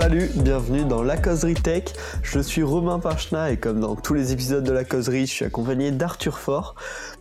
Salut, 0.00 0.30
bienvenue 0.36 0.84
dans 0.84 1.02
La 1.02 1.16
Causerie 1.16 1.54
Tech. 1.54 1.86
Je 2.22 2.38
suis 2.38 2.62
Romain 2.62 3.00
Pachna 3.00 3.50
et 3.50 3.56
comme 3.56 3.80
dans 3.80 3.96
tous 3.96 4.14
les 4.14 4.32
épisodes 4.32 4.62
de 4.62 4.70
La 4.70 4.84
Causerie, 4.84 5.26
je 5.26 5.32
suis 5.32 5.44
accompagné 5.44 5.90
d'Arthur 5.90 6.38
Fort 6.38 6.76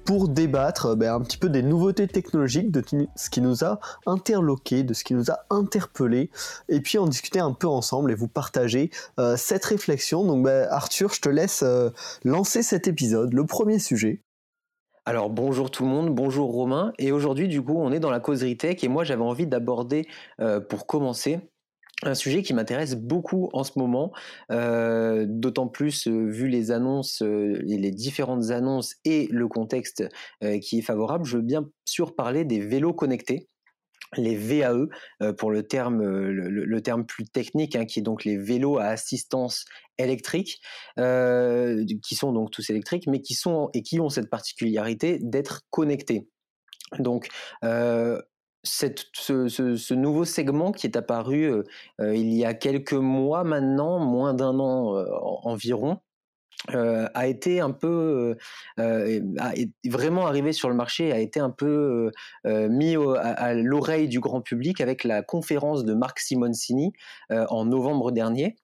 pour 0.05 0.29
débattre 0.29 0.95
ben, 0.95 1.15
un 1.15 1.21
petit 1.21 1.39
peu 1.39 1.49
des 1.49 1.63
nouveautés 1.63 2.07
technologiques, 2.07 2.69
de 2.69 2.83
ce 3.15 3.31
qui 3.31 3.41
nous 3.41 3.63
a 3.63 3.79
interloqué, 4.05 4.83
de 4.83 4.93
ce 4.93 5.03
qui 5.03 5.15
nous 5.15 5.31
a 5.31 5.39
interpellé, 5.49 6.29
et 6.69 6.79
puis 6.79 6.99
en 6.99 7.07
discuter 7.07 7.39
un 7.39 7.51
peu 7.51 7.65
ensemble 7.65 8.11
et 8.11 8.15
vous 8.15 8.27
partager 8.27 8.91
euh, 9.19 9.35
cette 9.37 9.65
réflexion. 9.65 10.23
Donc 10.23 10.43
ben, 10.43 10.67
Arthur, 10.69 11.11
je 11.11 11.21
te 11.21 11.29
laisse 11.29 11.63
euh, 11.63 11.89
lancer 12.23 12.61
cet 12.61 12.87
épisode, 12.87 13.33
le 13.33 13.43
premier 13.47 13.79
sujet. 13.79 14.21
Alors 15.03 15.31
bonjour 15.31 15.71
tout 15.71 15.81
le 15.81 15.89
monde, 15.89 16.13
bonjour 16.13 16.51
Romain, 16.51 16.93
et 16.99 17.11
aujourd'hui 17.11 17.47
du 17.47 17.59
coup 17.63 17.79
on 17.79 17.91
est 17.91 17.99
dans 17.99 18.11
la 18.11 18.19
causerie 18.19 18.55
tech 18.55 18.83
et 18.83 18.87
moi 18.87 19.03
j'avais 19.03 19.23
envie 19.23 19.47
d'aborder 19.47 20.05
euh, 20.41 20.59
pour 20.59 20.85
commencer 20.85 21.39
un 22.03 22.13
sujet 22.13 22.43
qui 22.43 22.53
m'intéresse 22.53 22.95
beaucoup 22.95 23.49
en 23.53 23.63
ce 23.63 23.71
moment, 23.77 24.11
euh, 24.51 25.25
d'autant 25.27 25.67
plus 25.67 26.07
euh, 26.07 26.27
vu 26.27 26.47
les 26.47 26.71
annonces, 26.71 27.21
euh, 27.23 27.59
les 27.63 27.91
différentes 27.91 28.51
annonces 28.51 28.95
et 29.03 29.27
le 29.31 29.47
contexte 29.47 30.03
qui 30.61 30.79
est 30.79 30.81
favorable. 30.81 31.25
Je 31.25 31.37
veux 31.37 31.43
bien 31.43 31.67
sûr 31.85 32.15
parler 32.15 32.45
des 32.45 32.59
vélos 32.59 32.93
connectés 32.93 33.47
les 34.15 34.35
VAE 34.35 34.87
pour 35.37 35.51
le 35.51 35.63
terme 35.67 36.01
le, 36.01 36.81
terme 36.81 37.05
plus 37.05 37.25
technique 37.25 37.75
hein, 37.75 37.85
qui 37.85 37.99
est 37.99 38.03
donc 38.03 38.23
les 38.23 38.37
vélos 38.37 38.77
à 38.77 38.85
assistance 38.85 39.65
électrique 39.97 40.61
qui 40.95 42.15
sont 42.15 42.31
donc 42.31 42.51
tous 42.51 42.69
électriques 42.69 43.07
mais 43.07 43.21
qui 43.21 43.33
sont 43.33 43.69
et 43.73 43.81
qui 43.81 43.99
ont 43.99 44.09
cette 44.09 44.29
particularité 44.29 45.19
d'être 45.21 45.63
connectés 45.71 46.29
donc 46.99 47.27
ce, 48.67 49.93
nouveau 49.93 50.25
segment 50.25 50.71
qui 50.71 50.87
est 50.87 50.95
apparu 50.95 51.43
euh, 51.43 51.63
euh, 52.01 52.15
il 52.15 52.33
y 52.33 52.45
a 52.45 52.53
quelques 52.53 52.93
mois 52.93 53.43
maintenant, 53.43 53.99
moins 53.99 54.33
d'un 54.33 54.59
an 54.59 54.95
euh, 54.95 55.05
environ, 55.43 55.99
a 56.69 57.27
été 57.27 57.59
un 57.59 57.71
peu 57.71 58.35
vraiment 58.77 60.25
arrivé 60.25 60.53
sur 60.53 60.69
le 60.69 60.75
marché, 60.75 61.11
a 61.13 61.19
été 61.19 61.39
un 61.39 61.51
peu 61.51 62.11
mis 62.45 62.95
à, 62.95 63.53
l'oreille 63.53 64.07
du 64.07 64.19
grand 64.19 64.41
public 64.41 64.81
avec 64.81 65.03
la 65.03 65.21
conférence 65.21 65.85
de 65.85 65.93
Marc 65.93 66.19
Simoncini 66.19 66.93
en 67.29 67.65
novembre 67.65 68.11
dernier 68.11 68.55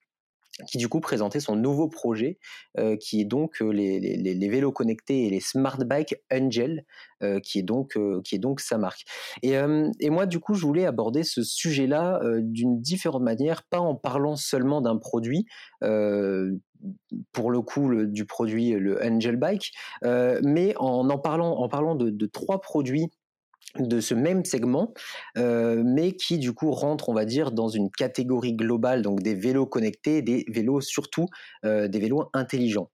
qui 0.68 0.78
du 0.78 0.88
coup 0.88 1.00
présentait 1.00 1.40
son 1.40 1.56
nouveau 1.56 1.88
projet, 1.88 2.38
euh, 2.78 2.96
qui 2.96 3.22
est 3.22 3.26
donc 3.26 3.62
euh, 3.62 3.70
les, 3.70 4.00
les, 4.00 4.50
vélos 4.50 4.72
connectés 4.72 5.26
et 5.26 5.30
les 5.30 5.40
smart 5.40 5.78
bike 5.78 6.16
Angel, 6.32 6.86
euh, 7.23 7.40
qui 7.40 7.59
est 7.59 7.64
donc 7.64 7.98
qui 8.23 8.36
est 8.36 8.40
donc 8.40 8.59
sa 8.59 8.78
marque. 8.78 9.06
Et, 9.42 9.54
et, 10.00 10.09
moi 10.09 10.26
du 10.26 10.40
coup 10.40 10.54
je 10.54 10.66
voulais 10.66 10.86
aborder 10.86 11.24
ce 11.24 11.44
sujet-là 11.44 12.22
d'une 12.40 12.80
différente 12.81 13.24
manière, 13.24 13.64
pas 13.64 13.80
en 13.80 13.96
parlant 13.96 14.36
seulement 14.36 14.81
d'un 14.81 14.98
produit. 14.98 15.46
pour 17.31 17.50
le 17.50 17.62
coup 17.62 18.06
du 18.06 18.26
produit 18.26 18.72
le 18.72 19.02
Angel 19.04 19.38
Bike, 19.38 19.74
mais 20.04 20.76
en 20.78 21.09
en 21.09 21.18
parlant 21.18 21.58
en 21.58 21.70
parlant 21.70 21.96
de 21.96 22.26
trois 22.28 22.62
produits 22.62 23.09
de 23.80 24.00
ce 24.00 24.14
même 24.14 24.46
segment, 24.46 24.94
euh, 25.38 25.82
mais 25.84 26.14
qui 26.14 26.38
du 26.38 26.54
coup 26.54 26.72
rentre, 26.72 27.10
on 27.10 27.14
va 27.14 27.26
dire, 27.26 27.52
dans 27.52 27.70
une 27.70 27.90
catégorie 27.90 28.54
globale, 28.54 29.02
donc 29.02 29.22
des 29.22 29.36
vélos 29.36 29.66
connectés, 29.66 30.22
des 30.22 30.46
vélos 30.50 30.82
surtout, 30.82 31.28
euh, 31.66 31.88
des 31.88 32.00
vélos 32.00 32.30
intelligents. 32.34 32.90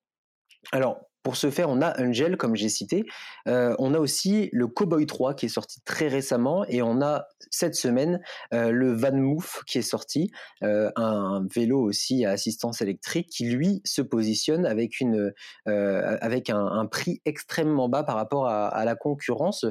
Alors, 0.71 1.08
pour 1.23 1.35
ce 1.35 1.49
faire, 1.49 1.69
on 1.69 1.81
a 1.81 1.99
Angel, 2.01 2.37
comme 2.37 2.55
j'ai 2.55 2.69
cité. 2.69 3.05
Euh, 3.47 3.75
on 3.77 3.93
a 3.93 3.99
aussi 3.99 4.49
le 4.53 4.67
Cowboy 4.67 5.05
3 5.05 5.33
qui 5.33 5.47
est 5.47 5.49
sorti 5.49 5.81
très 5.81 6.07
récemment 6.07 6.65
et 6.67 6.81
on 6.81 7.01
a 7.01 7.27
cette 7.49 7.75
semaine 7.75 8.21
euh, 8.53 8.71
le 8.71 8.93
Van 8.93 9.13
Moof 9.13 9.63
qui 9.67 9.79
est 9.79 9.83
sorti, 9.83 10.31
euh, 10.63 10.89
un 10.95 11.45
vélo 11.53 11.81
aussi 11.81 12.25
à 12.25 12.31
assistance 12.31 12.81
électrique 12.81 13.27
qui 13.29 13.49
lui 13.49 13.81
se 13.83 14.01
positionne 14.01 14.65
avec 14.65 14.99
une 14.99 15.33
avec 15.65 16.49
un, 16.49 16.85
prix 16.85 17.21
extrêmement 17.25 17.89
bas 17.89 18.03
par 18.03 18.15
rapport 18.15 18.47
à, 18.47 18.85
la 18.85 18.95
concurrence. 18.95 19.65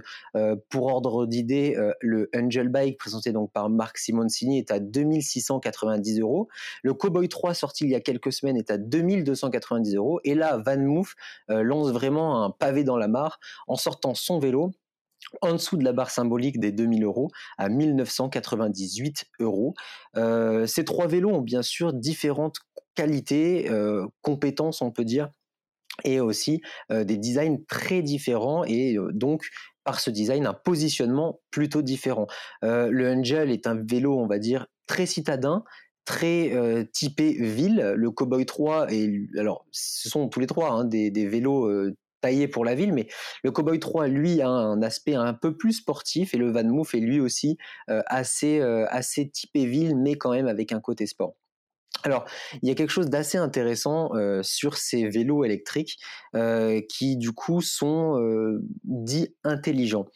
pour 0.69 0.87
ordre 0.87 1.27
d'idée, 1.27 1.77
le 2.01 2.29
Angel 2.35 2.69
Bike 2.69 2.99
présenté 2.99 3.33
donc 3.33 3.53
par 3.53 3.69
Marc 3.71 3.99
Simoncini 3.99 4.59
est 4.59 4.71
à 4.71 4.79
2690 4.79 6.21
euros. 6.21 6.49
Le 6.83 6.95
Cowboy 6.95 7.29
3 7.29 7.55
sorti 7.55 7.85
il 7.85 7.91
y 7.91 7.95
a 7.95 8.01
quelques 8.01 8.33
semaines 8.33 8.57
est 8.57 8.71
à 8.71 8.79
2290 8.79 9.97
euros 9.97 10.21
et 10.25 10.35
là 10.35 10.59
Van 10.65 10.79
Moof 10.79 11.15
lance 11.49 11.91
vraiment 11.91 12.45
un 12.45 12.51
pavé 12.51 12.85
dans 12.85 12.97
la 12.97 13.09
mare 13.09 13.39
en 13.67 13.77
sortant 13.77 14.15
son 14.15 14.39
vélo 14.39 14.73
en 15.43 15.53
dessous 15.53 15.77
de 15.77 15.85
la 15.85 15.93
barre 15.93 16.11
symbolique 16.11 16.61
des 16.61 16.73
2000 16.73 17.05
euros 17.05 17.31
à 17.59 17.69
1998 17.69 19.27
euros. 19.41 19.75
Euh, 20.17 20.67
ces 20.67 20.85
trois 20.85 21.07
vélos 21.07 21.31
ont 21.31 21.41
bien 21.41 21.63
sûr 21.63 21.93
différentes 21.93 22.57
qualités, 22.95 23.69
euh, 23.71 24.07
compétences 24.23 24.81
on 24.81 24.91
peut 24.91 25.05
dire, 25.05 25.29
et 26.05 26.21
aussi 26.21 26.63
des 26.91 27.17
designs 27.17 27.59
très 27.67 28.03
différents 28.03 28.63
et 28.65 28.97
donc 29.11 29.49
par 29.83 29.99
ce 29.99 30.11
design 30.11 30.47
un 30.47 30.55
positionnement 30.55 31.41
plutôt 31.51 31.83
différent. 31.83 32.29
le 32.63 33.11
Angel 33.11 33.51
est 33.51 33.67
un 33.67 33.75
vélo 33.75 34.17
on 34.17 34.29
va 34.29 34.39
dire 34.39 34.69
très 34.87 35.07
citadin, 35.07 35.65
très 36.09 36.55
euh, 36.55 36.85
typé 36.85 37.35
ville. 37.39 37.93
Le 37.95 38.11
Cowboy 38.11 38.47
3, 38.47 38.91
et 38.91 39.29
alors 39.37 39.67
ce 39.73 40.09
sont 40.09 40.31
tous 40.31 40.41
les 40.41 40.47
trois 40.47 40.71
hein, 40.71 40.85
des, 40.87 41.11
vélos 41.11 41.67
euh, 41.67 41.95
taillés 42.23 42.49
pour 42.49 42.65
la 42.65 42.75
ville, 42.75 42.95
mais 42.95 43.09
le 43.45 43.51
Cowboy 43.51 43.79
3, 43.79 44.09
lui, 44.09 44.41
a 44.41 44.49
un 44.49 44.81
aspect 44.81 45.15
un 45.15 45.35
peu 45.35 45.55
plus 45.55 45.75
sportif, 45.75 46.33
et 46.33 46.39
le 46.39 46.51
Van 46.51 46.65
Moof 46.65 46.95
est 46.95 47.01
lui 47.01 47.21
aussi 47.21 47.59
euh, 47.91 48.01
assez, 48.07 48.59
assez 48.89 49.29
typé 49.29 49.67
ville, 49.67 49.97
mais 49.99 50.17
quand 50.17 50.33
même 50.33 50.49
avec 50.49 50.73
un 50.73 50.81
côté 50.81 51.07
sport. 51.07 51.35
Alors, 52.05 52.25
il 52.63 52.69
y 52.69 52.73
a 52.73 52.75
quelque 52.75 52.91
chose 52.91 53.11
d'assez 53.11 53.39
intéressant 53.39 54.13
sur 54.43 54.77
ces 54.77 55.09
vélos 55.09 55.45
électriques 55.45 55.99
qui, 56.89 57.17
du 57.17 57.33
coup, 57.33 57.61
sont 57.61 58.17
dits 58.85 59.35
intelligents. 59.43 60.07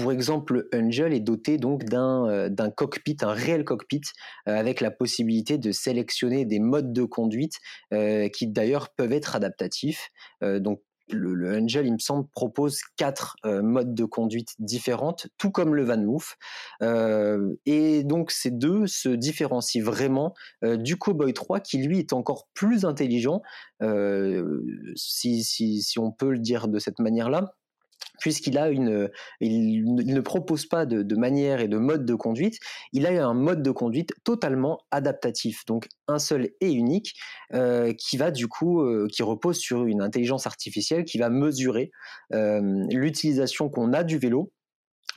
Pour 0.00 0.12
exemple, 0.12 0.66
Angel 0.72 1.12
est 1.12 1.20
doté 1.20 1.58
donc 1.58 1.84
d'un 1.84 2.26
euh, 2.26 2.70
cockpit, 2.74 3.18
un 3.20 3.32
réel 3.32 3.64
cockpit, 3.64 4.00
euh, 4.48 4.56
avec 4.56 4.80
la 4.80 4.90
possibilité 4.90 5.58
de 5.58 5.72
sélectionner 5.72 6.46
des 6.46 6.58
modes 6.58 6.94
de 6.94 7.04
conduite 7.04 7.58
euh, 7.92 8.30
qui 8.30 8.46
d'ailleurs 8.46 8.94
peuvent 8.96 9.12
être 9.12 9.36
adaptatifs. 9.36 10.08
donc 10.40 10.80
le, 11.12 11.60
Angel, 11.60 11.86
il 11.86 11.92
me 11.92 11.98
semble, 11.98 12.28
propose 12.32 12.80
quatre 12.96 13.36
modes 13.44 13.94
de 13.94 14.04
conduite 14.04 14.54
différentes, 14.60 15.26
tout 15.38 15.50
comme 15.50 15.74
le 15.74 15.84
Van 15.84 15.98
Moof. 15.98 16.38
et 17.66 18.04
donc 18.04 18.30
ces 18.30 18.52
deux 18.52 18.86
se 18.86 19.08
différencient 19.08 19.82
vraiment 19.82 20.34
du 20.62 20.96
Cowboy 20.96 21.34
3, 21.34 21.58
qui 21.58 21.78
lui 21.78 21.98
est 21.98 22.12
encore 22.12 22.46
plus 22.54 22.84
intelligent, 22.84 23.42
si 24.94 25.94
on 25.98 26.12
peut 26.12 26.30
le 26.30 26.38
dire 26.38 26.68
de 26.68 26.78
cette 26.78 27.00
manière-là 27.00 27.56
puisqu'il 28.20 28.58
a 28.58 28.68
une, 28.68 29.10
il, 29.40 29.94
ne 29.94 30.20
propose 30.20 30.66
pas 30.66 30.86
de, 30.86 31.16
manière 31.16 31.60
et 31.60 31.68
de 31.68 31.78
mode 31.78 32.04
de 32.04 32.14
conduite, 32.14 32.58
il 32.92 33.06
a 33.06 33.26
un 33.26 33.34
mode 33.34 33.62
de 33.62 33.70
conduite 33.72 34.12
totalement 34.22 34.78
adaptatif, 34.92 35.64
donc 35.66 35.88
un 36.06 36.20
seul 36.20 36.50
et 36.60 36.70
unique, 36.70 37.14
euh, 37.54 37.92
qui 37.94 38.16
va 38.16 38.30
du 38.30 38.46
coup, 38.46 38.82
euh, 38.82 39.08
qui 39.10 39.22
repose 39.22 39.58
sur 39.58 39.86
une 39.86 40.02
intelligence 40.02 40.46
artificielle 40.46 41.04
qui 41.04 41.18
va 41.18 41.30
mesurer 41.30 41.90
euh, 42.32 42.84
l'utilisation 42.90 43.68
qu'on 43.68 43.92
a 43.92 44.04
du 44.04 44.18
vélo 44.18 44.52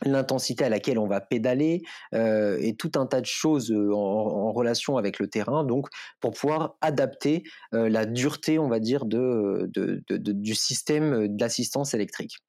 l'intensité 0.06 0.66
à 0.66 0.70
laquelle 0.70 1.00
on 1.00 1.08
va 1.08 1.22
pédaler 1.22 1.82
et 2.12 2.76
tout 2.78 2.92
un 2.96 3.06
tas 3.06 3.22
de 3.22 3.26
choses 3.26 3.72
en, 3.72 4.52
relation 4.52 4.98
avec 4.98 5.18
le 5.18 5.28
terrain, 5.28 5.64
donc 5.64 5.88
pour 6.20 6.32
pouvoir 6.32 6.76
adapter 6.82 7.44
la 7.72 8.06
dureté, 8.06 8.60
on 8.60 8.68
va 8.68 8.80
dire, 8.80 9.06
du 9.06 10.56
système 10.56 11.30
d'assistance 11.30 11.94
électrique. 11.94 12.40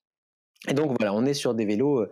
Et 0.69 0.75
donc 0.75 0.97
voilà, 0.99 1.15
on 1.15 1.25
est 1.25 1.35
sur 1.35 1.55
des 1.55 1.65
vélos 1.65 2.07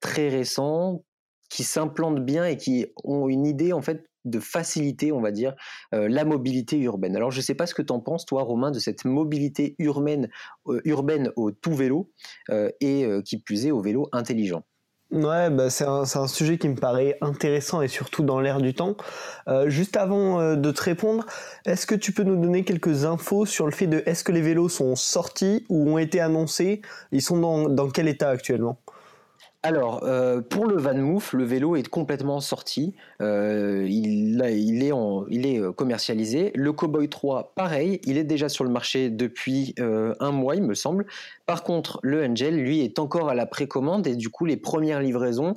très 0.00 0.28
récents 0.28 1.04
qui 1.50 1.64
s'implantent 1.64 2.24
bien 2.24 2.44
et 2.44 2.56
qui 2.56 2.86
ont 3.04 3.28
une 3.28 3.46
idée 3.46 3.72
en 3.72 3.82
fait 3.82 4.04
de 4.24 4.40
faciliter, 4.40 5.12
on 5.12 5.20
va 5.20 5.30
dire, 5.30 5.54
la 5.92 6.24
mobilité 6.24 6.78
urbaine. 6.78 7.16
Alors 7.16 7.30
je 7.30 7.38
ne 7.38 7.42
sais 7.42 7.54
pas 7.54 7.66
ce 7.66 7.74
que 7.74 7.82
tu 7.82 7.92
en 7.92 8.00
penses, 8.00 8.26
toi, 8.26 8.42
Romain, 8.42 8.70
de 8.70 8.78
cette 8.78 9.04
mobilité 9.04 9.74
urbaine, 9.78 10.28
urbaine 10.84 11.32
au 11.36 11.50
tout 11.50 11.74
vélo 11.74 12.12
et 12.80 13.06
qui 13.24 13.38
plus 13.38 13.66
est 13.66 13.70
au 13.70 13.80
vélo 13.80 14.08
intelligent. 14.12 14.62
Ouais, 15.10 15.48
bah 15.48 15.70
c'est 15.70 15.86
un, 15.86 16.02
un, 16.02 16.26
sujet 16.28 16.58
qui 16.58 16.68
me 16.68 16.74
paraît 16.74 17.16
intéressant 17.22 17.80
et 17.80 17.88
surtout 17.88 18.22
dans 18.22 18.40
l'air 18.40 18.60
du 18.60 18.74
temps. 18.74 18.94
Euh, 19.48 19.70
juste 19.70 19.96
avant 19.96 20.38
euh, 20.38 20.54
de 20.54 20.70
te 20.70 20.82
répondre, 20.82 21.24
est-ce 21.64 21.86
que 21.86 21.94
tu 21.94 22.12
peux 22.12 22.24
nous 22.24 22.36
donner 22.36 22.62
quelques 22.62 23.06
infos 23.06 23.46
sur 23.46 23.64
le 23.64 23.72
fait 23.72 23.86
de 23.86 24.02
est-ce 24.04 24.22
que 24.22 24.32
les 24.32 24.42
vélos 24.42 24.68
sont 24.68 24.96
sortis 24.96 25.64
ou 25.70 25.90
ont 25.90 25.96
été 25.96 26.20
annoncés? 26.20 26.82
Ils 27.10 27.22
sont 27.22 27.38
dans, 27.38 27.70
dans 27.70 27.88
quel 27.88 28.06
état 28.06 28.28
actuellement? 28.28 28.78
Alors, 29.68 30.02
euh, 30.04 30.40
pour 30.40 30.64
le 30.64 30.78
Van 30.78 30.94
Moof, 30.94 31.34
le 31.34 31.44
vélo 31.44 31.76
est 31.76 31.86
complètement 31.86 32.40
sorti. 32.40 32.94
Euh, 33.20 33.86
il, 33.86 34.40
est 34.42 34.92
euh, 35.60 35.72
commercialisé. 35.72 36.52
Le 36.54 36.72
Cowboy 36.72 37.10
3, 37.10 37.52
pareil, 37.54 38.00
il 38.04 38.16
est 38.16 38.24
déjà 38.24 38.48
sur 38.48 38.64
le 38.64 38.70
marché 38.70 39.10
depuis 39.10 39.74
un 39.78 40.30
mois, 40.30 40.56
il 40.56 40.62
me 40.62 40.72
semble. 40.72 41.04
Par 41.44 41.64
contre, 41.64 42.00
le 42.02 42.24
Angel, 42.24 42.56
lui, 42.56 42.80
est 42.80 42.98
encore 42.98 43.28
à 43.28 43.34
la 43.34 43.44
précommande 43.44 44.06
et 44.06 44.16
du 44.16 44.30
coup, 44.30 44.46
les 44.46 44.56
premières 44.56 45.02
livraisons 45.02 45.54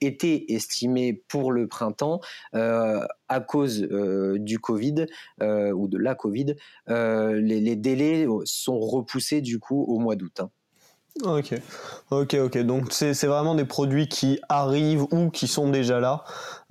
étaient 0.00 0.46
estimées 0.48 1.12
pour 1.28 1.52
le 1.52 1.66
printemps 1.66 2.20
à 2.54 3.40
cause 3.46 3.82
du 3.82 4.58
Covid 4.58 5.06
ou 5.74 5.88
de 5.88 5.98
la 5.98 6.14
Covid. 6.14 6.54
Les, 6.88 7.60
les, 7.60 7.76
délais 7.76 8.26
sont 8.44 8.80
repoussés 8.80 9.42
du 9.42 9.58
coup 9.58 9.84
au 9.84 9.98
mois 9.98 10.16
d'août. 10.16 10.40
Hein. 10.40 10.50
Ok, 11.24 11.54
ok, 12.10 12.34
ok. 12.34 12.58
Donc 12.58 12.92
c'est 12.92 13.26
vraiment 13.26 13.54
des 13.54 13.64
produits 13.64 14.06
qui 14.06 14.38
arrivent 14.50 15.06
ou 15.12 15.30
qui 15.30 15.48
sont 15.48 15.70
déjà 15.70 15.98
là. 15.98 16.24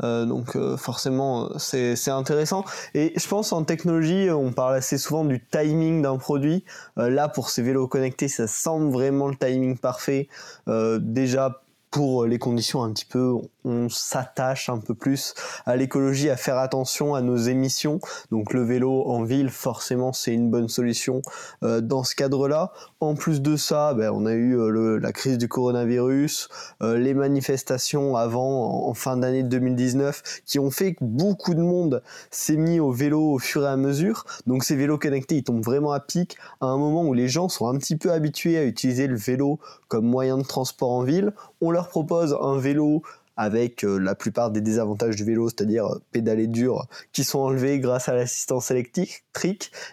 Euh, 0.04 0.26
donc 0.26 0.56
euh, 0.56 0.78
forcément 0.78 1.50
c'est 1.58 2.10
intéressant. 2.10 2.64
Et 2.94 3.14
je 3.16 3.28
pense 3.28 3.52
en 3.54 3.64
technologie, 3.64 4.30
on 4.30 4.52
parle 4.52 4.76
assez 4.76 4.98
souvent 5.00 5.26
du 5.26 5.44
timing 5.44 6.04
d'un 6.04 6.18
produit. 6.18 6.64
Euh, 7.00 7.10
là 7.10 7.28
pour 7.28 7.50
ces 7.50 7.64
vélos 7.64 7.88
connectés, 7.88 8.28
ça 8.28 8.48
semble 8.48 8.92
vraiment 8.92 9.28
le 9.28 9.36
timing 9.36 9.78
parfait. 9.78 10.30
déjà 10.68 11.62
pour 11.90 12.26
les 12.26 12.40
conditions 12.40 12.84
un 12.84 12.92
petit 12.92 13.06
peu, 13.06 13.36
on 13.66 13.90
s'attache 13.90 14.70
un 14.70 14.78
peu 14.78 14.94
plus 14.94 15.34
à 15.66 15.76
l'écologie, 15.76 16.30
à 16.30 16.38
faire 16.38 16.58
attention 16.58 17.16
à 17.16 17.22
nos 17.22 17.36
émissions. 17.36 18.00
Donc 18.32 18.54
le 18.54 18.64
vélo 18.64 19.04
en 19.08 19.24
ville, 19.24 19.50
forcément, 19.50 20.14
c'est 20.14 20.34
une 20.34 20.50
bonne 20.50 20.70
solution 20.70 21.22
euh, 21.64 21.82
dans 21.82 22.04
ce 22.04 22.16
cadre-là. 22.16 22.72
En 23.00 23.16
plus 23.16 23.42
de 23.42 23.56
ça, 23.56 23.94
ben, 23.94 24.12
on 24.12 24.26
a 24.26 24.34
eu 24.34 24.58
euh, 24.58 25.00
la 25.00 25.12
crise 25.12 25.38
du 25.38 25.48
coronavirus, 25.48 26.50
euh, 26.82 26.98
les 26.98 27.14
manifestations 27.14 28.16
avant, 28.16 28.88
en, 28.88 28.94
fin 28.94 29.18
d'année 29.18 29.44
2019, 29.44 30.42
qui 30.46 30.60
ont 30.60 30.72
fait 30.72 30.94
que 30.94 31.04
beaucoup 31.04 31.54
de 31.54 31.62
monde 31.62 32.02
s'est 32.32 32.58
mis 32.58 32.80
au 32.80 32.92
vélo 32.92 33.34
au 33.34 33.40
fur 33.40 33.64
et 33.64 33.68
à 33.68 33.78
mesure. 33.78 34.26
Donc 34.46 34.64
ces 34.64 34.76
vélos 34.76 34.98
connectés, 34.98 35.38
ils 35.38 35.44
tombent 35.44 35.64
vraiment 35.64 35.92
à 35.92 36.00
pic 36.00 36.38
à 36.62 36.68
un 36.68 36.78
moment 36.78 37.04
où 37.04 37.14
les 37.14 37.28
gens 37.28 37.50
sont 37.50 37.68
un 37.68 37.78
petit 37.78 37.96
peu 37.96 38.12
habitués 38.12 38.58
à 38.58 38.64
utiliser 38.64 39.08
le 39.08 39.16
vélo 39.16 39.60
comme 39.88 40.06
moyen 40.06 40.38
de 40.38 40.44
transport 40.44 40.92
en 40.92 41.04
ville. 41.04 41.34
On 41.62 41.72
leur 41.72 41.90
propose 41.90 42.38
un 42.40 42.58
vélo 42.58 43.02
avec 43.38 43.84
euh, 43.84 43.98
la 43.98 44.16
plupart 44.16 44.52
des 44.52 44.62
désavantages 44.62 45.16
du 45.16 45.24
vélo, 45.24 45.50
c'est-à-dire 45.50 45.86
euh, 45.86 46.02
pédaler 46.12 46.48
dur, 46.48 46.88
qui 47.12 47.24
sont 47.24 47.40
enlevés 47.40 47.80
grâce 47.80 48.10
à 48.10 48.14
l'assistance 48.14 48.72
électrique. 48.72 49.24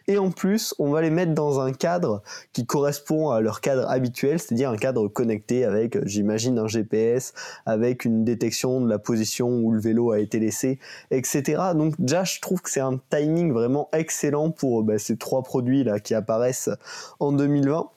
Et 0.07 0.19
en 0.19 0.31
plus, 0.31 0.75
on 0.79 0.91
va 0.91 1.03
les 1.03 1.11
mettre 1.11 1.35
dans 1.35 1.61
un 1.61 1.73
cadre 1.73 2.23
qui 2.53 2.67
correspond 2.67 3.31
à 3.31 3.41
leur 3.41 3.61
cadre 3.61 3.89
habituel, 3.89 4.39
c'est-à-dire 4.39 4.71
un 4.71 4.77
cadre 4.77 5.09
connecté 5.09 5.65
avec, 5.65 5.97
euh, 5.97 6.03
j'imagine, 6.07 6.59
un 6.59 6.69
GPS, 6.69 7.33
avec 7.67 8.05
une 8.05 8.25
détection 8.25 8.81
de 8.81 8.89
la 8.89 8.99
position 8.99 9.49
où 9.49 9.73
le 9.73 9.81
vélo 9.81 10.13
a 10.13 10.21
été 10.21 10.39
laissé, 10.39 10.79
etc. 11.11 11.63
Donc 11.75 12.01
déjà, 12.01 12.25
je 12.25 12.41
trouve 12.41 12.63
que 12.63 12.71
c'est 12.71 12.81
un 12.81 13.01
timing 13.11 13.53
vraiment 13.53 13.89
excellent 13.93 14.51
pour 14.51 14.83
bah, 14.83 14.99
ces 14.99 15.17
trois 15.17 15.43
produits 15.43 15.85
là 15.85 16.01
qui 16.01 16.15
apparaissent 16.15 16.71
en 17.21 17.33
2020 17.33 17.91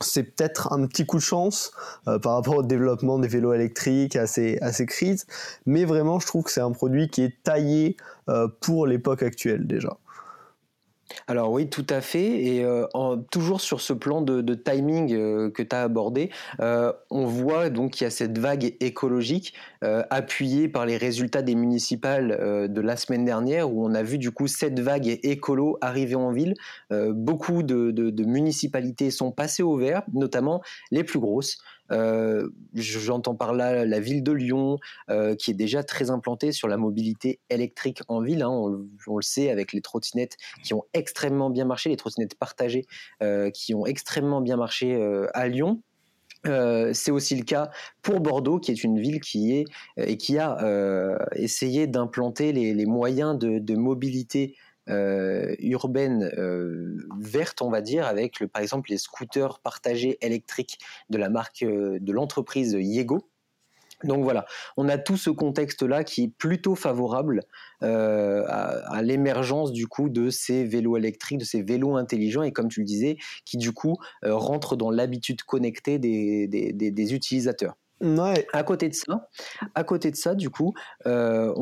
c'est 0.00 0.24
peut-être 0.24 0.72
un 0.72 0.86
petit 0.86 1.06
coup 1.06 1.16
de 1.16 1.22
chance 1.22 1.72
euh, 2.08 2.18
par 2.18 2.34
rapport 2.34 2.56
au 2.56 2.62
développement 2.62 3.18
des 3.18 3.28
vélos 3.28 3.52
électriques, 3.52 4.16
à 4.16 4.26
ces, 4.26 4.58
à 4.60 4.72
ces 4.72 4.86
crises, 4.86 5.26
mais 5.66 5.84
vraiment 5.84 6.18
je 6.18 6.26
trouve 6.26 6.44
que 6.44 6.50
c'est 6.50 6.60
un 6.60 6.72
produit 6.72 7.08
qui 7.08 7.22
est 7.22 7.42
taillé 7.42 7.96
euh, 8.28 8.48
pour 8.60 8.86
l'époque 8.86 9.22
actuelle 9.22 9.66
déjà. 9.66 9.96
Alors 11.26 11.50
oui, 11.50 11.68
tout 11.68 11.86
à 11.88 12.00
fait. 12.00 12.44
Et 12.44 12.64
euh, 12.64 12.86
toujours 13.30 13.60
sur 13.60 13.80
ce 13.80 13.92
plan 13.92 14.22
de, 14.22 14.54
timing 14.54 15.14
euh, 15.14 15.50
que 15.50 15.62
tu 15.62 15.74
as 15.74 15.82
abordé, 15.82 16.30
euh, 16.60 16.92
on 17.10 17.26
voit 17.26 17.70
donc 17.70 17.92
qu'il 17.92 18.04
y 18.04 18.06
a 18.06 18.10
cette 18.10 18.38
vague 18.38 18.76
écologique 18.80 19.54
appuyée 20.08 20.68
par 20.68 20.86
les 20.86 20.96
résultats 20.96 21.42
des 21.42 21.54
municipales 21.54 22.68
de 22.70 22.80
la 22.80 22.96
semaine 22.96 23.26
dernière, 23.26 23.70
où 23.70 23.86
on 23.86 23.94
a 23.94 24.02
vu 24.02 24.16
du 24.16 24.30
coup 24.30 24.46
cette 24.46 24.80
vague 24.80 25.18
écolo 25.22 25.76
arriver 25.82 26.14
en 26.14 26.30
ville. 26.30 26.54
beaucoup 26.90 27.62
de, 27.62 28.24
municipalités 28.24 29.10
sont 29.10 29.30
passées 29.30 29.62
au 29.62 29.76
vert, 29.76 30.02
notamment 30.14 30.62
les 30.90 31.04
plus 31.04 31.18
grosses. 31.18 31.58
Euh, 31.92 32.48
j'entends 32.74 33.34
par 33.34 33.52
là 33.52 33.84
la 33.84 34.00
ville 34.00 34.22
de 34.22 34.32
Lyon, 34.32 34.78
euh, 35.10 35.34
qui 35.34 35.50
est 35.50 35.54
déjà 35.54 35.82
très 35.82 36.10
implantée 36.10 36.52
sur 36.52 36.68
la 36.68 36.76
mobilité 36.76 37.40
électrique 37.50 38.02
en 38.08 38.20
ville. 38.20 38.42
Hein. 38.42 38.50
on, 38.50 39.16
le 39.16 39.22
sait 39.22 39.50
avec 39.50 39.72
les 39.72 39.80
trottinettes 39.80 40.36
qui 40.62 40.74
ont 40.74 40.84
extrêmement 40.92 41.50
bien 41.50 41.64
marché, 41.64 41.90
les 41.90 41.96
trottinettes 41.96 42.36
partagées 42.36 42.86
euh, 43.22 43.50
qui 43.50 43.74
ont 43.74 43.86
extrêmement 43.86 44.40
bien 44.40 44.56
marché 44.56 44.94
à 45.34 45.48
Lyon. 45.48 45.82
c'est 46.44 47.10
aussi 47.10 47.36
le 47.36 47.44
cas 47.44 47.70
pour 48.02 48.20
Bordeaux, 48.20 48.58
qui 48.58 48.70
est 48.70 48.84
une 48.84 48.98
ville 48.98 49.20
qui 49.20 49.52
est 49.52 49.64
et 49.96 50.16
qui 50.16 50.38
a 50.38 51.18
essayé 51.34 51.86
d'implanter 51.86 52.52
les, 52.52 52.86
moyens 52.86 53.38
de 53.38 53.74
mobilité 53.74 54.54
euh, 54.88 55.54
urbaine 55.60 56.30
euh, 56.36 56.98
verte, 57.18 57.62
on 57.62 57.70
va 57.70 57.80
dire, 57.80 58.06
avec 58.06 58.40
le, 58.40 58.48
par 58.48 58.60
exemple 58.60 58.90
les 58.90 58.98
scooters 58.98 59.60
partagés 59.60 60.18
électriques 60.20 60.78
de 61.08 61.16
la 61.16 61.30
marque 61.30 61.62
euh, 61.62 61.98
de 62.00 62.12
l'entreprise 62.12 62.76
Yego. 62.78 63.28
Donc 64.02 64.22
voilà, 64.22 64.44
on 64.76 64.88
a 64.90 64.98
tout 64.98 65.16
ce 65.16 65.30
contexte-là 65.30 66.04
qui 66.04 66.24
est 66.24 66.28
plutôt 66.36 66.74
favorable 66.74 67.40
à, 67.80 69.00
l'émergence 69.02 69.72
du 69.72 69.86
coup 69.86 70.10
de 70.10 70.28
ces 70.28 70.64
vélos 70.64 70.98
électriques, 70.98 71.38
de 71.38 71.44
ces 71.44 71.62
vélos 71.62 71.96
intelligents 71.96 72.42
et 72.42 72.52
comme 72.52 72.68
tu 72.68 72.80
le 72.80 72.86
disais, 72.86 73.16
qui 73.46 73.56
du 73.56 73.72
coup 73.72 73.96
rentrent 74.22 74.76
dans 74.76 74.90
l'habitude 74.90 75.42
connectée 75.44 75.98
des 75.98 77.14
utilisateurs. 77.14 77.76
À 78.52 78.62
côté 78.64 78.88
de 78.88 78.94
ça, 78.94 79.28
à 79.74 79.84
côté 79.84 80.10
de 80.10 80.16
ça, 80.16 80.34
du 80.34 80.50
coup, 80.50 80.74
euh, 81.06 81.52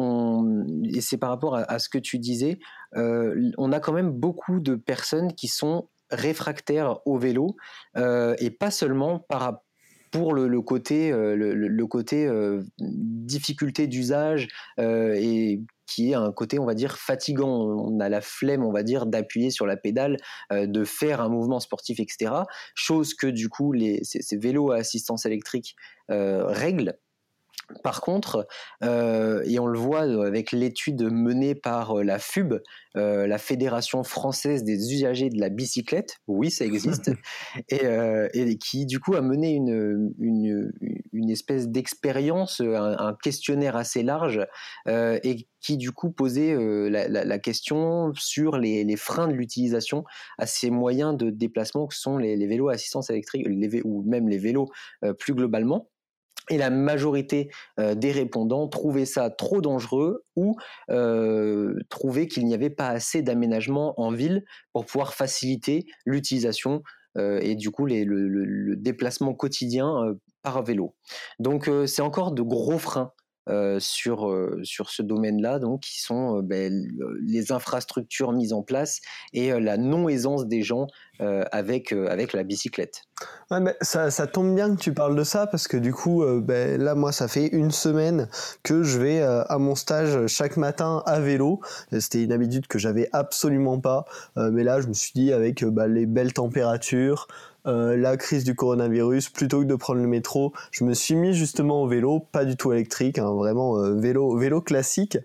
et 0.84 1.00
c'est 1.00 1.16
par 1.16 1.30
rapport 1.30 1.56
à, 1.56 1.78
ce 1.78 1.88
que 1.88 1.98
tu 1.98 2.18
disais, 2.18 2.58
euh, 2.96 3.50
on 3.58 3.72
a 3.72 3.80
quand 3.80 3.92
même 3.92 4.10
beaucoup 4.10 4.60
de 4.60 4.74
personnes 4.74 5.32
qui 5.34 5.48
sont 5.48 5.88
réfractaires 6.10 6.98
au 7.06 7.18
vélo 7.18 7.56
euh, 7.96 8.34
et 8.38 8.50
pas 8.50 8.70
seulement 8.70 9.24
pour 10.10 10.34
le, 10.34 10.60
côté, 10.60 11.10
le, 11.12 11.86
côté 11.86 12.28
difficulté 12.78 13.86
d'usage 13.86 14.48
et 14.78 15.60
qui 15.86 16.10
est 16.10 16.14
un 16.14 16.32
côté, 16.32 16.58
on 16.58 16.66
va 16.66 16.74
dire, 16.74 16.96
fatigant. 16.98 17.48
On 17.48 18.00
a 18.00 18.08
la 18.08 18.20
flemme, 18.20 18.64
on 18.64 18.72
va 18.72 18.82
dire, 18.82 19.06
d'appuyer 19.06 19.50
sur 19.50 19.66
la 19.66 19.76
pédale, 19.76 20.16
euh, 20.52 20.66
de 20.66 20.84
faire 20.84 21.20
un 21.20 21.28
mouvement 21.28 21.60
sportif, 21.60 22.00
etc. 22.00 22.32
Chose 22.74 23.14
que 23.14 23.26
du 23.26 23.48
coup, 23.48 23.72
les, 23.72 24.00
ces, 24.02 24.36
vélos 24.36 24.72
à 24.72 24.76
assistance 24.76 25.26
électrique 25.26 25.76
euh, 26.10 26.44
règlent. 26.46 26.98
Par 27.82 28.00
contre, 28.00 28.46
euh, 28.84 29.42
et 29.44 29.58
on 29.58 29.66
le 29.66 29.78
voit 29.78 30.02
avec 30.02 30.52
l'étude 30.52 31.02
menée 31.10 31.54
par 31.54 31.98
euh, 31.98 32.02
la 32.02 32.18
FUB, 32.18 32.60
euh, 32.96 33.26
la 33.26 33.38
Fédération 33.38 34.02
française 34.04 34.64
des 34.64 34.92
usagers 34.92 35.30
de 35.30 35.40
la 35.40 35.48
bicyclette, 35.48 36.18
oui, 36.26 36.50
ça 36.50 36.64
existe, 36.64 37.10
et, 37.68 38.58
qui 38.58 38.86
du 38.86 39.00
coup 39.00 39.14
a 39.14 39.22
mené 39.22 39.50
une, 39.52 40.12
une, 40.18 41.30
espèce 41.30 41.68
d'expérience, 41.68 42.60
un, 42.60 43.16
questionnaire 43.22 43.76
assez 43.76 44.02
large, 44.02 44.40
et 44.86 45.48
qui 45.60 45.76
du 45.76 45.92
coup 45.92 46.10
posait 46.10 46.54
la, 46.90 47.38
question 47.38 48.12
sur 48.14 48.58
les, 48.58 48.96
freins 48.96 49.28
de 49.28 49.32
l'utilisation 49.32 50.04
à 50.38 50.46
ces 50.46 50.70
moyens 50.70 51.16
de 51.16 51.30
déplacement 51.30 51.86
que 51.86 51.94
sont 51.94 52.18
les, 52.18 52.46
vélos 52.46 52.68
à 52.68 52.74
assistance 52.74 53.08
électrique, 53.10 53.46
ou 53.84 54.02
même 54.02 54.28
les 54.28 54.38
vélos 54.38 54.68
plus 55.18 55.34
globalement. 55.34 55.88
Et 56.52 56.58
la 56.58 56.68
majorité 56.68 57.48
euh, 57.80 57.94
des 57.94 58.12
répondants 58.12 58.68
trouvaient 58.68 59.06
ça 59.06 59.30
trop 59.30 59.62
dangereux 59.62 60.26
ou 60.36 60.54
euh, 60.90 61.74
trouvaient 61.88 62.26
qu'il 62.26 62.44
n'y 62.44 62.52
avait 62.52 62.68
pas 62.68 62.88
assez 62.88 63.22
d'aménagement 63.22 63.98
en 63.98 64.10
ville 64.10 64.44
pour 64.74 64.84
pouvoir 64.84 65.14
faciliter 65.14 65.86
l'utilisation 66.04 66.82
euh, 67.16 67.38
et 67.40 67.54
du 67.54 67.70
coup 67.70 67.86
le, 67.86 68.76
déplacement 68.76 69.32
quotidien 69.32 70.14
par 70.42 70.62
vélo. 70.62 70.94
Donc 71.38 71.70
c'est 71.86 72.02
encore 72.02 72.32
de 72.32 72.42
gros 72.42 72.78
freins 72.78 73.12
sur, 73.78 74.50
sur 74.62 74.90
ce 74.90 75.02
domaine-là, 75.02 75.58
donc 75.58 75.80
qui 75.80 76.00
sont 76.00 76.40
ben, 76.42 76.86
les 77.26 77.52
infrastructures 77.52 78.32
mises 78.32 78.52
en 78.52 78.62
place 78.62 79.00
et 79.32 79.58
la 79.58 79.76
non-aisance 79.76 80.46
des 80.46 80.62
gens 80.62 80.86
avec, 81.18 81.92
avec 81.92 82.32
la 82.32 82.42
bicyclette. 82.42 83.02
ça, 83.80 84.10
ça, 84.10 84.26
tombe 84.26 84.54
bien 84.54 84.74
que 84.74 84.80
tu 84.80 84.92
parles 84.92 85.16
de 85.16 85.24
ça 85.24 85.46
parce 85.46 85.68
que 85.68 85.76
du 85.76 85.92
coup, 85.92 86.24
ben, 86.40 86.80
là, 86.80 86.94
moi, 86.94 87.12
ça 87.12 87.28
fait 87.28 87.48
une 87.48 87.70
semaine 87.70 88.28
que 88.62 88.82
je 88.82 88.98
vais 88.98 89.22
à 89.22 89.58
mon 89.58 89.74
stage 89.74 90.26
chaque 90.26 90.56
matin 90.56 91.02
à 91.06 91.20
vélo. 91.20 91.60
C'était 91.98 92.22
une 92.22 92.32
habitude 92.32 92.66
que 92.66 92.78
j'avais 92.78 93.08
absolument 93.12 93.80
pas, 93.80 94.04
mais 94.36 94.64
là, 94.64 94.80
je 94.80 94.88
me 94.88 94.94
suis 94.94 95.12
dit 95.14 95.32
avec 95.32 95.64
bah, 95.64 95.86
les 95.86 96.06
belles 96.06 96.32
températures, 96.32 97.26
euh, 97.66 97.96
la 97.96 98.16
crise 98.16 98.44
du 98.44 98.54
coronavirus, 98.54 99.28
plutôt 99.28 99.60
que 99.60 99.66
de 99.66 99.74
prendre 99.74 100.00
le 100.00 100.08
métro, 100.08 100.52
je 100.72 100.84
me 100.84 100.94
suis 100.94 101.14
mis 101.14 101.32
justement 101.32 101.82
au 101.82 101.86
vélo, 101.86 102.20
pas 102.32 102.44
du 102.44 102.56
tout 102.56 102.72
électrique, 102.72 103.18
hein, 103.18 103.32
vraiment 103.32 103.78
euh, 103.78 103.94
vélo, 103.94 104.36
vélo 104.36 104.60
classique 104.60 105.18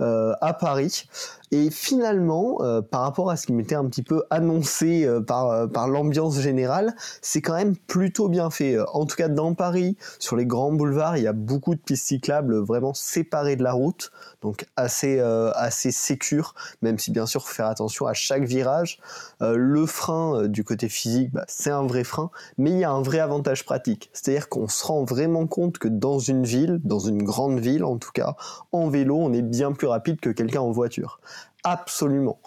euh, 0.00 0.34
à 0.40 0.52
Paris. 0.52 1.08
Et 1.50 1.70
finalement, 1.70 2.58
euh, 2.60 2.82
par 2.82 3.02
rapport 3.02 3.30
à 3.30 3.36
ce 3.36 3.46
qui 3.46 3.52
m'était 3.52 3.74
un 3.74 3.86
petit 3.86 4.02
peu 4.02 4.22
annoncé 4.30 5.04
euh, 5.04 5.20
par, 5.20 5.50
euh, 5.50 5.66
par 5.66 5.88
l'ambiance 5.88 6.38
générale, 6.40 6.94
c'est 7.22 7.40
quand 7.40 7.54
même 7.54 7.76
plutôt 7.76 8.28
bien 8.28 8.50
fait. 8.50 8.76
En 8.92 9.06
tout 9.06 9.16
cas, 9.16 9.28
dans 9.28 9.54
Paris, 9.54 9.96
sur 10.18 10.36
les 10.36 10.44
grands 10.44 10.72
boulevards, 10.72 11.16
il 11.16 11.22
y 11.22 11.26
a 11.26 11.32
beaucoup 11.32 11.74
de 11.74 11.80
pistes 11.80 12.06
cyclables 12.06 12.56
vraiment 12.58 12.92
séparées 12.92 13.56
de 13.56 13.62
la 13.62 13.72
route, 13.72 14.12
donc 14.42 14.66
assez, 14.76 15.20
assez 15.20 15.90
sécure, 15.90 16.54
même 16.82 16.98
si 16.98 17.10
bien 17.10 17.26
sûr, 17.26 17.46
faut 17.46 17.54
faire 17.54 17.66
attention 17.66 18.06
à 18.06 18.14
chaque 18.14 18.44
virage. 18.44 19.00
le 19.40 19.86
frein 19.86 20.46
du 20.48 20.64
côté 20.64 20.88
physique, 20.88 21.32
bah, 21.32 21.44
c'est 21.48 21.70
un 21.70 21.86
vrai 21.86 22.04
frein, 22.04 22.30
mais 22.56 22.70
il 22.70 22.78
y 22.78 22.84
a 22.84 22.90
un 22.90 23.02
vrai 23.02 23.18
avantage 23.18 23.64
pratique. 23.64 24.10
C'est-à-dire 24.12 24.48
qu'on 24.48 24.68
se 24.68 24.84
rend 24.84 25.04
vraiment 25.04 25.46
compte 25.46 25.78
que 25.78 25.88
dans 25.88 26.18
une 26.18 26.44
ville, 26.44 26.80
dans 26.84 26.98
une 26.98 27.22
grande 27.22 27.58
ville 27.58 27.84
en 27.84 27.98
tout 27.98 28.12
cas, 28.12 28.36
en 28.72 28.88
vélo, 28.88 29.16
on 29.16 29.32
est 29.32 29.42
bien 29.42 29.72
plus 29.72 29.86
rapide 29.86 30.20
que 30.20 30.30
quelqu'un 30.30 30.60
en 30.60 30.70
voiture. 30.70 31.20
Absolument. 31.64 32.40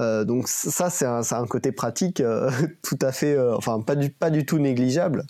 Euh, 0.00 0.24
donc 0.24 0.48
ça, 0.48 0.90
c'est 0.90 1.06
un, 1.06 1.46
côté 1.46 1.72
pratique 1.72 2.20
euh, 2.20 2.50
tout 2.82 2.98
à 3.00 3.12
fait, 3.12 3.34
euh, 3.34 3.56
enfin 3.56 3.80
pas 3.80 3.94
du, 4.30 4.46
tout 4.46 4.58
négligeable. 4.58 5.24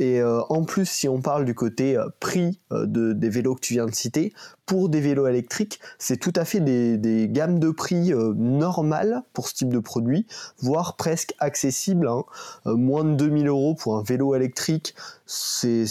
Et 0.00 0.20
en 0.24 0.64
plus, 0.64 0.86
si 0.86 1.08
on 1.08 1.20
parle 1.20 1.44
du 1.44 1.54
côté 1.54 1.96
prix 2.18 2.58
de, 2.72 3.12
des 3.12 3.28
vélos 3.28 3.54
que 3.54 3.60
tu 3.60 3.74
viens 3.74 3.86
de 3.86 3.94
citer, 3.94 4.32
pour 4.66 4.88
des 4.88 5.00
vélos 5.00 5.28
électriques, 5.28 5.78
c'est 6.00 6.16
tout 6.16 6.32
à 6.34 6.44
fait 6.44 6.58
des, 6.58 7.28
gammes 7.30 7.60
de 7.60 7.70
prix 7.70 8.12
normales 8.12 9.22
pour 9.32 9.46
ce 9.46 9.54
type 9.54 9.68
de 9.72 9.78
produit, 9.78 10.26
voire 10.58 10.96
presque 10.96 11.32
accessibles. 11.38 12.08
Hein. 12.08 12.24
moins 12.64 13.04
de 13.04 13.14
2000 13.14 13.46
euros 13.46 13.76
pour 13.76 13.96
un 13.96 14.02
vélo 14.02 14.34
électrique, 14.34 14.96
c'est 15.26 15.86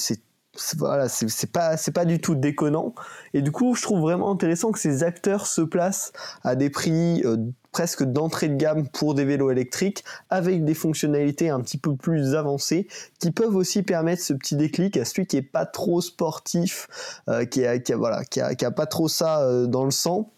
voilà, 0.77 1.10
c'est 1.10 1.51
pas 1.51 1.77
c'est 1.77 1.91
pas 1.91 2.05
du 2.05 2.19
tout 2.19 2.36
déconnant 2.36 2.93
et 3.33 3.41
du 3.41 3.51
coup 3.51 3.74
je 3.74 3.81
trouve 3.81 4.01
vraiment 4.01 4.31
intéressant 4.31 4.72
que 4.72 4.77
ces 4.77 5.01
acteurs 5.03 5.48
se 5.48 5.62
placent 5.62 6.13
à 6.43 6.55
des 6.55 6.69
prix 6.69 7.24
euh, 7.25 7.38
presque 7.72 8.03
d'entrée 8.03 8.50
de 8.50 8.55
gamme 8.55 8.88
pour 8.88 9.15
des 9.15 9.25
vélos 9.25 9.50
électriques 9.50 10.03
avec 10.29 10.63
des 10.63 10.75
fonctionnalités 10.75 11.50
un 11.50 11.60
petit 11.60 11.79
peu 11.79 11.95
plus 11.95 12.36
avancées 12.36 12.88
qui 13.17 13.31
peuvent 13.31 13.55
aussi 13.55 13.81
permettre 13.81 14.22
ce 14.22 14.33
petit 14.33 14.55
déclic 14.55 14.95
à 14.98 15.05
celui 15.05 15.25
qui 15.25 15.38
est 15.38 15.41
pas 15.41 15.65
trop 15.65 16.01
sportif 16.01 16.88
euh, 17.29 17.45
qui 17.45 17.65
a, 17.65 17.79
qui 17.79 17.91
a 17.91 17.98
voilà 17.98 18.24
qui 18.24 18.39
a, 18.39 18.53
qui 18.53 18.63
a 18.63 18.72
pas 18.72 18.86
trop 18.86 19.07
ça 19.07 19.41
euh, 19.41 19.65
dans 19.65 19.86
le 19.86 19.91
sang 19.91 20.29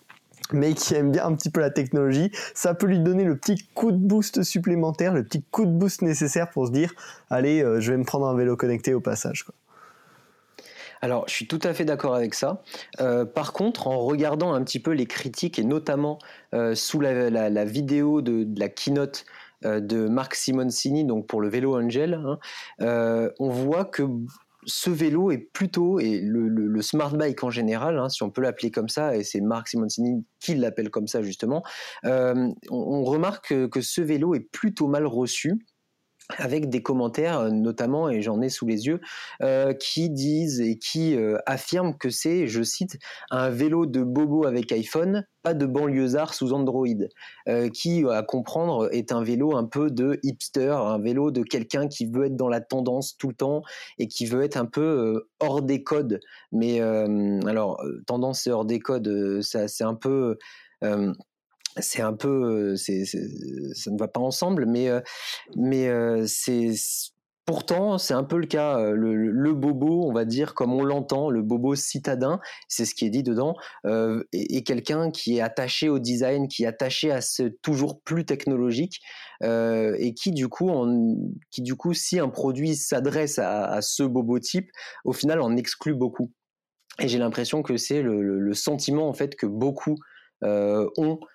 mais 0.54 0.76
qui 0.76 0.94
aime 0.94 1.12
bien 1.12 1.26
un 1.26 1.34
petit 1.34 1.50
peu 1.50 1.60
la 1.60 1.72
technologie, 1.72 2.30
ça 2.54 2.76
peut 2.76 2.86
lui 2.86 3.00
donner 3.00 3.24
le 3.24 3.36
petit 3.36 3.58
coup 3.74 3.92
de 3.92 3.98
boost 3.98 4.44
supplémentaire, 4.44 5.12
le 5.12 5.24
petit 5.24 5.42
coup 5.42 5.66
de 5.66 5.72
boost 5.72 6.04
nécessaire 6.04 6.52
pour 6.52 6.68
se 6.68 6.72
dire, 6.72 6.94
allez, 7.32 7.62
je 7.80 7.92
vais 7.92 7.98
me 7.98 8.04
prendre 8.04 8.28
un 8.28 8.36
vélo 8.36 8.56
connecté 8.56 8.94
au 8.94 9.02
passage. 9.02 9.44
Quoi. 9.44 9.56
Alors, 11.02 11.28
je 11.28 11.34
suis 11.34 11.48
tout 11.48 11.60
à 11.64 11.74
fait 11.74 11.86
d'accord 11.86 12.16
avec 12.16 12.34
ça. 12.34 12.64
Euh, 13.00 13.26
par 13.26 13.54
contre, 13.54 13.88
en 13.88 14.00
regardant 14.00 14.54
un 14.54 14.64
petit 14.64 14.80
peu 14.80 14.92
les 14.92 15.06
critiques, 15.06 15.60
et 15.60 15.64
notamment 15.64 16.20
euh, 16.54 16.76
sous 16.76 17.00
la, 17.00 17.66
vidéo 17.66 18.22
de, 18.22 18.48
la 18.58 18.70
keynote 18.70 19.26
euh, 19.66 19.80
de 19.80 20.08
Marc 20.08 20.36
Simoncini, 20.36 21.06
donc 21.06 21.28
pour 21.28 21.42
le 21.42 21.50
vélo 21.50 21.76
Angel, 21.78 22.14
hein, 22.14 22.40
on 23.40 23.50
voit 23.50 23.86
que 23.86 24.04
ce 24.68 24.90
vélo 24.90 25.30
est 25.30 25.38
plutôt, 25.38 26.00
et 26.00 26.20
le, 26.22 26.82
smart 26.82 27.16
bike 27.16 27.44
en 27.44 27.52
général, 27.52 28.00
hein, 28.00 28.10
si 28.10 28.24
on 28.24 28.32
peut 28.32 28.42
l'appeler 28.42 28.72
comme 28.72 28.90
ça, 28.90 29.16
et 29.16 29.24
c'est 29.24 29.42
Marc 29.42 29.68
Simoncini 29.68 30.24
qui 30.40 30.56
l'appelle 30.56 30.90
comme 30.90 31.08
ça 31.08 31.22
justement, 31.22 31.64
on, 32.04 33.04
remarque 33.04 33.70
que 33.70 33.82
ce 33.82 34.02
vélo 34.02 34.34
est 34.34 34.40
plutôt 34.40 34.88
mal 34.88 35.06
reçu 35.06 35.60
avec 36.38 36.70
des 36.70 36.82
commentaires 36.82 37.40
euh, 37.40 37.50
notamment, 37.50 38.10
et 38.10 38.22
j'en 38.22 38.42
ai 38.42 38.50
sous 38.50 38.66
les 38.66 38.88
yeux, 38.88 39.00
euh, 39.42 39.74
qui 39.74 40.10
disent 40.10 40.62
et 40.62 40.78
qui 40.78 41.16
euh, 41.16 41.38
affirment 41.46 41.96
que 41.96 42.10
c'est, 42.10 42.48
je 42.48 42.64
cite, 42.64 42.98
un 43.32 43.50
vélo 43.50 43.86
de 43.86 44.04
bobo 44.04 44.46
avec 44.46 44.72
iPhone, 44.72 45.26
pas 45.44 45.54
de 45.54 45.66
banlieusard 45.66 46.34
sous 46.34 46.54
Android, 46.54 46.88
qui, 47.72 48.04
à 48.10 48.24
comprendre, 48.24 48.90
est 48.92 49.12
un 49.12 49.22
vélo 49.22 49.56
un 49.56 49.66
peu 49.66 49.92
de 49.92 50.20
hipster, 50.24 50.72
un 50.72 50.98
vélo 50.98 51.30
de 51.30 51.44
quelqu'un 51.44 51.88
qui 51.88 52.08
veut 52.08 52.26
être 52.26 52.36
dans 52.36 52.50
la 52.50 52.62
tendance 52.62 53.16
tout 53.16 53.28
le 53.28 53.36
temps 53.36 53.62
et 54.00 54.08
qui 54.08 54.26
veut 54.26 54.42
être 54.42 54.58
un 54.58 54.66
peu 54.66 55.28
hors 55.40 55.62
des 55.62 55.84
codes. 55.84 56.20
Mais 56.52 56.80
alors, 56.82 57.80
tendance 58.08 58.48
et 58.48 58.52
hors 58.52 58.66
des 58.66 58.80
codes, 58.80 59.40
c'est 59.42 59.84
un 59.84 59.94
peu 59.94 60.36
c'est 61.80 62.02
un 62.02 62.14
peu, 62.14 62.76
c'est, 62.76 63.06
ça 63.06 63.92
ne 63.92 63.98
va 63.98 64.08
pas 64.08 64.22
ensemble, 64.22 64.66
mais, 64.66 64.90
mais 65.56 65.90
c'est 66.28 66.74
Pourtant, 67.46 68.00
c'est 68.00 68.16
un 68.16 68.24
peu 68.24 68.38
le 68.38 68.48
cas. 68.48 68.80
Le, 68.92 69.54
bobo, 69.54 70.04
on 70.04 70.12
va 70.12 70.26
dire, 70.26 70.56
comme 70.56 70.74
on 70.74 70.84
l'entend, 70.84 71.30
le 71.30 71.44
bobo 71.44 71.76
citadin, 71.76 72.40
c'est 72.68 72.86
ce 72.86 72.96
qui 72.96 73.06
est 73.06 73.12
dit 73.12 73.22
dedans, 73.22 73.56
euh, 73.86 74.24
est, 74.34 74.66
quelqu'un 74.66 75.12
qui 75.12 75.38
est 75.38 75.42
attaché 75.42 75.88
au 75.88 76.00
design, 76.00 76.48
qui 76.48 76.64
est 76.64 76.68
attaché 76.68 77.12
à 77.12 77.22
ce 77.22 77.44
toujours 77.44 78.02
plus 78.02 78.26
technologique, 78.26 79.00
euh, 79.44 79.96
et 80.00 80.16
qui 80.16 80.32
du 80.32 80.48
coup, 80.48 80.72
qui 81.52 81.62
du 81.62 81.76
coup, 81.76 81.94
si 81.94 82.20
un 82.20 82.30
produit 82.30 82.76
s'adresse 82.76 83.38
à, 83.38 83.80
ce 83.84 84.02
bobo 84.02 84.40
type, 84.40 84.72
au 85.04 85.14
final, 85.14 85.40
en 85.40 85.56
exclut 85.56 85.94
beaucoup. 85.94 86.32
Et 87.00 87.08
j'ai 87.08 87.20
l'impression 87.20 87.62
que 87.62 87.78
c'est 87.78 88.02
le, 88.02 88.54
sentiment 88.54 89.08
en 89.08 89.14
fait 89.14 89.36
que 89.36 89.46
beaucoup 89.46 89.98
euh, 90.44 90.90
ont 90.98 91.20
euh, 91.22 91.26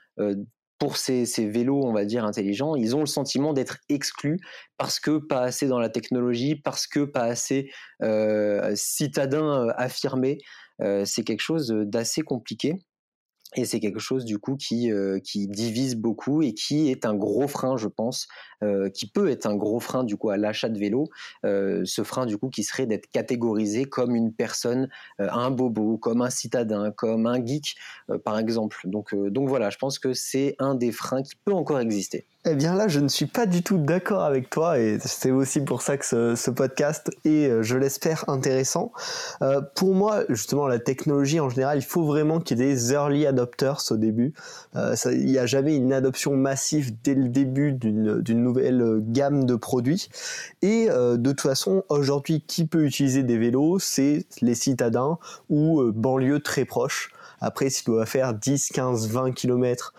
pour 0.79 0.97
ces, 0.97 1.27
vélos, 1.47 1.83
on 1.85 1.93
va 1.93 2.07
dire, 2.07 2.25
intelligents, 2.25 2.75
ils 2.75 2.97
ont 2.97 3.01
le 3.01 3.07
sentiment 3.07 3.53
d'être 3.53 3.79
exclus 3.91 4.41
parce 4.79 4.99
que 4.99 5.19
pas 5.19 5.43
assez 5.43 5.69
dans 5.69 5.79
la 5.79 5.91
technologie, 5.91 6.57
parce 6.57 6.87
que 6.87 7.05
pas 7.05 7.25
assez 7.25 7.71
euh, 8.03 8.73
citadins 8.75 9.69
euh, 9.69 9.73
affirmés. 9.77 10.39
c'est 11.05 11.25
quelque 11.25 11.43
chose 11.43 11.69
d'assez 11.69 12.23
compliqué. 12.23 12.79
Et 13.57 13.65
c'est 13.65 13.81
quelque 13.81 13.99
chose 13.99 14.25
du 14.25 14.39
coup 14.39 14.57
qui, 14.57 14.93
qui 15.25 15.49
divise 15.49 15.97
beaucoup 15.97 16.43
et 16.43 16.55
qui 16.55 16.91
est 16.91 17.05
un 17.05 17.15
gros 17.15 17.49
frein, 17.49 17.77
je 17.77 17.89
pense, 17.89 18.29
qui 18.95 19.09
peut 19.09 19.29
être 19.29 19.47
un 19.47 19.57
gros 19.57 19.81
frein 19.81 20.05
du 20.05 20.17
coup 20.17 20.31
à 20.31 20.37
l'achat 20.37 20.69
de 20.69 20.79
vélo. 20.79 21.09
ce 21.43 22.03
frein 22.05 22.27
du 22.27 22.39
coup 22.39 22.49
qui 22.49 22.63
serait 22.63 22.87
d'être 22.87 23.11
catégorisé 23.11 23.87
comme 23.87 24.15
une 24.15 24.33
personne, 24.33 24.89
un 25.19 25.51
bobo, 25.51 25.99
comme 25.99 26.23
un 26.23 26.31
citadin, 26.31 26.93
comme 26.93 27.27
un 27.27 27.45
geek, 27.45 27.75
par 28.25 28.39
exemple. 28.39 28.81
Donc, 28.85 29.15
donc 29.15 29.49
voilà, 29.49 29.71
je 29.71 29.79
pense 29.79 29.99
que 29.99 30.13
c'est 30.13 30.55
un 30.61 30.77
des 30.77 30.93
freins 30.93 31.23
qui 31.23 31.35
peut 31.45 31.53
encore 31.53 31.81
exister. 31.81 32.27
Eh 32.47 32.55
bien 32.55 32.75
là, 32.75 32.89
je 32.89 33.01
ne 33.01 33.09
suis 33.09 33.27
pas 33.27 33.45
du 33.45 33.63
tout 33.63 33.77
d'accord 33.77 34.23
avec 34.23 34.49
toi 34.49 34.79
et 34.79 34.99
c'est 34.99 35.31
aussi 35.31 35.61
pour 35.61 35.83
ça 35.83 35.99
que 35.99 36.35
ce, 36.35 36.51
podcast 36.51 37.11
est, 37.27 37.51
euh, 37.51 37.63
je 37.63 37.77
l'espère, 37.77 38.25
intéressant. 38.29 38.93
Euh, 39.43 39.61
pour 39.75 39.95
moi, 39.95 40.23
justement, 40.31 40.67
la 40.67 40.79
technologie 40.79 41.39
en 41.39 41.51
général, 41.51 41.77
il 41.77 41.85
faut 41.85 42.07
vraiment 42.07 42.41
qu'il 42.41 42.59
y 42.59 42.63
ait 42.63 42.73
des 42.73 42.93
early 42.93 43.27
adopters 43.27 43.83
au 43.91 43.99
début. 43.99 44.33
Euh, 44.75 44.97
il 45.13 45.27
n'y 45.27 45.37
a 45.37 45.45
jamais 45.45 45.77
une 45.77 45.93
adoption 45.93 46.35
massive 46.35 46.95
dès 47.05 47.15
le 47.15 47.29
début 47.29 47.75
d'une 47.75 48.43
nouvelle 48.43 49.03
gamme 49.03 49.45
de 49.45 49.55
produits. 49.55 50.09
Et 50.63 50.89
de 50.89 51.17
toute 51.31 51.43
façon, 51.43 51.85
aujourd'hui, 51.91 52.43
qui 52.47 52.67
peut 52.67 52.87
utiliser 52.87 53.23
des 53.23 53.37
vélos? 53.37 53.79
C'est 53.81 54.25
les 54.41 54.55
citadins 54.55 55.19
ou 55.51 55.83
banlieues 55.93 56.41
très 56.41 56.65
proches. 56.65 57.11
Après, 57.41 57.71
si 57.71 57.85
tu 57.85 57.91
dois 57.91 58.07
faire 58.07 58.35
10, 58.35 58.71
15, 58.71 59.09
20 59.09 59.33
km, 59.33 59.95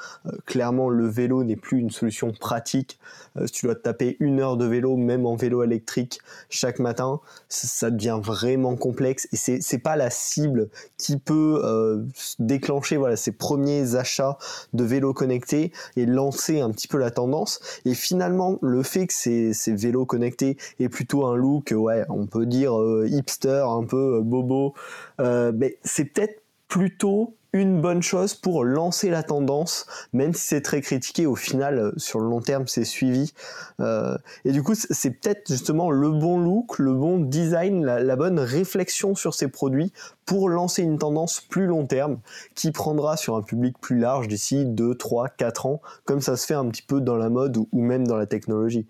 clairement, 0.46 0.90
le 0.90 1.08
vélo 1.08 1.44
n'est 1.44 1.56
plus 1.56 1.80
une 1.80 1.90
solution 1.90 2.32
pratique. 2.32 3.00
Euh, 3.38 3.48
si 3.48 3.54
tu 3.54 3.66
dois 3.66 3.76
te 3.76 3.82
taper 3.82 4.18
une 4.20 4.40
heure 4.40 4.58
de 4.58 4.66
vélo, 4.66 4.98
même 4.98 5.26
en 5.26 5.36
vélo 5.36 5.64
électrique, 5.64 6.20
chaque 6.50 6.80
matin, 6.80 7.20
ça 7.50 7.90
devient 7.90 8.20
vraiment 8.22 8.76
complexe 8.76 9.28
et 9.32 9.36
c'est, 9.36 9.62
c'est 9.62 9.80
pas 9.80 9.96
la 9.96 10.10
cible 10.10 10.70
qui 10.98 11.18
peut 11.18 11.62
euh, 11.64 12.04
déclencher 12.40 12.98
voilà, 12.98 13.16
ses 13.16 13.32
premiers 13.32 13.96
achats 13.96 14.38
de 14.74 14.84
vélos 14.84 15.14
connectés 15.14 15.72
et 15.96 16.06
lancer 16.06 16.60
un 16.60 16.72
petit 16.72 16.88
peu 16.88 16.98
la 16.98 17.12
tendance. 17.12 17.60
Et 17.86 17.94
finalement, 17.94 18.58
le 18.62 18.84
fait 18.84 19.08
que 19.08 19.14
ces, 19.14 19.54
ces 19.54 19.74
vélos 19.74 20.06
connectés 20.06 20.58
aient 20.80 20.90
plutôt 20.90 21.26
un 21.26 21.36
look, 21.36 21.74
ouais, 21.76 22.04
on 22.10 22.26
peut 22.26 22.46
dire 22.46 22.80
euh, 22.80 23.08
hipster, 23.08 23.64
un 23.68 23.84
peu 23.84 24.22
bobo, 24.22 24.74
mais 25.20 25.78
c'est 25.84 26.06
peut-être 26.06 26.41
plutôt 26.72 27.36
une 27.52 27.82
bonne 27.82 28.02
chose 28.02 28.34
pour 28.34 28.64
lancer 28.64 29.10
la 29.10 29.24
tendance, 29.24 29.86
même 30.14 30.34
si 30.34 30.48
c'est 30.48 30.62
très 30.62 30.80
critiqué, 30.80 31.26
au 31.26 31.36
final, 31.36 31.78
euh, 31.78 31.92
sur 31.98 32.22
le 32.22 32.30
long 32.30 32.40
terme, 32.40 32.66
c'est 32.66 32.86
suivi. 32.86 33.34
Euh, 33.82 34.18
et 34.46 34.54
du 34.54 34.64
coup, 34.64 34.74
c'est 34.74 35.12
peut-être 35.12 35.50
justement 35.50 35.92
le 35.92 36.12
bon 36.12 36.40
look, 36.40 36.80
le 36.80 36.94
bon 36.94 37.20
design, 37.20 37.86
la, 37.86 38.16
bonne 38.16 38.40
réflexion 38.40 39.16
sur 39.16 39.34
ces 39.34 39.50
produits 39.50 39.92
pour 40.26 40.48
lancer 40.48 40.82
une 40.82 40.98
tendance 40.98 41.42
plus 41.42 41.66
long 41.66 41.86
terme 41.86 42.20
qui 42.56 42.72
prendra 42.72 43.18
sur 43.18 43.36
un 43.36 43.42
public 43.42 43.78
plus 43.82 44.00
large 44.00 44.30
d'ici 44.30 44.64
2, 44.66 44.96
3, 44.96 45.28
4 45.28 45.66
ans, 45.66 45.82
comme 46.06 46.22
ça 46.22 46.38
se 46.38 46.46
fait 46.46 46.54
un 46.54 46.70
petit 46.70 46.84
peu 46.84 47.02
dans 47.02 47.18
la 47.18 47.30
mode 47.30 47.58
ou, 47.58 47.68
même 47.74 48.08
dans 48.08 48.16
la 48.16 48.28
technologie. 48.28 48.88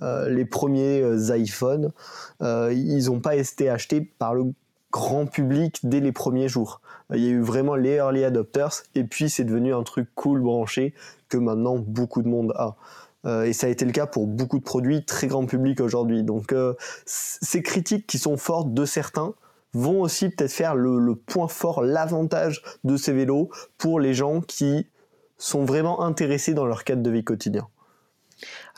Euh, 0.00 0.30
les 0.30 0.46
premiers 0.46 1.02
iPhones, 1.36 1.92
ils 2.40 3.04
n'ont 3.04 3.20
pas 3.20 3.36
été 3.36 3.68
achetés 3.68 4.00
par 4.00 4.32
le 4.32 4.44
grand 4.90 5.26
public 5.26 5.80
dès 5.82 6.00
les 6.00 6.12
premiers 6.12 6.48
jours. 6.48 6.80
Il 7.14 7.22
y 7.22 7.28
a 7.28 7.30
eu 7.30 7.40
vraiment 7.40 7.74
les 7.74 7.96
early 7.96 8.24
adopters 8.24 8.82
et 8.94 9.04
puis 9.04 9.30
c'est 9.30 9.44
devenu 9.44 9.74
un 9.74 9.82
truc 9.82 10.08
cool 10.14 10.40
branché 10.40 10.94
que 11.28 11.36
maintenant 11.36 11.76
beaucoup 11.76 12.22
de 12.22 12.28
monde 12.28 12.52
a. 12.56 12.76
Euh, 13.24 13.44
et 13.44 13.52
ça 13.52 13.66
a 13.66 13.70
été 13.70 13.84
le 13.84 13.92
cas 13.92 14.06
pour 14.06 14.26
beaucoup 14.26 14.58
de 14.58 14.64
produits 14.64 15.04
très 15.04 15.26
grand 15.26 15.46
public 15.46 15.80
aujourd'hui. 15.80 16.22
Donc 16.22 16.52
euh, 16.52 16.74
ces 17.06 17.62
critiques 17.62 18.06
qui 18.06 18.18
sont 18.18 18.36
fortes 18.36 18.72
de 18.72 18.84
certains 18.84 19.34
vont 19.74 20.00
aussi 20.00 20.30
peut-être 20.30 20.52
faire 20.52 20.74
le, 20.74 21.14
point 21.14 21.48
fort, 21.48 21.82
l'avantage 21.82 22.62
de 22.84 22.96
ces 22.96 23.12
vélos 23.12 23.50
pour 23.76 24.00
les 24.00 24.14
gens 24.14 24.40
qui 24.40 24.86
sont 25.36 25.64
vraiment 25.64 26.02
intéressés 26.02 26.54
dans 26.54 26.66
leur 26.66 26.84
cadre 26.84 27.02
de 27.02 27.10
vie 27.10 27.24
quotidien. 27.24 27.68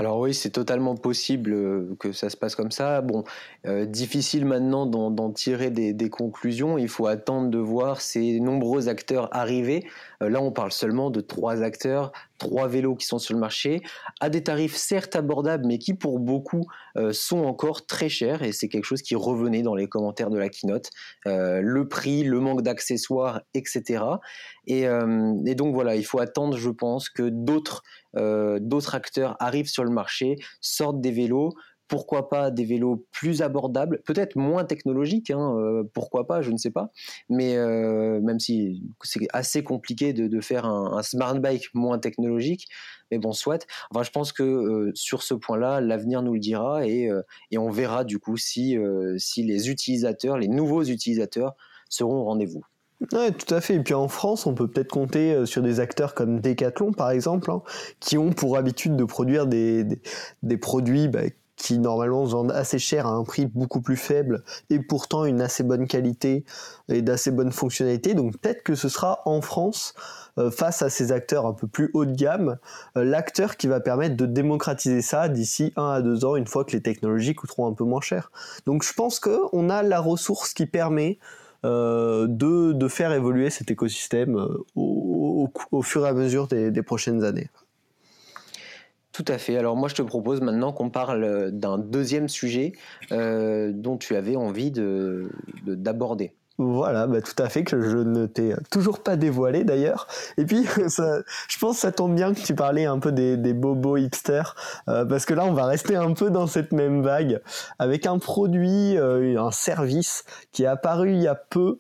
Alors 0.00 0.19
oui, 0.19 0.33
c'est 0.33 0.49
totalement 0.49 0.95
possible 0.95 1.52
euh, 1.52 1.95
que 1.99 2.12
ça 2.12 2.30
se 2.30 2.37
passe 2.38 2.54
comme 2.54 2.71
ça. 2.71 3.02
Bon, 3.02 3.23
euh, 3.66 3.85
difficile 3.85 4.47
maintenant 4.47 4.87
d'en 4.87 5.30
tirer 5.30 5.69
des, 5.69 6.09
conclusions. 6.09 6.78
Il 6.78 6.88
faut 6.88 7.07
attendre 7.07 7.50
de 7.50 7.59
voir 7.59 8.00
ces 8.00 8.40
nombreux 8.40 8.88
acteurs 8.88 9.28
arriver. 9.30 9.87
Euh, 10.23 10.30
là, 10.30 10.40
on 10.40 10.52
parle 10.52 10.73
seulement 10.73 11.11
de 11.11 11.21
trois 11.21 11.62
acteurs, 11.62 12.12
trois 12.38 12.66
vélos 12.66 12.95
qui 12.95 13.04
sont 13.04 13.19
sur 13.19 13.35
le 13.35 13.40
marché, 13.40 13.83
à 14.21 14.30
des 14.30 14.42
tarifs 14.42 14.75
certes 14.75 15.16
abordables, 15.16 15.66
mais 15.66 15.76
qui 15.76 15.92
pour 15.92 16.19
beaucoup 16.19 16.64
sont 17.12 17.45
encore 17.45 17.85
très 17.85 18.09
chers. 18.09 18.42
Et 18.42 18.52
c'est 18.52 18.69
quelque 18.69 18.85
chose 18.85 19.02
qui 19.02 19.14
revenait 19.14 19.61
dans 19.61 19.75
les 19.75 19.87
commentaires 19.87 20.30
de 20.30 20.38
la 20.38 20.49
keynote. 20.49 20.88
le 21.26 21.83
prix, 21.85 22.25
le 22.25 22.40
manque 22.40 22.62
d'accessoires, 22.62 23.42
etc. 23.52 24.02
Et, 24.66 24.87
donc 25.54 25.75
voilà, 25.75 25.95
il 25.97 26.04
faut 26.04 26.21
attendre, 26.21 26.57
je 26.57 26.71
pense, 26.71 27.11
que 27.11 27.28
d'autres 27.28 27.83
d'autres 28.14 28.95
acteurs 28.95 29.37
arrivent 29.38 29.69
sur 29.69 29.85
le 29.85 29.89
marché, 29.90 30.37
sortent 30.61 31.00
des 31.00 31.11
vélos, 31.11 31.52
pourquoi 31.90 32.28
pas 32.28 32.52
des 32.52 32.64
vélos 32.64 33.04
plus 33.11 33.42
abordables, 33.42 34.00
peut-être 34.06 34.37
moins 34.37 34.64
technologiques, 34.64 35.30
hein, 35.32 35.56
euh, 35.59 35.82
pourquoi 35.92 36.25
pas, 36.25 36.40
je 36.40 36.52
ne 36.52 36.56
sais 36.56 36.70
pas, 36.70 36.92
mais 37.28 37.56
euh, 37.56 38.20
même 38.20 38.38
si 38.38 38.85
c'est 39.02 39.26
assez 39.32 39.64
compliqué 39.64 40.12
de, 40.12 40.40
faire 40.40 40.66
un, 40.66 41.02
smart 41.02 41.35
bike 41.35 41.75
moins 41.75 41.99
technologique, 41.99 42.68
mais 43.11 43.18
bon, 43.18 43.32
soit. 43.32 43.66
Enfin, 43.90 44.04
je 44.04 44.11
pense 44.11 44.32
que 44.32 44.44
euh, 44.44 44.92
sur 44.94 45.25
ce 45.25 45.35
point-là, 45.35 45.80
l'avenir 45.80 46.23
nous 46.23 46.35
le 46.35 46.38
dira 46.38 46.87
et, 46.87 47.11
on 47.56 47.70
verra 47.70 48.04
du 48.04 48.20
coup 48.20 48.37
si 48.37 48.76
les 49.37 49.68
utilisateurs, 49.68 50.38
les 50.38 50.49
nouveaux 50.49 50.85
utilisateurs 50.85 51.56
seront 51.88 52.20
au 52.20 52.25
rendez-vous. 52.25 52.64
Ouais, 53.12 53.33
tout 53.33 53.54
à 53.54 53.61
fait. 53.61 53.75
Et 53.75 53.80
puis 53.80 53.95
en 53.95 54.09
France, 54.09 54.47
on 54.47 54.54
peut 54.54 54.69
peut-être 54.69 54.90
compter 54.90 55.33
euh, 55.33 55.47
sur 55.47 55.62
des 55.62 55.80
acteurs 55.80 56.14
comme 56.14 56.40
Decathlon, 56.40 56.92
par 56.92 57.11
exemple, 57.11 57.50
hein, 57.50 57.62
qui 57.99 58.19
ont 58.19 58.30
pour 58.30 58.57
habitude 58.59 58.95
de 58.95 59.04
produire 59.04 59.47
des, 59.47 59.87
des, 60.42 60.57
produits 60.59 61.09
bah, 61.09 61.23
qui 61.57 61.78
normalement 61.78 62.26
se 62.26 62.33
vendent 62.33 62.52
assez 62.52 62.78
cher 62.78 63.07
à 63.07 63.11
un 63.11 63.25
prix 63.25 63.47
beaucoup 63.47 63.80
plus 63.80 63.97
faible 63.97 64.42
et 64.69 64.80
pourtant 64.80 65.25
une 65.25 65.40
assez 65.40 65.62
bonne 65.62 65.87
qualité 65.87 66.45
et 66.88 67.00
d'assez 67.00 67.30
bonne 67.30 67.52
fonctionnalité. 67.52 68.14
Donc 68.14 68.37
peut-être 68.38 68.62
que 68.62 68.75
ce 68.75 68.88
sera 68.90 69.21
en 69.25 69.40
France, 69.40 69.95
euh, 70.38 70.50
face 70.50 70.83
à 70.83 70.90
ces 70.90 71.11
acteurs 71.11 71.47
un 71.47 71.52
peu 71.52 71.66
plus 71.66 71.90
haut 71.95 72.04
de 72.04 72.14
gamme, 72.14 72.59
euh, 72.97 73.04
l'acteur 73.04 73.57
qui 73.57 73.66
va 73.66 73.80
permettre 73.80 74.16
de 74.16 74.26
démocratiser 74.26 75.02
ça 75.02 75.28
d'ici 75.28 75.73
un 75.76 75.90
à 75.90 76.02
deux 76.02 76.25
ans, 76.25 76.37
une 76.37 76.47
fois 76.47 76.64
que 76.64 76.73
les 76.73 76.83
technologies 76.83 77.35
coûteront 77.35 77.66
un 77.66 77.73
peu 77.73 77.85
moins 77.85 78.00
cher. 78.00 78.30
Donc 78.66 78.83
je 78.83 78.92
pense 78.92 79.21
qu'on 79.21 79.71
a 79.71 79.83
la 79.83 80.00
ressource 80.00 80.54
qui 80.54 80.66
permet 80.66 81.19
de, 81.64 82.72
de, 82.72 82.88
faire 82.88 83.12
évoluer 83.12 83.50
cet 83.50 83.70
écosystème 83.70 84.36
euh, 84.36 84.64
au, 84.74 85.82
fur 85.82 86.06
et 86.06 86.08
à 86.08 86.14
mesure 86.14 86.48
des, 86.48 86.82
prochaines 86.82 87.24
années. 87.24 87.48
Tout 89.12 89.24
à 89.28 89.38
fait. 89.38 89.56
Alors 89.56 89.76
moi, 89.76 89.88
je 89.88 89.94
te 89.94 90.02
propose 90.02 90.40
maintenant 90.40 90.72
qu'on 90.72 90.90
parle 90.90 91.50
d'un 91.50 91.78
deuxième 91.78 92.28
sujet 92.28 92.72
euh, 93.12 93.72
dont 93.74 93.96
tu 93.96 94.16
avais 94.16 94.36
envie 94.36 94.70
d'aborder. 95.66 96.26
De, 96.26 96.32
voilà, 96.60 97.06
bah, 97.06 97.22
tout 97.22 97.42
à 97.42 97.48
fait, 97.48 97.64
que 97.64 97.80
je 97.80 97.96
ne 97.96 98.26
t'ai 98.26 98.54
toujours 98.70 99.02
pas 99.02 99.16
dévoilé 99.16 99.64
d'ailleurs. 99.64 100.06
Et 100.36 100.44
puis, 100.44 100.66
je 100.76 101.58
pense 101.58 101.76
que 101.76 101.80
ça 101.80 101.90
tombe 101.90 102.14
bien 102.14 102.34
que 102.34 102.40
tu 102.40 102.54
parlais 102.54 102.84
un 102.84 102.98
peu 102.98 103.12
des, 103.12 103.38
des 103.38 103.54
bobos 103.54 103.96
hipsters, 103.96 104.54
euh, 104.88 105.06
parce 105.06 105.24
que 105.24 105.32
là, 105.32 105.46
on 105.46 105.54
va 105.54 105.64
rester 105.64 105.96
un 105.96 106.12
peu 106.12 106.28
dans 106.30 106.46
cette 106.46 106.72
même 106.72 107.02
vague, 107.02 107.40
avec 107.78 108.06
un 108.06 108.18
produit, 108.18 108.98
euh, 108.98 109.40
un 109.40 109.50
service 109.50 110.24
qui 110.52 110.64
est 110.64 110.66
apparu 110.66 111.12
il 111.12 111.22
y 111.22 111.28
a 111.28 111.34
peu, 111.34 111.78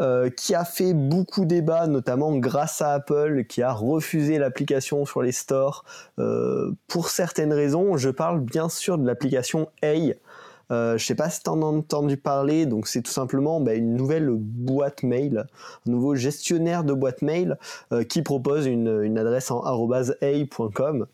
euh, 0.00 0.30
qui 0.30 0.54
a 0.54 0.64
fait 0.64 0.94
beaucoup 0.94 1.44
débat, 1.44 1.86
notamment 1.86 2.34
grâce 2.36 2.80
à 2.80 2.94
Apple, 2.94 3.44
qui 3.46 3.60
a 3.60 3.72
refusé 3.72 4.38
l'application 4.38 5.04
sur 5.04 5.20
les 5.20 5.32
stores 5.32 5.84
pour 6.88 7.08
certaines 7.08 7.52
raisons. 7.52 7.96
Je 7.96 8.08
parle 8.08 8.40
bien 8.40 8.68
sûr 8.68 8.96
de 8.96 9.06
l'application 9.06 9.68
Hey. 9.82 10.16
Euh, 10.70 10.96
je 10.96 11.04
sais 11.04 11.14
pas 11.14 11.30
si 11.30 11.42
tu 11.42 11.50
as 11.50 11.52
entendu 11.52 12.16
parler, 12.16 12.66
donc 12.66 12.86
c'est 12.86 13.02
tout 13.02 13.10
simplement 13.10 13.60
bah, 13.60 13.74
une 13.74 13.94
nouvelle 13.94 14.30
boîte 14.30 15.02
mail, 15.02 15.46
un 15.86 15.90
nouveau 15.90 16.14
gestionnaire 16.14 16.84
de 16.84 16.92
boîte 16.92 17.22
mail 17.22 17.58
euh, 17.92 18.04
qui 18.04 18.22
propose 18.22 18.66
une, 18.66 19.02
une 19.02 19.18
adresse 19.18 19.50
en 19.50 19.62
a.com. 19.62 21.06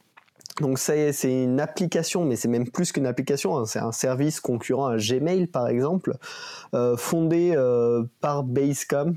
Donc 0.60 0.78
c'est 0.78 1.12
une 1.22 1.60
application, 1.60 2.24
mais 2.24 2.36
c'est 2.36 2.48
même 2.48 2.68
plus 2.68 2.90
qu'une 2.90 3.06
application, 3.06 3.56
hein. 3.56 3.66
c'est 3.66 3.78
un 3.78 3.92
service 3.92 4.40
concurrent 4.40 4.86
à 4.86 4.96
Gmail 4.96 5.46
par 5.46 5.68
exemple, 5.68 6.16
euh, 6.74 6.96
fondé 6.96 7.52
euh, 7.54 8.04
par 8.20 8.42
Basecamp. 8.42 9.14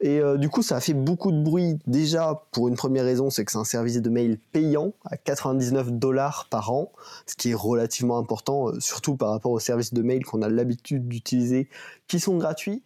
Et 0.00 0.20
euh, 0.20 0.36
du 0.36 0.48
coup, 0.48 0.62
ça 0.62 0.76
a 0.76 0.80
fait 0.80 0.92
beaucoup 0.92 1.32
de 1.32 1.40
bruit. 1.40 1.78
Déjà, 1.86 2.42
pour 2.50 2.68
une 2.68 2.74
première 2.74 3.04
raison, 3.04 3.30
c'est 3.30 3.44
que 3.44 3.52
c'est 3.52 3.58
un 3.58 3.64
service 3.64 4.02
de 4.02 4.10
mail 4.10 4.38
payant 4.52 4.92
à 5.04 5.16
99 5.16 5.92
dollars 5.92 6.46
par 6.50 6.72
an, 6.72 6.92
ce 7.26 7.36
qui 7.36 7.52
est 7.52 7.54
relativement 7.54 8.18
important, 8.18 8.68
surtout 8.80 9.16
par 9.16 9.30
rapport 9.30 9.52
aux 9.52 9.60
services 9.60 9.94
de 9.94 10.02
mail 10.02 10.24
qu'on 10.24 10.42
a 10.42 10.48
l'habitude 10.48 11.08
d'utiliser, 11.08 11.68
qui 12.08 12.20
sont 12.20 12.36
gratuits 12.36 12.82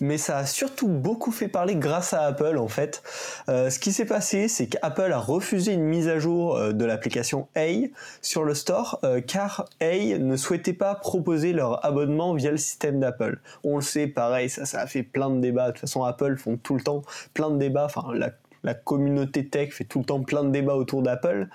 mais 0.00 0.18
ça 0.18 0.38
a 0.38 0.46
surtout 0.46 0.88
beaucoup 0.88 1.30
fait 1.30 1.48
parler 1.48 1.76
grâce 1.76 2.12
à 2.12 2.22
Apple 2.22 2.58
en 2.58 2.68
fait. 2.68 3.02
Euh, 3.48 3.70
ce 3.70 3.78
qui 3.78 3.92
s'est 3.92 4.04
passé, 4.04 4.48
c'est 4.48 4.66
qu'Apple 4.66 5.12
a 5.12 5.18
refusé 5.18 5.72
une 5.72 5.84
mise 5.84 6.08
à 6.08 6.18
jour 6.18 6.56
euh, 6.56 6.72
de 6.72 6.84
l'application 6.84 7.48
Hey 7.54 7.92
sur 8.20 8.44
le 8.44 8.54
store 8.54 8.98
euh, 9.04 9.20
car 9.20 9.66
Hey 9.80 10.18
ne 10.18 10.36
souhaitait 10.36 10.72
pas 10.72 10.94
proposer 10.94 11.52
leur 11.52 11.84
abonnement 11.84 12.34
via 12.34 12.50
le 12.50 12.56
système 12.56 13.00
d'Apple. 13.00 13.40
On 13.64 13.76
le 13.76 13.82
sait, 13.82 14.06
pareil, 14.06 14.50
ça, 14.50 14.64
ça 14.64 14.80
a 14.80 14.86
fait 14.86 15.02
plein 15.02 15.30
de 15.30 15.40
débats. 15.40 15.68
De 15.68 15.72
toute 15.72 15.80
façon, 15.80 16.02
Apple 16.04 16.36
font 16.36 16.56
tout 16.56 16.74
le 16.74 16.82
temps 16.82 17.02
plein 17.34 17.50
de 17.50 17.58
débats. 17.58 17.84
Enfin, 17.84 18.12
la 18.14 18.30
la 18.64 18.74
communauté 18.74 19.46
tech 19.46 19.72
fait 19.72 19.84
tout 19.84 19.98
le 20.00 20.04
temps 20.04 20.22
plein 20.22 20.44
de 20.44 20.50
débats 20.50 20.76
autour 20.76 21.02
d'Apple. 21.02 21.48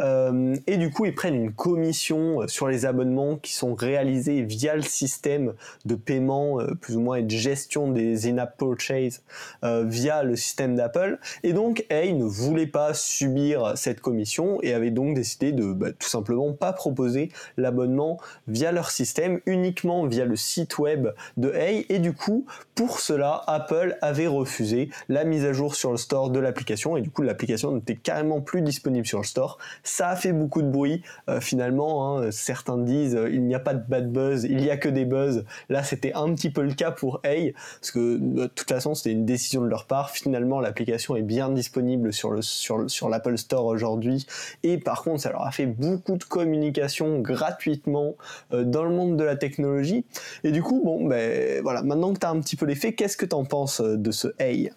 Euh, 0.00 0.54
et 0.66 0.76
du 0.76 0.90
coup, 0.90 1.06
ils 1.06 1.14
prennent 1.14 1.34
une 1.34 1.52
commission 1.52 2.42
euh, 2.42 2.48
sur 2.48 2.68
les 2.68 2.86
abonnements 2.86 3.36
qui 3.36 3.52
sont 3.52 3.74
réalisés 3.74 4.42
via 4.42 4.76
le 4.76 4.82
système 4.82 5.54
de 5.84 5.94
paiement, 5.94 6.60
euh, 6.60 6.74
plus 6.74 6.96
ou 6.96 7.00
moins, 7.00 7.16
et 7.16 7.22
de 7.22 7.30
gestion 7.30 7.90
des 7.90 8.28
in-app 8.28 8.56
purchases 8.56 9.22
via 9.62 10.22
le 10.22 10.36
système 10.36 10.76
d'Apple. 10.76 11.18
Et 11.42 11.52
donc, 11.52 11.84
Hey 11.90 12.12
ne 12.14 12.24
voulait 12.24 12.66
pas 12.66 12.94
subir 12.94 13.72
cette 13.76 14.00
commission 14.00 14.58
et 14.62 14.72
avait 14.72 14.90
donc 14.90 15.14
décidé 15.14 15.52
de 15.52 15.72
bah, 15.72 15.92
tout 15.92 16.08
simplement 16.08 16.52
pas 16.52 16.72
proposer 16.72 17.30
l'abonnement 17.56 18.18
via 18.48 18.72
leur 18.72 18.90
système, 18.90 19.40
uniquement 19.46 20.06
via 20.06 20.24
le 20.24 20.36
site 20.36 20.78
web 20.78 21.08
de 21.36 21.52
Hey. 21.52 21.86
Et 21.88 21.98
du 21.98 22.12
coup, 22.12 22.46
pour 22.74 23.00
cela, 23.00 23.42
Apple 23.46 23.96
avait 24.02 24.26
refusé 24.26 24.90
la 25.08 25.24
mise 25.24 25.44
à 25.44 25.52
jour 25.52 25.74
sur 25.74 25.90
le 25.90 25.96
store 25.96 26.30
de 26.30 26.38
la 26.38 26.49
et 26.96 27.00
du 27.00 27.10
coup 27.10 27.22
l'application 27.22 27.72
n'était 27.72 27.96
carrément 27.96 28.40
plus 28.40 28.62
disponible 28.62 29.06
sur 29.06 29.18
le 29.18 29.24
store. 29.24 29.58
Ça 29.82 30.08
a 30.08 30.16
fait 30.16 30.32
beaucoup 30.32 30.62
de 30.62 30.68
bruit 30.68 31.02
euh, 31.28 31.40
finalement. 31.40 32.18
Hein. 32.18 32.30
certains 32.30 32.78
disent 32.78 33.16
euh, 33.16 33.30
il 33.30 33.42
n'y 33.44 33.54
a 33.54 33.60
pas 33.60 33.74
de 33.74 33.82
bad 33.86 34.10
buzz, 34.10 34.44
il 34.44 34.56
n'y 34.56 34.70
a 34.70 34.76
que 34.76 34.88
des 34.88 35.04
buzz. 35.04 35.44
Là 35.68 35.82
c'était 35.82 36.12
un 36.14 36.32
petit 36.34 36.50
peu 36.50 36.62
le 36.62 36.72
cas 36.72 36.90
pour 36.90 37.20
Hey 37.24 37.54
parce 37.80 37.90
que 37.90 38.16
de 38.16 38.46
toute 38.46 38.68
façon 38.68 38.94
c'était 38.94 39.12
une 39.12 39.24
décision 39.24 39.62
de 39.62 39.68
leur 39.68 39.86
part. 39.86 40.10
Finalement 40.10 40.60
l'application 40.60 41.16
est 41.16 41.22
bien 41.22 41.50
disponible 41.50 42.12
sur 42.12 42.30
le 42.30 42.42
sur, 42.42 42.90
sur 42.90 43.08
l'Apple 43.08 43.36
Store 43.38 43.66
aujourd'hui 43.66 44.26
et 44.62 44.78
par 44.78 45.02
contre 45.02 45.22
ça 45.22 45.30
leur 45.30 45.46
a 45.46 45.50
fait 45.50 45.66
beaucoup 45.66 46.16
de 46.16 46.24
communication 46.24 47.20
gratuitement 47.20 48.14
euh, 48.52 48.64
dans 48.64 48.84
le 48.84 48.90
monde 48.90 49.16
de 49.16 49.24
la 49.24 49.36
technologie 49.36 50.04
et 50.44 50.52
du 50.52 50.62
coup 50.62 50.82
bon 50.84 51.06
ben 51.06 51.62
voilà 51.62 51.82
maintenant 51.82 52.12
que 52.12 52.18
tu 52.18 52.26
as 52.26 52.30
un 52.30 52.40
petit 52.40 52.56
peu 52.56 52.66
l'effet 52.66 52.92
qu'est-ce 52.92 53.16
que 53.16 53.26
tu 53.26 53.34
en 53.34 53.44
penses 53.44 53.80
de 53.80 54.10
ce 54.10 54.28
Hey? 54.38 54.70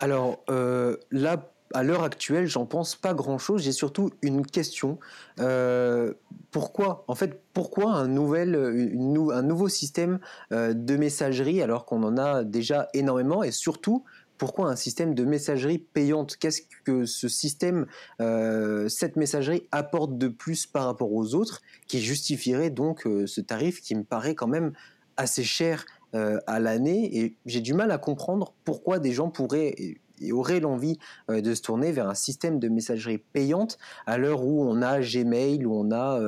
Alors 0.00 0.44
euh, 0.48 0.96
là, 1.10 1.52
à 1.74 1.82
l'heure 1.82 2.02
actuelle, 2.02 2.46
j'en 2.46 2.66
pense 2.66 2.94
pas 2.94 3.14
grand-chose. 3.14 3.62
J'ai 3.62 3.72
surtout 3.72 4.10
une 4.22 4.46
question. 4.46 4.98
Euh, 5.40 6.14
pourquoi, 6.50 7.04
en 7.08 7.14
fait, 7.14 7.42
pourquoi 7.52 7.92
un, 7.94 8.08
nouveau 8.08 9.68
système 9.68 10.18
euh, 10.52 10.72
de 10.72 10.96
messagerie 10.96 11.60
alors 11.60 11.84
qu'on 11.84 12.02
en 12.04 12.16
a 12.16 12.44
déjà 12.44 12.88
énormément 12.94 13.42
et 13.42 13.50
surtout 13.50 14.04
pourquoi 14.38 14.68
un 14.68 14.76
système 14.76 15.14
de 15.14 15.24
messagerie 15.24 15.78
payante? 15.78 16.36
Qu'est-ce 16.36 16.62
que 16.84 17.06
ce 17.06 17.26
système, 17.26 17.86
cette 18.20 19.16
messagerie 19.16 19.66
apporte 19.72 20.16
de 20.16 20.28
plus 20.28 20.64
par 20.64 20.84
rapport 20.84 21.12
aux 21.12 21.34
autres 21.34 21.60
qui 21.88 22.00
justifierait 22.00 22.70
donc 22.70 23.02
ce 23.26 23.40
tarif 23.40 23.80
qui 23.80 23.96
me 23.96 24.04
paraît 24.04 24.36
quand 24.36 24.46
même 24.46 24.74
assez 25.16 25.42
cher? 25.42 25.84
Euh, 26.14 26.38
à 26.46 26.58
l'année 26.58 27.18
et 27.18 27.36
j'ai 27.46 27.60
du 27.60 27.74
mal 27.74 27.90
à 27.90 27.98
comprendre 27.98 28.54
pourquoi 28.64 28.98
des 28.98 29.12
gens 29.12 29.28
pourraient 29.28 29.74
et 30.20 30.32
auraient 30.32 30.60
l'envie 30.60 30.98
euh, 31.30 31.40
de 31.40 31.54
se 31.54 31.62
tourner 31.62 31.92
vers 31.92 32.08
un 32.08 32.14
système 32.14 32.58
de 32.58 32.68
messagerie 32.68 33.18
payante 33.18 33.78
à 34.06 34.18
l'heure 34.18 34.44
où 34.44 34.62
on 34.64 34.82
a 34.82 35.00
Gmail, 35.00 35.64
où 35.66 35.74
on 35.74 35.90
a 35.90 36.18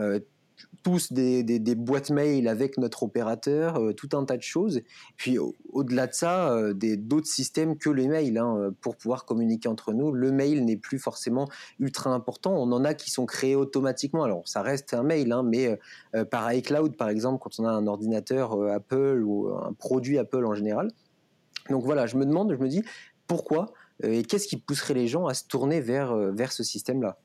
euh, 0.00 0.20
tous 0.84 1.12
des, 1.12 1.74
boîtes 1.74 2.10
mail 2.10 2.46
avec 2.46 2.76
notre 2.78 3.02
opérateur, 3.02 3.80
euh, 3.80 3.92
tout 3.94 4.10
un 4.12 4.24
tas 4.24 4.36
de 4.36 4.42
choses. 4.42 4.82
Puis 5.16 5.38
au-delà 5.72 6.06
de 6.06 6.12
ça, 6.12 6.52
euh, 6.52 6.74
d'autres 6.74 7.26
systèmes 7.26 7.76
que 7.76 7.88
les 7.88 8.06
mails 8.06 8.38
hein, 8.38 8.56
euh, 8.58 8.70
pour 8.82 8.96
pouvoir 8.96 9.24
communiquer 9.24 9.68
entre 9.68 9.94
nous. 9.94 10.12
Le 10.12 10.30
mail 10.30 10.64
n'est 10.64 10.76
plus 10.76 10.98
forcément 10.98 11.48
ultra 11.80 12.10
important. 12.10 12.54
On 12.54 12.70
en 12.70 12.84
a 12.84 12.92
qui 12.92 13.10
sont 13.10 13.24
créés 13.24 13.56
automatiquement. 13.56 14.22
Alors 14.22 14.46
ça 14.46 14.60
reste 14.60 14.92
un 14.92 15.02
mail, 15.02 15.32
hein, 15.32 15.42
mais 15.42 15.78
par 16.30 16.52
iCloud 16.52 16.96
par 16.96 17.08
exemple, 17.08 17.42
quand 17.42 17.58
on 17.58 17.64
a 17.64 17.70
un 17.70 17.86
ordinateur 17.86 18.60
Apple 18.68 19.22
ou 19.24 19.48
un 19.48 19.72
produit 19.72 20.18
Apple 20.18 20.44
en 20.44 20.54
général. 20.54 20.90
Donc 21.70 21.82
voilà, 21.84 22.06
je 22.06 22.16
me 22.16 22.26
demande, 22.26 22.52
je 22.52 22.62
me 22.62 22.68
dis 22.68 22.84
pourquoi 23.26 23.72
et 24.02 24.22
qu'est-ce 24.22 24.46
qui 24.46 24.58
pousserait 24.58 24.94
les 24.94 25.08
gens 25.08 25.26
à 25.26 25.34
se 25.34 25.44
tourner 25.46 25.80
vers, 25.80 26.14
vers 26.14 26.52
ce 26.52 26.62
système-là? 26.62 27.18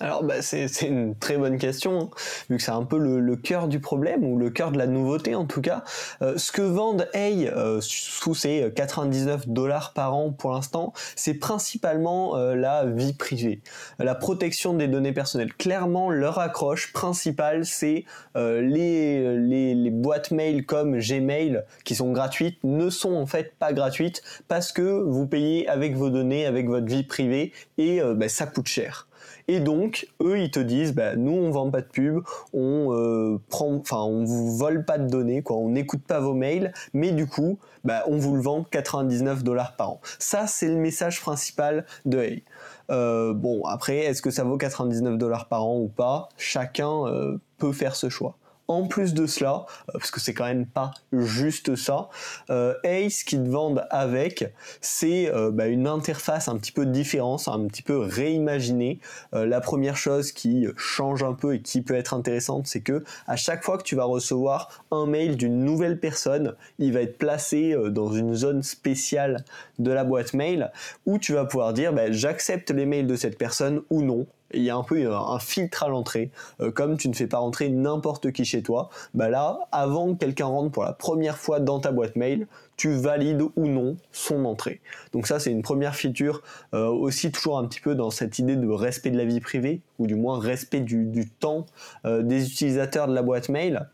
Alors 0.00 0.24
bah, 0.24 0.42
c'est 0.42 0.66
une 0.82 1.14
très 1.14 1.36
bonne 1.36 1.58
question, 1.58 2.00
hein, 2.00 2.10
vu 2.50 2.56
que 2.56 2.62
c'est 2.62 2.70
un 2.70 2.84
peu 2.84 2.98
le, 2.98 3.36
cœur 3.36 3.68
du 3.68 3.80
problème, 3.80 4.24
ou 4.24 4.38
le 4.38 4.50
cœur 4.50 4.72
de 4.72 4.78
la 4.78 4.86
nouveauté 4.86 5.34
en 5.34 5.46
tout 5.46 5.60
cas. 5.60 5.84
Euh, 6.22 6.36
ce 6.36 6.52
que 6.52 6.62
vendent 6.62 7.08
Hey 7.14 7.48
euh, 7.48 7.78
sous 7.80 8.34
ces 8.34 8.72
99 8.74 9.48
dollars 9.48 9.92
par 9.92 10.14
an 10.14 10.32
pour 10.32 10.52
l'instant, 10.52 10.92
c'est 11.16 11.34
principalement 11.34 12.36
euh, 12.36 12.54
la 12.54 12.84
vie 12.84 13.12
privée, 13.12 13.60
la 13.98 14.14
protection 14.14 14.74
des 14.74 14.88
données 14.88 15.12
personnelles. 15.12 15.52
Clairement, 15.54 16.10
leur 16.10 16.38
accroche 16.38 16.92
principale, 16.92 17.64
c'est 17.64 18.04
les, 18.34 19.36
les, 19.38 19.74
les, 19.74 19.90
boîtes 19.90 20.30
mail 20.30 20.64
comme 20.64 20.98
Gmail, 20.98 21.62
qui 21.84 21.94
sont 21.94 22.12
gratuites, 22.12 22.58
ne 22.64 22.90
sont 22.90 23.14
en 23.14 23.26
fait 23.26 23.54
pas 23.58 23.72
gratuites, 23.72 24.22
parce 24.48 24.72
que 24.72 24.82
vous 24.82 25.26
payez 25.26 25.68
avec 25.68 25.96
vos 25.96 26.10
données, 26.10 26.46
avec 26.46 26.68
votre 26.68 26.86
vie 26.86 27.04
privée, 27.04 27.52
et 27.78 28.00
bah, 28.16 28.28
ça 28.28 28.46
coûte 28.46 28.68
cher. 28.68 29.06
Et 29.52 29.60
donc, 29.60 30.08
eux, 30.22 30.40
ils 30.40 30.50
te 30.50 30.60
disent, 30.60 30.94
bah, 30.94 31.14
nous, 31.14 31.32
on 31.32 31.50
vend 31.50 31.70
pas 31.70 31.82
de 31.82 31.86
pub, 31.86 32.20
on 32.54 32.90
euh, 32.94 33.38
prend, 33.50 33.74
enfin, 33.74 33.98
on 33.98 34.24
vous 34.24 34.56
vole 34.56 34.86
pas 34.86 34.96
de 34.96 35.06
données, 35.06 35.42
quoi, 35.42 35.58
on 35.58 35.68
n'écoute 35.68 36.00
pas 36.08 36.20
vos 36.20 36.32
mails, 36.32 36.72
mais 36.94 37.12
du 37.12 37.26
coup, 37.26 37.58
bah, 37.84 38.02
on 38.06 38.16
vous 38.16 38.34
le 38.34 38.40
vend 38.40 38.64
99 38.64 39.44
dollars 39.44 39.76
par 39.76 39.90
an. 39.90 40.00
Ça, 40.18 40.46
c'est 40.46 40.68
le 40.68 40.76
message 40.76 41.20
principal 41.20 41.84
de 42.06 42.22
Hey. 42.22 42.44
Euh, 42.90 43.34
bon, 43.34 43.62
après, 43.66 43.98
est-ce 43.98 44.22
que 44.22 44.30
ça 44.30 44.42
vaut 44.42 44.56
99 44.56 45.18
dollars 45.18 45.48
par 45.48 45.66
an 45.66 45.76
ou 45.76 45.88
pas? 45.88 46.30
Chacun 46.38 47.04
euh, 47.04 47.36
peut 47.58 47.72
faire 47.72 47.94
ce 47.94 48.08
choix. 48.08 48.38
En 48.72 48.86
plus 48.86 49.12
de 49.12 49.26
cela, 49.26 49.66
euh, 49.90 49.98
parce 49.98 50.10
que 50.10 50.18
c'est 50.18 50.32
quand 50.32 50.46
même 50.46 50.64
pas 50.64 50.92
juste 51.12 51.76
ça, 51.76 52.08
euh, 52.48 52.72
Ace 52.84 53.22
qui 53.22 53.36
te 53.36 53.46
vendent 53.46 53.86
avec, 53.90 54.50
c'est 54.80 55.30
euh, 55.30 55.50
bah, 55.50 55.66
une 55.66 55.86
interface 55.86 56.48
un 56.48 56.56
petit 56.56 56.72
peu 56.72 56.86
différente, 56.86 57.46
un 57.48 57.66
petit 57.66 57.82
peu 57.82 57.98
réimaginée. 57.98 58.98
la 59.32 59.60
première 59.60 59.96
chose 59.96 60.32
qui 60.32 60.66
change 60.76 61.22
un 61.22 61.34
peu 61.34 61.56
et 61.56 61.60
qui 61.60 61.82
peut 61.82 61.94
être 61.94 62.14
intéressante, 62.14 62.66
c'est 62.66 62.80
que 62.80 63.04
à 63.26 63.36
chaque 63.36 63.62
fois 63.62 63.76
que 63.76 63.82
tu 63.82 63.94
vas 63.94 64.04
recevoir 64.04 64.84
un 64.90 65.04
mail 65.04 65.36
d'une 65.36 65.62
nouvelle 65.62 66.00
personne, 66.00 66.54
il 66.78 66.94
va 66.94 67.02
être 67.02 67.18
placé 67.18 67.76
dans 67.90 68.10
une 68.10 68.34
zone 68.34 68.62
spéciale 68.62 69.44
de 69.78 69.90
la 69.90 70.04
boîte 70.04 70.32
mail 70.32 70.70
où 71.04 71.18
tu 71.18 71.34
vas 71.34 71.44
pouvoir 71.44 71.74
dire 71.74 71.92
bah, 71.92 72.10
j'accepte 72.10 72.70
les 72.70 72.86
mails 72.86 73.06
de 73.06 73.16
cette 73.16 73.36
personne 73.36 73.82
ou 73.90 74.02
non 74.02 74.26
il 74.54 74.62
y 74.62 74.70
a 74.70 74.76
un 74.76 74.82
peu 74.82 75.12
un, 75.12 75.38
filtre 75.38 75.82
à 75.82 75.88
l'entrée. 75.88 76.30
Euh, 76.60 76.70
comme 76.70 76.96
tu 76.96 77.08
ne 77.08 77.14
fais 77.14 77.26
pas 77.26 77.38
rentrer 77.38 77.68
n'importe 77.68 78.32
qui 78.32 78.44
chez 78.44 78.62
toi, 78.62 78.90
bah 79.14 79.28
là, 79.28 79.58
avant 79.72 80.14
que 80.14 80.18
quelqu'un 80.18 80.46
rentre 80.46 80.70
pour 80.70 80.84
la 80.84 80.92
première 80.92 81.38
fois 81.38 81.60
dans 81.60 81.80
ta 81.80 81.92
boîte 81.92 82.16
mail, 82.16 82.46
tu 82.76 82.92
valides 82.92 83.42
ou 83.56 83.66
non 83.66 83.96
son 84.12 84.44
entrée. 84.44 84.80
Donc 85.12 85.26
ça, 85.26 85.38
c'est 85.38 85.50
une 85.50 85.62
première 85.62 85.94
feature 85.94 86.42
euh, 86.74 86.86
aussi 86.86 87.30
toujours 87.30 87.58
un 87.58 87.66
petit 87.66 87.80
peu 87.80 87.94
dans 87.94 88.10
cette 88.10 88.38
idée 88.38 88.56
de 88.56 88.68
respect 88.68 89.10
de 89.10 89.18
la 89.18 89.24
vie 89.24 89.40
privée, 89.40 89.80
ou 89.98 90.06
du 90.06 90.14
moins 90.14 90.38
respect 90.38 90.80
du, 90.80 91.28
temps 91.40 91.66
euh, 92.04 92.22
des 92.22 92.50
utilisateurs 92.50 93.08
de 93.08 93.14
la 93.14 93.22
boîte 93.22 93.48
mail, 93.48 93.88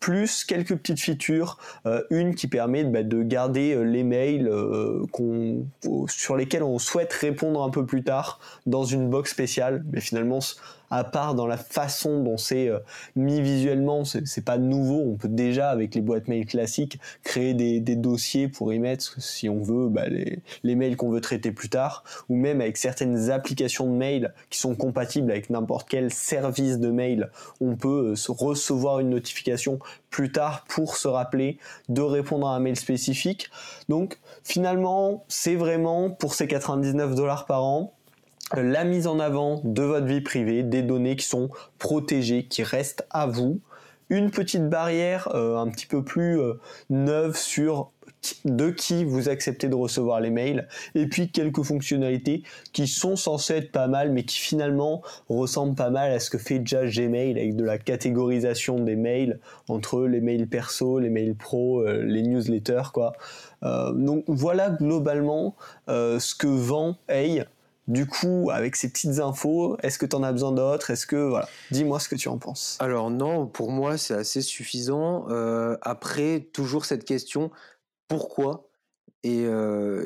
plus 0.00 0.44
quelques 0.44 0.76
petites 0.76 1.00
features, 1.00 1.58
euh, 1.86 2.02
une 2.10 2.34
qui 2.34 2.48
permet 2.48 2.84
bah, 2.84 3.02
de 3.02 3.22
garder 3.22 3.76
les 3.84 4.02
mails 4.02 4.50
sur 6.08 6.36
lesquels 6.36 6.62
on 6.62 6.78
souhaite 6.78 7.12
répondre 7.12 7.62
un 7.62 7.70
peu 7.70 7.86
plus 7.86 8.02
tard 8.02 8.40
dans 8.66 8.84
une 8.84 9.08
box 9.08 9.30
spéciale, 9.30 9.84
mais 9.92 10.00
finalement 10.00 10.40
à 10.92 11.04
part 11.04 11.34
dans 11.34 11.46
la 11.46 11.56
façon 11.56 12.22
dont 12.22 12.36
c'est 12.36 12.68
euh, 12.68 12.78
mis 13.16 13.40
visuellement, 13.40 14.04
c'est 14.04 14.44
pas 14.44 14.58
nouveau. 14.58 15.00
On 15.00 15.16
peut 15.16 15.28
déjà 15.28 15.70
avec 15.70 15.94
les 15.94 16.02
boîtes 16.02 16.28
mail 16.28 16.44
classiques 16.44 17.00
créer 17.24 17.54
des, 17.54 17.80
dossiers 17.96 18.46
pour 18.46 18.72
y 18.74 18.78
mettre, 18.78 19.20
si 19.20 19.48
on 19.48 19.62
veut, 19.62 19.88
bah, 19.88 20.04
les, 20.08 20.74
mails 20.74 20.96
qu'on 20.96 21.10
veut 21.10 21.22
traiter 21.22 21.50
plus 21.50 21.70
tard, 21.70 22.04
ou 22.28 22.36
même 22.36 22.60
avec 22.60 22.76
certaines 22.76 23.30
applications 23.30 23.86
de 23.86 23.96
mail 23.96 24.34
qui 24.50 24.58
sont 24.58 24.74
compatibles 24.74 25.30
avec 25.30 25.48
n'importe 25.48 25.88
quel 25.88 26.12
service 26.12 26.78
de 26.78 26.90
mail, 26.90 27.30
on 27.62 27.74
peut 27.74 28.14
euh, 28.14 28.32
recevoir 28.32 29.00
une 29.00 29.10
notification 29.10 29.78
plus 30.10 30.30
tard 30.30 30.64
pour 30.68 30.96
se 30.96 31.08
rappeler 31.08 31.58
de 31.88 32.02
répondre 32.02 32.46
à 32.46 32.54
un 32.54 32.60
mail 32.60 32.76
spécifique. 32.76 33.50
Donc 33.88 34.18
finalement, 34.44 35.24
c'est 35.28 35.56
vraiment 35.56 36.10
pour 36.10 36.34
ces 36.34 36.46
99 36.46 37.14
dollars 37.14 37.46
par 37.46 37.64
an, 37.64 37.94
la 38.54 38.84
mise 38.84 39.06
en 39.06 39.18
avant 39.18 39.60
de 39.64 39.82
votre 39.82 40.06
vie 40.06 40.20
privée, 40.20 40.62
des 40.62 40.82
données 40.82 41.16
qui 41.16 41.26
sont 41.26 41.50
protégées, 41.78 42.44
qui 42.44 42.62
restent 42.62 43.06
à 43.10 43.26
vous, 43.26 43.60
une 44.10 44.30
petite 44.30 44.68
barrière 44.68 45.28
euh, 45.34 45.56
un 45.56 45.68
petit 45.70 45.86
peu 45.86 46.04
plus 46.04 46.38
euh, 46.38 46.54
neuve 46.90 47.36
sur 47.36 47.90
de 48.44 48.70
qui 48.70 49.04
vous 49.04 49.28
acceptez 49.28 49.68
de 49.68 49.74
recevoir 49.74 50.20
les 50.20 50.30
mails. 50.30 50.68
Et 50.94 51.06
puis 51.06 51.30
quelques 51.30 51.62
fonctionnalités 51.62 52.42
qui 52.72 52.86
sont 52.86 53.16
censées 53.16 53.54
être 53.54 53.72
pas 53.72 53.88
mal 53.88 54.12
mais 54.12 54.24
qui 54.24 54.38
finalement 54.38 55.02
ressemblent 55.28 55.74
pas 55.74 55.90
mal 55.90 56.12
à 56.12 56.20
ce 56.20 56.30
que 56.30 56.38
fait 56.38 56.60
déjà 56.60 56.86
Gmail 56.86 57.30
avec 57.32 57.56
de 57.56 57.64
la 57.64 57.78
catégorisation 57.78 58.78
des 58.78 58.96
mails 58.96 59.40
entre 59.66 60.02
les 60.02 60.20
mails 60.20 60.46
perso, 60.46 60.98
les 60.98 61.10
mails 61.10 61.34
pro, 61.34 61.80
euh, 61.80 62.04
les 62.04 62.22
newsletters 62.22 62.92
quoi. 62.92 63.14
donc 63.62 64.24
voilà 64.28 64.70
globalement 64.70 65.56
ce 65.88 66.34
que 66.34 66.46
vend 66.46 66.96
Hey 67.08 67.44
du 67.92 68.06
coup, 68.06 68.50
avec 68.50 68.74
ces 68.74 68.88
petites 68.88 69.18
infos, 69.18 69.76
est-ce 69.82 69.98
que 69.98 70.06
tu 70.06 70.16
en 70.16 70.22
as 70.22 70.32
besoin 70.32 70.52
d'autres? 70.52 70.90
Est-ce 70.90 71.06
que 71.06 71.16
voilà, 71.16 71.46
dis-moi 71.70 72.00
ce 72.00 72.08
que 72.08 72.16
tu 72.16 72.28
en 72.28 72.38
penses. 72.38 72.78
Alors 72.80 73.10
non, 73.10 73.46
pour 73.46 73.70
moi 73.70 73.98
c'est 73.98 74.14
assez 74.14 74.40
suffisant. 74.40 75.26
Euh, 75.28 75.76
après, 75.82 76.48
toujours 76.54 76.86
cette 76.86 77.04
question 77.04 77.50
pourquoi? 78.08 78.68
Et, 79.24 79.44
euh, 79.44 80.04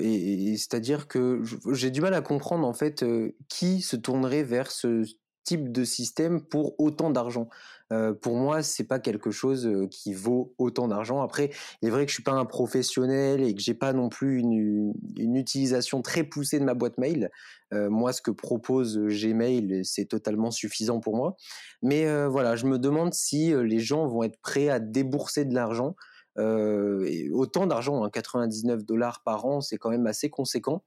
c'est-à-dire 0.56 1.06
que 1.06 1.42
j'ai 1.72 1.90
du 1.90 2.00
mal 2.00 2.12
à 2.14 2.20
comprendre 2.20 2.66
en 2.66 2.74
fait 2.74 3.02
euh, 3.02 3.34
qui 3.48 3.80
se 3.82 3.96
tournerait 3.96 4.42
vers 4.42 4.70
ce 4.70 5.04
type 5.44 5.70
de 5.70 5.84
système 5.84 6.40
pour 6.40 6.78
autant 6.80 7.10
d'argent. 7.10 7.48
Euh, 7.92 8.12
pour 8.12 8.36
moi, 8.36 8.62
c'est 8.62 8.84
pas 8.84 8.98
quelque 8.98 9.30
chose 9.30 9.66
euh, 9.66 9.86
qui 9.88 10.12
vaut 10.12 10.54
autant 10.58 10.88
d'argent. 10.88 11.22
Après, 11.22 11.50
il 11.82 11.88
est 11.88 11.90
vrai 11.90 12.04
que 12.04 12.10
je 12.10 12.14
suis 12.14 12.22
pas 12.22 12.32
un 12.32 12.44
professionnel 12.44 13.42
et 13.42 13.54
que 13.54 13.60
j'ai 13.60 13.74
pas 13.74 13.92
non 13.92 14.08
plus 14.08 14.38
une, 14.38 14.92
utilisation 15.16 16.02
très 16.02 16.24
poussée 16.24 16.58
de 16.58 16.64
ma 16.64 16.74
boîte 16.74 16.98
mail. 16.98 17.30
Euh, 17.72 17.88
moi, 17.90 18.12
ce 18.12 18.22
que 18.22 18.30
propose 18.30 18.98
Gmail, 18.98 19.84
c'est 19.84 20.06
totalement 20.06 20.50
suffisant 20.50 21.00
pour 21.00 21.16
moi. 21.16 21.36
Mais 21.82 22.06
voilà, 22.26 22.56
je 22.56 22.66
me 22.66 22.78
demande 22.78 23.14
si 23.14 23.52
les 23.52 23.78
gens 23.78 24.06
vont 24.06 24.22
être 24.22 24.38
prêts 24.40 24.68
à 24.68 24.80
débourser 24.80 25.44
de 25.44 25.54
l'argent. 25.54 25.94
autant 26.36 27.66
d'argent, 27.66 28.02
hein, 28.04 28.10
99 28.10 28.84
dollars 28.84 29.22
par 29.24 29.44
an, 29.46 29.60
c'est 29.60 29.76
quand 29.76 29.90
même 29.90 30.06
assez 30.06 30.30
conséquent. 30.30 30.82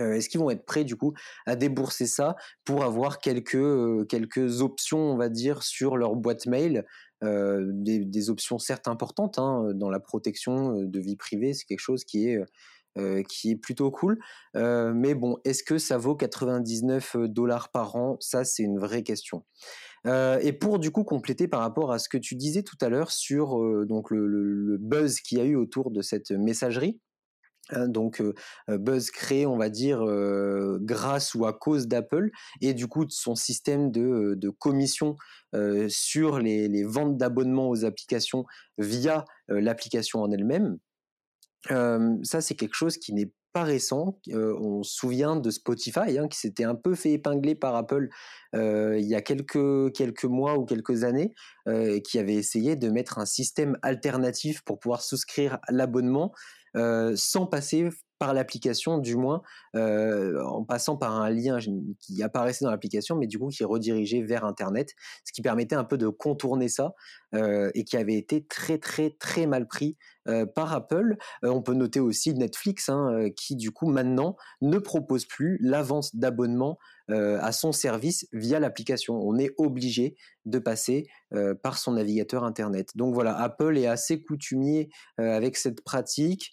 Euh, 0.00 0.14
est-ce 0.14 0.28
qu'ils 0.28 0.40
vont 0.40 0.50
être 0.50 0.64
prêts 0.64 0.84
du 0.84 0.96
coup 0.96 1.14
à 1.46 1.56
débourser 1.56 2.06
ça 2.06 2.36
pour 2.64 2.84
avoir 2.84 3.18
quelques 3.18 3.54
euh, 3.54 4.04
quelques 4.04 4.60
options, 4.60 4.98
on 4.98 5.16
va 5.16 5.28
dire, 5.28 5.62
sur 5.62 5.96
leur 5.96 6.16
boîte 6.16 6.46
mail, 6.46 6.84
euh, 7.24 7.70
des, 7.72 8.30
options 8.30 8.58
certes 8.58 8.88
importantes 8.88 9.38
hein, 9.38 9.72
dans 9.74 9.90
la 9.90 10.00
protection 10.00 10.82
de 10.82 11.00
vie 11.00 11.16
privée, 11.16 11.54
c'est 11.54 11.64
quelque 11.64 11.80
chose 11.80 12.04
qui 12.04 12.28
est 12.28 12.40
qui 13.28 13.50
est 13.50 13.56
plutôt 13.56 13.90
cool. 13.90 14.18
mais 14.54 15.14
bon, 15.14 15.36
est-ce 15.44 15.62
que 15.62 15.76
ça 15.76 15.98
vaut 15.98 16.16
99 16.16 17.16
dollars 17.28 17.68
par 17.70 17.94
an? 17.94 18.16
Ça, 18.20 18.42
c'est 18.42 18.62
une 18.62 18.78
vraie 18.78 19.02
question. 19.02 19.44
et 20.06 20.52
pour 20.54 20.78
du 20.78 20.90
coup 20.90 21.04
compléter 21.04 21.46
par 21.46 21.60
rapport 21.60 21.92
à 21.92 21.98
ce 21.98 22.08
que 22.08 22.16
tu 22.16 22.36
disais 22.36 22.62
tout 22.62 22.78
à 22.80 22.88
l'heure 22.88 23.10
sur 23.10 23.60
donc 23.84 24.10
le, 24.10 24.26
le 24.26 24.78
buzz 24.78 25.20
qu'il 25.20 25.36
y 25.36 25.40
a 25.42 25.44
eu 25.44 25.56
autour 25.56 25.90
de 25.90 26.00
cette 26.00 26.30
messagerie, 26.30 26.98
donc 27.72 28.22
buzz 28.68 29.10
créé, 29.10 29.46
on 29.46 29.56
va 29.56 29.68
dire, 29.68 30.04
grâce 30.80 31.34
ou 31.34 31.46
à 31.46 31.52
cause 31.52 31.88
d'Apple 31.88 32.30
et 32.60 32.74
du 32.74 32.86
coup 32.86 33.04
de 33.04 33.12
son 33.12 33.34
système 33.34 33.90
de, 33.90 34.50
commission 34.58 35.16
sur 35.88 36.38
les, 36.38 36.84
ventes 36.84 37.16
d'abonnements 37.16 37.68
aux 37.68 37.84
applications 37.84 38.44
via 38.78 39.24
l'application 39.48 40.20
en 40.22 40.30
elle-même. 40.30 40.78
ça, 41.68 42.40
c'est 42.40 42.54
quelque 42.54 42.74
chose 42.74 42.98
qui 42.98 43.12
n'est 43.12 43.32
pas 43.52 43.64
récent. 43.64 44.20
on 44.32 44.82
se 44.82 44.94
souvient 44.94 45.36
de 45.36 45.50
Spotify, 45.50 46.18
hein, 46.18 46.28
qui 46.28 46.38
s'était 46.38 46.64
un 46.64 46.74
peu 46.74 46.94
fait 46.94 47.12
épingler 47.12 47.54
par 47.54 47.74
Apple 47.74 48.08
il 48.52 49.06
y 49.06 49.14
a 49.14 49.22
quelques, 49.22 50.24
mois 50.24 50.58
ou 50.58 50.64
quelques 50.64 51.04
années, 51.04 51.32
qui 52.04 52.18
avait 52.18 52.34
essayé 52.34 52.76
de 52.76 52.90
mettre 52.90 53.18
un 53.18 53.26
système 53.26 53.78
alternatif 53.82 54.62
pour 54.62 54.78
pouvoir 54.78 55.02
souscrire 55.02 55.58
l'abonnement 55.68 56.32
euh, 56.34 56.65
sans 57.14 57.46
passer 57.46 57.90
par 58.18 58.32
l'application, 58.32 58.98
du 58.98 59.16
moins 59.16 59.42
euh, 59.74 60.42
en 60.42 60.64
passant 60.64 60.96
par 60.96 61.20
un 61.20 61.30
lien 61.30 61.58
qui 62.00 62.22
apparaissait 62.22 62.64
dans 62.64 62.70
l'application, 62.70 63.16
mais 63.16 63.26
du 63.26 63.38
coup 63.38 63.48
qui 63.48 63.64
redirigeait 63.64 64.22
vers 64.22 64.44
Internet, 64.44 64.94
ce 65.24 65.32
qui 65.32 65.42
permettait 65.42 65.74
un 65.74 65.84
peu 65.84 65.98
de 65.98 66.08
contourner 66.08 66.68
ça 66.68 66.94
euh, 67.34 67.70
et 67.74 67.84
qui 67.84 67.96
avait 67.96 68.16
été 68.16 68.44
très 68.44 68.78
très 68.78 69.10
très 69.10 69.46
mal 69.46 69.66
pris 69.66 69.96
par 70.56 70.72
Apple. 70.72 71.16
on 71.44 71.62
peut 71.62 71.74
noter 71.74 72.00
aussi 72.00 72.34
Netflix, 72.34 72.88
hein, 72.88 73.28
qui 73.36 73.54
du 73.54 73.70
coup 73.70 73.86
maintenant 73.86 74.34
ne 74.60 74.78
propose 74.78 75.24
plus 75.24 75.56
la 75.62 75.82
vente 75.82 76.16
d'abonnements 76.16 76.78
à 77.08 77.52
son 77.52 77.70
service 77.70 78.26
via 78.32 78.58
l'application. 78.58 79.20
On 79.22 79.38
est 79.38 79.52
obligé 79.56 80.16
de 80.44 80.58
passer 80.58 81.06
par 81.62 81.78
son 81.78 81.92
navigateur 81.92 82.42
Internet. 82.42 82.90
Donc 82.96 83.14
voilà, 83.14 83.38
Apple 83.38 83.78
est 83.78 83.86
assez 83.86 84.20
coutumier 84.20 84.90
avec 85.16 85.56
cette 85.56 85.84
pratique. 85.84 86.52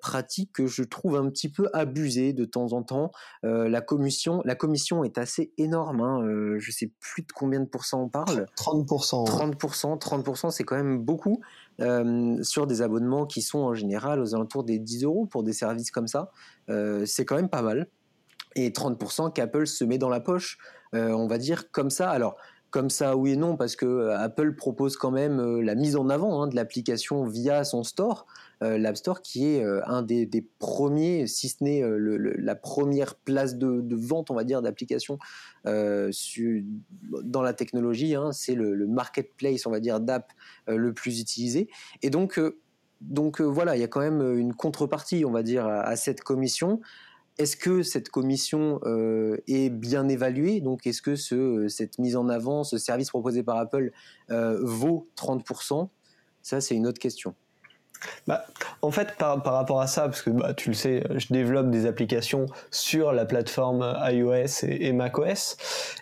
Pratique 0.00 0.52
que 0.52 0.66
je 0.66 0.82
trouve 0.82 1.16
un 1.16 1.28
petit 1.30 1.48
peu 1.48 1.68
abusée 1.72 2.32
de 2.32 2.44
temps 2.44 2.72
en 2.72 2.82
temps. 2.82 3.10
la 3.42 3.80
commission, 3.80 4.42
la 4.44 4.54
commission 4.54 5.04
est 5.04 5.18
assez 5.18 5.52
énorme. 5.58 6.00
Hein, 6.00 6.56
je 6.58 6.70
sais 6.70 6.90
plus 7.00 7.22
de 7.22 7.32
combien 7.34 7.60
de 7.60 7.66
pourcents 7.66 8.02
on 8.02 8.08
parle. 8.08 8.46
30%. 8.56 9.26
30%, 9.26 9.98
30%, 9.98 10.50
c'est 10.50 10.64
quand 10.64 10.76
même 10.76 10.98
beaucoup 10.98 11.40
sur 12.42 12.66
des 12.66 12.82
abonnements 12.82 13.26
qui 13.26 13.42
sont 13.42 13.60
en 13.60 13.74
général 13.74 14.20
aux 14.20 14.34
alentours 14.34 14.64
des 14.64 14.78
10 14.78 15.04
euros 15.04 15.26
pour 15.26 15.42
des 15.42 15.52
services 15.52 15.90
comme 15.90 16.08
ça. 16.08 16.30
c'est 17.06 17.24
quand 17.24 17.36
même 17.36 17.48
pas 17.48 17.62
mal. 17.62 17.88
Et 18.56 18.70
30% 18.70 19.32
qu'Apple 19.32 19.66
se 19.66 19.84
met 19.84 19.98
dans 19.98 20.08
la 20.08 20.20
poche, 20.20 20.58
on 20.92 21.26
va 21.26 21.38
dire 21.38 21.70
comme 21.72 21.90
ça. 21.90 22.10
Alors 22.10 22.36
comme 22.74 22.90
ça, 22.90 23.16
oui 23.16 23.30
et 23.30 23.36
non, 23.36 23.56
parce 23.56 23.76
que 23.76 23.86
euh, 23.86 24.18
Apple 24.18 24.56
propose 24.56 24.96
quand 24.96 25.12
même 25.12 25.38
euh, 25.38 25.62
la 25.62 25.76
mise 25.76 25.94
en 25.94 26.08
avant 26.08 26.42
hein, 26.42 26.48
de 26.48 26.56
l'application 26.56 27.24
via 27.24 27.62
son 27.62 27.84
store, 27.84 28.26
euh, 28.64 28.78
l'App 28.78 28.96
Store, 28.96 29.22
qui 29.22 29.46
est 29.46 29.64
un 29.86 30.02
des, 30.02 30.44
premiers, 30.58 31.28
si 31.28 31.48
ce 31.48 31.62
n'est 31.62 31.84
la 31.86 32.56
première 32.56 33.14
place 33.14 33.58
de, 33.58 33.94
vente, 33.94 34.32
on 34.32 34.34
va 34.34 34.42
dire, 34.42 34.60
d'applications 34.60 35.20
dans 35.64 37.42
la 37.42 37.52
technologie. 37.52 38.16
Hein. 38.16 38.32
c'est 38.32 38.56
le, 38.56 38.86
marketplace, 38.88 39.66
on 39.66 39.70
va 39.70 39.78
dire, 39.78 40.00
d'app 40.00 40.32
le 40.66 40.92
plus 40.92 41.20
utilisé. 41.20 41.68
Et 42.02 42.10
donc, 42.10 42.40
donc 43.00 43.40
voilà, 43.40 43.76
il 43.76 43.80
y 43.80 43.84
a 43.84 43.88
quand 43.88 44.00
même 44.00 44.36
une 44.36 44.52
contrepartie, 44.52 45.24
on 45.24 45.30
va 45.30 45.44
dire, 45.44 45.66
à 45.66 45.94
cette 45.94 46.22
commission. 46.22 46.80
Est-ce 47.36 47.56
que 47.56 47.82
cette 47.82 48.10
commission 48.10 48.80
euh, 48.84 49.38
est 49.48 49.68
bien 49.68 50.08
évaluée? 50.08 50.60
Donc, 50.60 50.86
est-ce 50.86 51.02
que 51.02 51.16
ce, 51.16 51.66
cette 51.68 51.98
mise 51.98 52.16
en 52.16 52.28
avant, 52.28 52.62
ce 52.62 52.78
service 52.78 53.10
proposé 53.10 53.42
par 53.42 53.56
Apple 53.56 53.90
euh, 54.30 54.58
vaut 54.62 55.08
30% 55.16 55.88
Ça, 56.42 56.60
c'est 56.60 56.76
une 56.76 56.86
autre 56.86 57.00
question. 57.00 57.34
Bah, 58.28 58.44
en 58.82 58.90
fait, 58.92 59.16
par, 59.16 59.42
rapport 59.42 59.80
à 59.80 59.88
ça, 59.88 60.02
parce 60.02 60.22
que 60.22 60.30
bah, 60.30 60.54
tu 60.54 60.68
le 60.68 60.74
sais, 60.74 61.02
je 61.16 61.32
développe 61.32 61.70
des 61.70 61.86
applications 61.86 62.46
sur 62.70 63.12
la 63.12 63.24
plateforme 63.24 63.96
iOS 64.02 64.64
et, 64.68 64.92
macOS, 64.92 65.56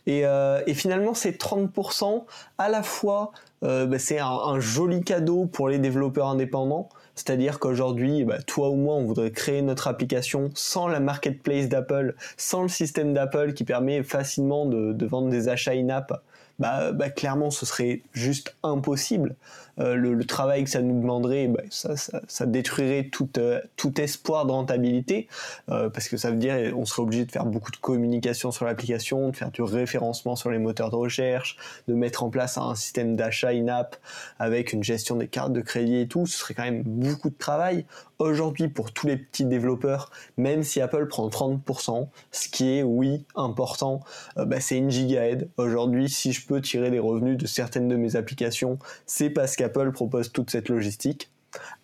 et, 0.06 0.26
euh, 0.26 0.60
finalement, 0.74 1.14
ces 1.14 1.32
30%, 1.32 2.24
à 2.58 2.68
la 2.68 2.82
fois, 2.82 3.32
bah, 3.62 3.98
c'est 3.98 4.18
un, 4.18 4.60
joli 4.60 5.02
cadeau 5.02 5.46
pour 5.46 5.68
les 5.68 5.78
développeurs 5.78 6.28
indépendants, 6.28 6.88
c'est-à-dire 7.14 7.58
qu'aujourd'hui, 7.58 8.24
bah, 8.24 8.40
toi 8.42 8.70
ou 8.70 8.76
moi, 8.76 8.94
on 8.94 9.04
voudrait 9.04 9.32
créer 9.32 9.62
notre 9.62 9.88
application 9.88 10.50
sans 10.54 10.88
la 10.88 11.00
marketplace 11.00 11.68
d'Apple, 11.68 12.14
sans 12.36 12.62
le 12.62 12.68
système 12.68 13.12
d'Apple 13.12 13.52
qui 13.52 13.64
permet 13.64 14.02
facilement 14.02 14.66
de, 14.66 15.06
vendre 15.06 15.28
des 15.28 15.48
achats 15.48 15.72
in-app. 15.72 16.22
Bah, 16.62 16.92
bah, 16.92 17.10
clairement, 17.10 17.50
ce 17.50 17.66
serait 17.66 18.02
juste 18.12 18.54
impossible. 18.62 19.34
Euh, 19.80 19.94
le, 19.94 20.24
travail 20.24 20.64
que 20.64 20.70
ça 20.70 20.82
nous 20.82 21.00
demanderait, 21.00 21.48
bah, 21.48 21.62
ça, 21.70 21.96
ça, 21.96 22.46
détruirait 22.46 23.08
tout, 23.10 23.28
euh, 23.38 23.60
tout 23.76 24.00
espoir 24.00 24.46
de 24.46 24.52
rentabilité, 24.52 25.28
euh, 25.70 25.88
parce 25.88 26.08
que 26.08 26.16
ça 26.16 26.30
veut 26.30 26.36
dire 26.36 26.54
on 26.76 26.84
serait 26.84 27.02
obligé 27.02 27.24
de 27.24 27.32
faire 27.32 27.46
beaucoup 27.46 27.70
de 27.70 27.76
communication 27.76 28.50
sur 28.52 28.64
l'application, 28.64 29.30
de 29.30 29.36
faire 29.36 29.50
du 29.50 29.62
référencement 29.62 30.36
sur 30.36 30.50
les 30.50 30.58
moteurs 30.58 30.90
de 30.90 30.96
recherche, 30.96 31.56
de 31.88 31.94
mettre 31.94 32.22
en 32.22 32.30
place 32.30 32.58
un 32.58 32.74
système 32.74 33.16
d'achat 33.16 33.48
in-app 33.48 33.96
avec 34.38 34.72
une 34.72 34.84
gestion 34.84 35.16
des 35.16 35.28
cartes 35.28 35.52
de 35.52 35.62
crédit 35.62 36.00
et 36.00 36.08
tout. 36.08 36.26
Ce 36.26 36.38
serait 36.38 36.54
quand 36.54 36.64
même 36.64 36.82
beaucoup 36.82 37.30
de 37.30 37.38
travail. 37.38 37.86
Aujourd'hui, 38.18 38.68
pour 38.68 38.92
tous 38.92 39.08
les 39.08 39.16
petits 39.16 39.46
développeurs, 39.46 40.10
même 40.36 40.62
si 40.62 40.80
Apple 40.80 41.06
prend 41.08 41.28
30%, 41.28 42.08
ce 42.30 42.48
qui 42.48 42.78
est, 42.78 42.82
oui, 42.84 43.24
important, 43.34 44.00
bah, 44.36 44.60
c'est 44.60 44.78
une 44.78 44.90
gigahead. 44.90 45.48
Aujourd'hui, 45.56 46.08
si 46.08 46.32
je 46.32 46.46
peux 46.46 46.51
tirer 46.60 46.90
des 46.90 46.98
revenus 46.98 47.36
de 47.36 47.46
certaines 47.46 47.88
de 47.88 47.96
mes 47.96 48.16
applications, 48.16 48.78
c'est 49.06 49.30
parce 49.30 49.56
que 49.56 49.64
Apple 49.64 49.92
propose 49.92 50.32
toute 50.32 50.50
cette 50.50 50.68
logistique. 50.68 51.30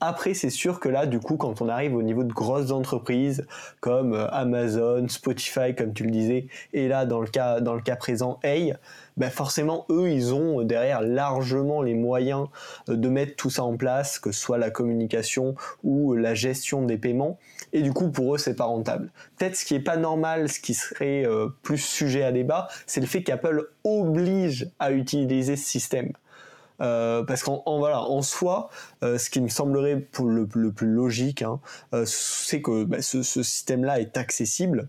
Après, 0.01 0.35
c'est 0.35 0.51
sûr 0.51 0.81
que 0.81 0.89
là, 0.89 1.07
du 1.07 1.21
coup, 1.21 1.37
quand 1.37 1.61
on 1.61 1.69
arrive 1.69 1.95
au 1.95 2.03
niveau 2.03 2.25
de 2.25 2.33
grosses 2.33 2.71
entreprises 2.71 3.47
comme 3.81 4.15
euh, 4.15 4.29
Amazon, 4.31 5.07
Spotify, 5.09 5.75
comme 5.77 5.93
tu 5.93 6.05
le 6.05 6.11
disais, 6.11 6.47
et 6.73 6.89
là, 6.89 7.05
dans 7.05 7.21
le 7.21 7.27
cas, 7.27 7.61
dans 7.61 7.75
le 7.75 7.81
cas 7.81 7.97
présent, 7.97 8.39
Hey, 8.43 8.75
ben 9.17 9.31
forcément, 9.31 9.85
eux, 9.91 10.11
ils 10.11 10.33
ont 10.33 10.63
derrière 10.63 11.03
largement 11.03 11.83
les 11.83 11.95
moyens 11.95 12.47
euh, 12.89 12.97
de 12.97 13.09
mettre 13.09 13.37
tout 13.37 13.51
ça 13.51 13.65
en 13.65 13.77
place, 13.77 14.19
que 14.19 14.33
ce 14.33 14.41
soit 14.41 14.59
la 14.59 14.71
communication 14.71 15.55
ou 15.83 16.15
la 16.15 16.35
gestion 16.35 16.83
des 16.83 16.97
paiements. 16.97 17.39
Et 17.73 17.83
du 17.83 17.93
coup, 17.93 18.11
pour 18.11 18.35
eux, 18.35 18.39
c'est 18.39 18.55
pas 18.55 18.65
rentable. 18.65 19.11
Peut-être 19.37 19.57
ce 19.57 19.65
qui 19.65 19.75
est 19.75 19.81
pas 19.81 19.97
normal, 19.97 20.49
ce 20.49 20.61
qui 20.61 20.75
serait 20.75 21.27
euh, 21.27 21.49
plus 21.63 21.79
sujet 21.79 22.23
à 22.23 22.33
débat, 22.33 22.69
c'est 22.87 23.01
le 23.01 23.07
fait 23.07 23.23
qu'Apple 23.23 23.69
oblige 23.85 24.71
à 24.79 24.93
utiliser 24.93 25.57
ce 25.57 25.69
système. 25.69 26.13
Euh, 26.81 27.23
parce 27.25 27.43
qu'en 27.43 27.63
voilà, 27.79 28.03
en 28.03 28.23
soi, 28.23 28.71
euh, 29.03 29.19
ce 29.19 29.31
qui 29.31 29.41
me 29.41 29.49
semblerait 29.49 30.07
le, 30.21 30.47
plus 30.47 30.87
logique, 30.87 31.43
hein, 31.43 31.61
euh, 31.95 32.05
c'est 32.07 32.63
que 32.63 32.85
bah, 32.85 33.03
ce, 33.03 33.23
système-là 33.23 34.01
est 34.01 34.17
accessible, 34.17 34.89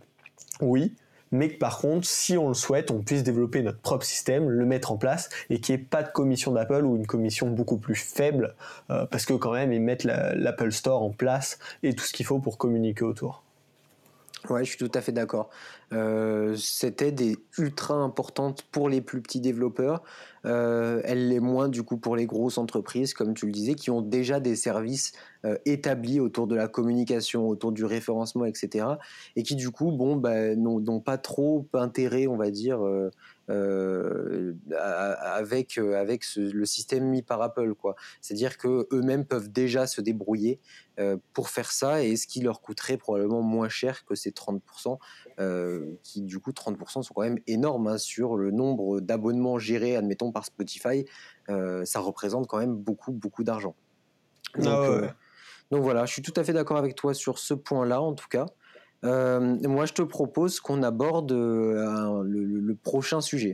oui, 0.62 0.94
mais 1.32 1.50
que 1.50 1.58
par 1.58 1.80
contre, 1.80 2.08
si 2.08 2.38
on 2.38 2.48
le 2.48 2.54
souhaite, 2.54 2.92
on 2.92 3.02
puisse 3.02 3.24
développer 3.24 3.62
notre 3.64 3.80
propre 3.80 4.06
système, 4.06 4.50
le 4.50 4.66
mettre 4.66 4.92
en 4.92 4.98
place, 4.98 5.30
et 5.50 5.60
qu'il 5.60 5.76
n'y 5.76 5.82
ait 5.82 5.86
pas 5.86 6.04
de 6.04 6.10
commission 6.10 6.52
d'Apple 6.52 6.86
ou 6.86 6.96
une 6.96 7.08
commission 7.08 7.50
beaucoup 7.50 7.78
plus 7.78 7.96
faible, 7.96 8.56
parce 8.88 9.26
que 9.26 9.34
quand 9.34 9.54
même, 9.54 9.72
ils 9.72 9.82
mettent 9.82 10.06
l'Apple 10.06 10.72
Store 10.72 11.04
en 11.04 11.12
place 11.12 11.60
et 11.84 11.94
tout 11.94 12.04
ce 12.04 12.14
qu'il 12.14 12.26
faut 12.26 12.40
pour 12.40 12.58
communiquer 12.58 13.04
autour. 13.04 13.44
Ouais, 14.48 14.64
je 14.64 14.70
suis 14.70 14.78
tout 14.78 14.92
à 14.98 15.02
fait 15.02 15.12
d'accord. 15.12 15.50
Euh, 15.92 16.56
cette 16.56 17.02
aide 17.02 17.20
est 17.20 17.38
ultra 17.58 17.96
importante 17.96 18.64
pour 18.72 18.88
les 18.88 19.02
plus 19.02 19.22
petits 19.22 19.42
développeurs. 19.42 20.02
Euh, 20.46 21.02
elle 21.04 21.28
l'est 21.28 21.42
moins 21.42 21.68
du 21.68 21.84
coup 21.84 21.98
pour 21.98 22.16
les 22.16 22.26
grosses 22.26 22.58
entreprises, 22.58 23.14
comme 23.14 23.34
tu 23.34 23.46
le 23.46 23.52
disais, 23.52 23.76
qui 23.76 23.92
ont 23.92 24.02
déjà 24.02 24.40
des 24.40 24.56
services 24.56 25.12
euh, 25.46 25.58
établis 25.66 26.22
autour 26.22 26.48
de 26.48 26.56
la 26.56 26.70
communication, 26.70 27.50
autour 27.50 27.74
du 27.74 27.84
référencement, 27.84 28.46
etc. 28.46 28.86
Et 29.36 29.44
qui 29.44 29.56
du 29.56 29.72
coup, 29.72 29.92
bon, 29.92 30.16
bah, 30.16 30.56
n'ont 30.56 31.02
pas 31.02 31.18
trop 31.18 31.68
intérêt, 31.74 32.28
on 32.28 32.38
va 32.38 32.50
dire, 32.50 32.80
euh, 33.50 34.54
avec 34.72 35.80
euh, 35.80 36.18
le 36.36 36.66
système 36.66 37.06
mis 37.06 37.24
par 37.24 37.42
Apple 37.42 37.74
quoi. 37.74 37.96
C'est-à-dire 38.22 38.58
que 38.60 38.88
eux-mêmes 38.92 39.26
peuvent 39.26 39.52
déjà 39.52 39.88
se 39.88 40.02
débrouiller 40.02 40.60
euh, 41.00 41.18
pour 41.34 41.50
faire 41.50 41.72
ça 41.72 42.04
et 42.04 42.16
ce 42.16 42.28
qui 42.28 42.42
leur 42.42 42.62
coûterait 42.62 42.98
probablement 42.98 43.42
moins 43.42 43.70
cher 43.70 44.06
que 44.06 44.14
ces 44.14 44.30
30%, 44.32 45.00
qui 46.04 46.22
du 46.22 46.40
coup 46.40 46.52
30% 46.52 47.02
sont 47.02 47.14
quand 47.14 47.24
même 47.24 47.40
énormes 47.48 47.88
hein, 47.88 47.98
sur 47.98 48.36
le 48.36 48.52
nombre 48.52 49.00
d'abonnements 49.00 49.58
gérés, 49.58 49.96
admettons 49.96 50.32
par 50.32 50.46
Spotify, 50.46 51.06
ça 51.48 52.00
représente 52.00 52.48
quand 52.48 52.60
même 52.60 52.76
beaucoup 52.76 53.12
beaucoup 53.12 53.44
d'argent. 53.44 53.76
Ah 54.64 55.16
donc 55.72 55.84
voilà, 55.84 56.06
je 56.06 56.14
suis 56.14 56.24
tout 56.24 56.34
à 56.36 56.44
fait 56.44 56.54
d'accord 56.54 56.78
avec 56.78 56.96
toi 56.96 57.14
sur 57.14 57.38
ce 57.38 57.54
point-là 57.54 58.02
en 58.02 58.14
tout 58.14 58.28
cas. 58.28 58.48
Euh, 59.04 59.58
moi, 59.68 59.86
je 59.86 59.94
te 59.94 60.02
propose 60.02 60.60
qu'on 60.60 60.84
aborde 60.84 61.32
euh, 61.32 62.24
le, 62.26 62.76
prochain 62.76 63.22
sujet. 63.22 63.54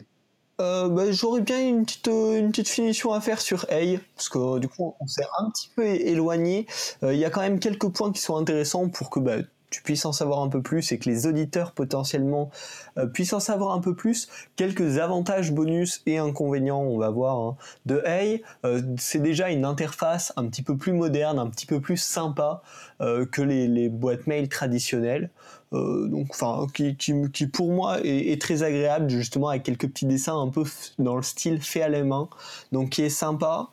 Euh, 0.62 0.88
bah, 0.90 1.12
j'aurais 1.12 1.42
bien 1.42 1.60
une 1.68 1.86
petite, 1.86 2.70
finition 2.70 3.12
à 3.12 3.22
faire 3.22 3.42
sur 3.42 3.66
A, 3.70 3.98
parce 4.16 4.30
que 4.30 4.60
du 4.60 4.70
coup 4.70 4.96
on 5.02 5.06
s'est 5.08 5.26
un 5.38 5.50
petit 5.50 5.70
peu 5.76 5.84
éloigné. 5.84 6.66
Il 7.02 7.18
y 7.18 7.26
a 7.26 7.30
quand 7.30 7.42
même 7.42 7.60
quelques 7.60 7.90
points 7.90 8.14
qui 8.14 8.22
sont 8.22 8.38
intéressants 8.38 8.88
pour 8.88 9.10
que 9.10 9.20
bah, 9.20 9.38
tu 9.70 9.82
puisses 9.82 10.06
en 10.06 10.12
savoir 10.12 10.42
un 10.42 10.50
peu 10.50 10.62
plus 10.62 10.92
et 10.92 10.98
que 10.98 11.10
les 11.10 11.28
auditeurs 11.28 11.72
potentiellement 11.72 12.50
euh, 12.98 13.08
puissent 13.08 13.34
en 13.34 13.40
savoir 13.40 13.74
un 13.74 13.82
peu 13.82 13.96
plus. 13.96 14.28
Quelques 14.56 15.00
avantages, 15.00 15.52
bonus 15.52 16.02
et 16.06 16.18
inconvénients, 16.18 16.82
on 16.82 16.98
va 16.98 17.10
voir, 17.10 17.38
hein. 17.38 17.58
de 17.86 18.02
Hey. 18.06 18.44
Euh, 18.66 18.82
c'est 18.98 19.22
déjà 19.22 19.50
une 19.50 19.66
interface 19.66 20.34
un 20.36 20.48
petit 20.48 20.62
peu 20.62 20.78
plus 20.78 20.94
moderne, 20.94 21.40
un 21.40 21.48
petit 21.48 21.66
peu 21.66 21.80
plus 21.80 21.98
sympa 21.98 22.62
euh, 23.02 23.26
que 23.26 23.42
les, 23.42 23.90
boîtes 23.90 24.28
mail 24.28 24.50
traditionnelles. 24.50 25.30
donc, 25.72 26.28
enfin, 26.30 26.68
qui, 26.74 27.48
pour 27.52 27.72
moi 27.72 27.98
est, 28.04 28.42
très 28.42 28.64
agréable 28.64 29.10
justement 29.10 29.50
avec 29.50 29.64
quelques 29.64 29.88
petits 29.88 30.06
dessins 30.06 30.40
un 30.40 30.48
peu 30.50 30.64
dans 31.00 31.16
le 31.18 31.24
style 31.24 31.62
fait 31.62 31.82
à 31.82 31.90
la 31.90 32.04
main, 32.04 32.30
donc 32.72 32.92
qui 32.92 33.02
est 33.02 33.10
sympa. 33.10 33.70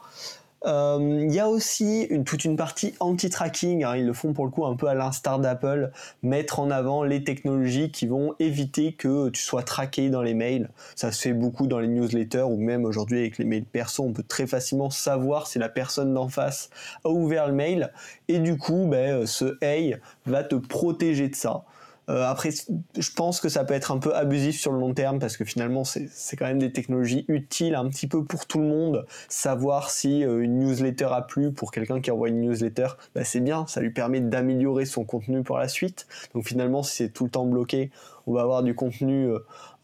Euh, 0.64 1.24
il 1.24 1.34
y 1.34 1.40
a 1.40 1.48
aussi 1.48 2.02
une, 2.02 2.24
toute 2.24 2.44
une 2.44 2.56
partie 2.56 2.94
anti-tracking, 3.00 3.82
hein. 3.82 3.96
ils 3.96 4.06
le 4.06 4.12
font 4.12 4.32
pour 4.32 4.44
le 4.44 4.50
coup 4.50 4.64
un 4.64 4.76
peu 4.76 4.86
à 4.86 4.94
l'instar 4.94 5.40
d'Apple, 5.40 5.90
mettre 6.22 6.60
en 6.60 6.70
avant 6.70 7.02
les 7.02 7.24
technologies 7.24 7.90
qui 7.90 8.06
vont 8.06 8.34
éviter 8.38 8.92
que 8.92 9.28
tu 9.30 9.42
sois 9.42 9.64
traqué 9.64 10.08
dans 10.08 10.22
les 10.22 10.34
mails. 10.34 10.70
Ça 10.94 11.10
se 11.10 11.20
fait 11.20 11.32
beaucoup 11.32 11.66
dans 11.66 11.80
les 11.80 11.88
newsletters 11.88 12.42
ou 12.42 12.56
même 12.56 12.84
aujourd'hui 12.84 13.18
avec 13.18 13.38
les 13.38 13.44
mails 13.44 13.64
perso, 13.64 14.04
on 14.04 14.12
peut 14.12 14.22
très 14.22 14.46
facilement 14.46 14.90
savoir 14.90 15.46
si 15.48 15.58
la 15.58 15.68
personne 15.68 16.14
d'en 16.14 16.28
face 16.28 16.70
a 17.04 17.08
ouvert 17.08 17.48
le 17.48 17.54
mail 17.54 17.92
et 18.28 18.38
du 18.38 18.56
coup 18.56 18.86
ben, 18.88 19.26
ce 19.26 19.56
Hey 19.62 19.96
va 20.26 20.44
te 20.44 20.54
protéger 20.54 21.28
de 21.28 21.34
ça. 21.34 21.64
Euh, 22.12 22.24
après, 22.24 22.50
je 22.50 23.12
pense 23.12 23.40
que 23.40 23.48
ça 23.48 23.64
peut 23.64 23.74
être 23.74 23.90
un 23.90 23.98
peu 23.98 24.14
abusif 24.14 24.60
sur 24.60 24.70
le 24.70 24.78
long 24.78 24.92
terme 24.92 25.18
parce 25.18 25.36
que 25.36 25.44
finalement, 25.44 25.82
c'est 25.84 26.36
quand 26.36 26.46
même 26.46 26.58
des 26.58 26.70
technologies 26.70 27.24
utiles 27.28 27.74
un 27.74 27.88
petit 27.88 28.06
peu 28.06 28.24
pour 28.24 28.46
tout 28.46 28.58
le 28.58 28.66
monde. 28.66 29.06
Savoir 29.28 29.90
si 29.90 30.24
euh, 30.24 30.42
une 30.42 30.58
newsletter 30.58 31.08
a 31.10 31.22
plu 31.22 31.52
pour 31.52 31.70
quelqu'un 31.70 32.00
qui 32.00 32.10
envoie 32.10 32.28
une 32.28 32.40
newsletter, 32.40 32.88
bah, 33.14 33.24
c'est 33.24 33.40
bien, 33.40 33.66
ça 33.66 33.80
lui 33.80 33.90
permet 33.90 34.20
d'améliorer 34.20 34.84
son 34.84 35.04
contenu 35.04 35.42
pour 35.42 35.56
la 35.56 35.68
suite. 35.68 36.06
Donc 36.34 36.46
finalement, 36.46 36.82
si 36.82 36.96
c'est 36.96 37.08
tout 37.08 37.24
le 37.24 37.30
temps 37.30 37.46
bloqué, 37.46 37.90
on 38.26 38.34
va 38.34 38.42
avoir 38.42 38.62
du 38.62 38.74
contenu 38.74 39.32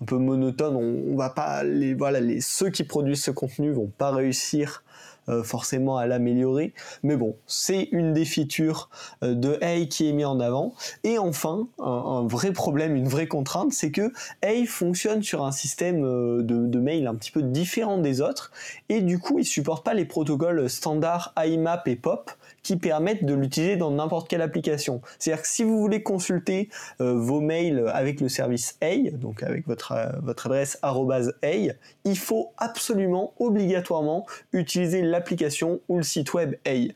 un 0.01 0.05
peu 0.05 0.19
monotone. 0.19 0.77
On, 0.77 1.13
on, 1.13 1.17
va 1.17 1.31
pas 1.31 1.65
les 1.65 1.95
voilà 1.95 2.21
les 2.21 2.41
ceux 2.41 2.71
qui 2.71 2.85
produisent 2.85 3.25
ce 3.25 3.31
contenu 3.31 3.73
vont 3.73 3.91
pas 3.99 4.11
réussir 4.11 4.85
euh, 5.29 5.43
forcément 5.43 5.97
à 5.97 6.07
l'améliorer. 6.07 6.73
Mais 7.03 7.17
bon, 7.17 7.37
c'est 7.47 7.89
une 7.93 8.13
des 8.13 8.25
features 8.25 8.89
euh, 9.23 9.35
de 9.35 9.59
Hey 9.61 9.89
qui 9.89 10.09
est 10.09 10.13
mis 10.13 10.25
en 10.25 10.41
avant. 10.41 10.75
Et 11.05 11.19
enfin, 11.19 11.69
un, 11.79 12.27
vrai 12.27 12.53
problème, 12.53 12.97
une 12.97 13.09
vraie 13.09 13.29
contrainte, 13.29 13.73
c'est 13.73 13.91
que 13.91 14.13
Hey 14.43 14.67
fonctionne 14.67 15.23
sur 15.23 15.45
un 15.45 15.53
système 15.53 16.05
euh, 16.05 16.43
de, 16.43 16.79
mail 16.79 17.07
un 17.07 17.15
petit 17.15 17.31
peu 17.31 17.43
différent 17.43 17.99
des 17.99 18.21
autres. 18.21 18.53
Et 18.89 19.01
du 19.01 19.19
coup, 19.19 19.39
il 19.39 19.45
supporte 19.45 19.85
pas 19.85 19.95
les 19.95 20.05
protocoles 20.05 20.71
standards 20.71 21.35
IMAP 21.37 21.89
et 21.89 21.97
POP 21.97 22.31
qui 22.63 22.77
permettent 22.77 23.25
de 23.25 23.35
l'utiliser 23.35 23.77
dans 23.77 23.91
n'importe 23.91 24.29
quelle 24.29 24.43
application. 24.43 25.03
C'est-à-dire 25.19 25.43
que 25.43 25.49
si 25.49 25.65
vous 25.65 25.79
voulez 25.79 26.03
consulter 26.03 26.69
vos 26.99 27.41
mails 27.41 27.85
avec 27.93 28.21
le 28.21 28.29
service 28.29 28.77
Hey, 28.81 29.13
donc 29.13 29.43
avec 29.43 29.67
votre, 29.67 29.95
votre 30.23 30.47
adresse 30.47 30.79
Hey, 31.43 31.73
il 32.05 32.19
faut 32.19 32.53
absolument, 32.57 33.35
obligatoirement 33.39 34.27
utiliser 34.53 35.03
la 35.03 35.19
l'application 35.19 35.81
ou 35.89 35.97
le 35.97 36.05
site 36.05 36.33
web 36.33 36.55
Hey. 36.65 36.95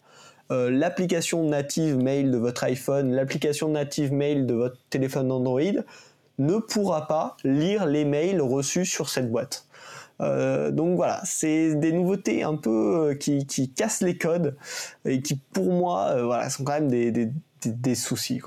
Euh, 0.52 0.70
l'application 0.70 1.42
native 1.44 1.96
mail 1.96 2.30
de 2.30 2.38
votre 2.38 2.62
iPhone, 2.62 3.12
l'application 3.12 3.68
native 3.68 4.12
mail 4.12 4.46
de 4.46 4.54
votre 4.54 4.76
téléphone 4.90 5.32
Android 5.32 5.82
ne 6.38 6.58
pourra 6.58 7.08
pas 7.08 7.36
lire 7.42 7.86
les 7.86 8.04
mails 8.04 8.40
reçus 8.40 8.84
sur 8.84 9.08
cette 9.08 9.30
boîte. 9.30 9.66
Euh, 10.22 10.70
donc 10.70 10.96
voilà, 10.96 11.20
c'est 11.24 11.74
des 11.74 11.92
nouveautés 11.92 12.42
un 12.42 12.56
peu 12.56 13.10
euh, 13.10 13.14
qui, 13.14 13.72
cassent 13.74 14.02
les 14.02 14.16
codes 14.16 14.56
et 15.04 15.20
qui 15.20 15.36
pour 15.36 15.72
moi 15.72 16.22
voilà, 16.22 16.48
sont 16.50 16.64
quand 16.64 16.80
même 16.80 16.88
des, 16.88 17.94
soucis. 17.94 18.40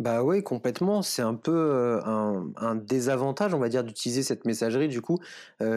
Bah 0.00 0.24
oui, 0.24 0.42
complètement. 0.42 1.02
C'est 1.02 1.22
un 1.22 1.34
peu 1.34 2.00
un, 2.04 2.74
désavantage, 2.74 3.54
on 3.54 3.58
va 3.58 3.68
dire, 3.68 3.84
d'utiliser 3.84 4.22
cette 4.22 4.44
messagerie. 4.44 4.88
Du 4.88 5.00
coup, 5.00 5.18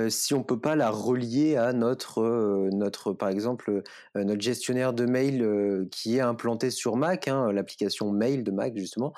si 0.09 0.33
on 0.33 0.43
peut 0.43 0.59
pas 0.59 0.75
la 0.75 0.89
relier 0.89 1.57
à 1.57 1.73
notre, 1.73 2.69
notre 2.71 3.13
par 3.13 3.29
exemple, 3.29 3.83
notre 4.15 4.41
gestionnaire 4.41 4.93
de 4.93 5.05
mail 5.05 5.87
qui 5.91 6.17
est 6.17 6.21
implanté 6.21 6.71
sur 6.71 6.95
Mac, 6.95 7.27
hein, 7.27 7.51
l'application 7.51 8.11
Mail 8.11 8.43
de 8.43 8.51
Mac 8.51 8.75
justement. 8.75 9.13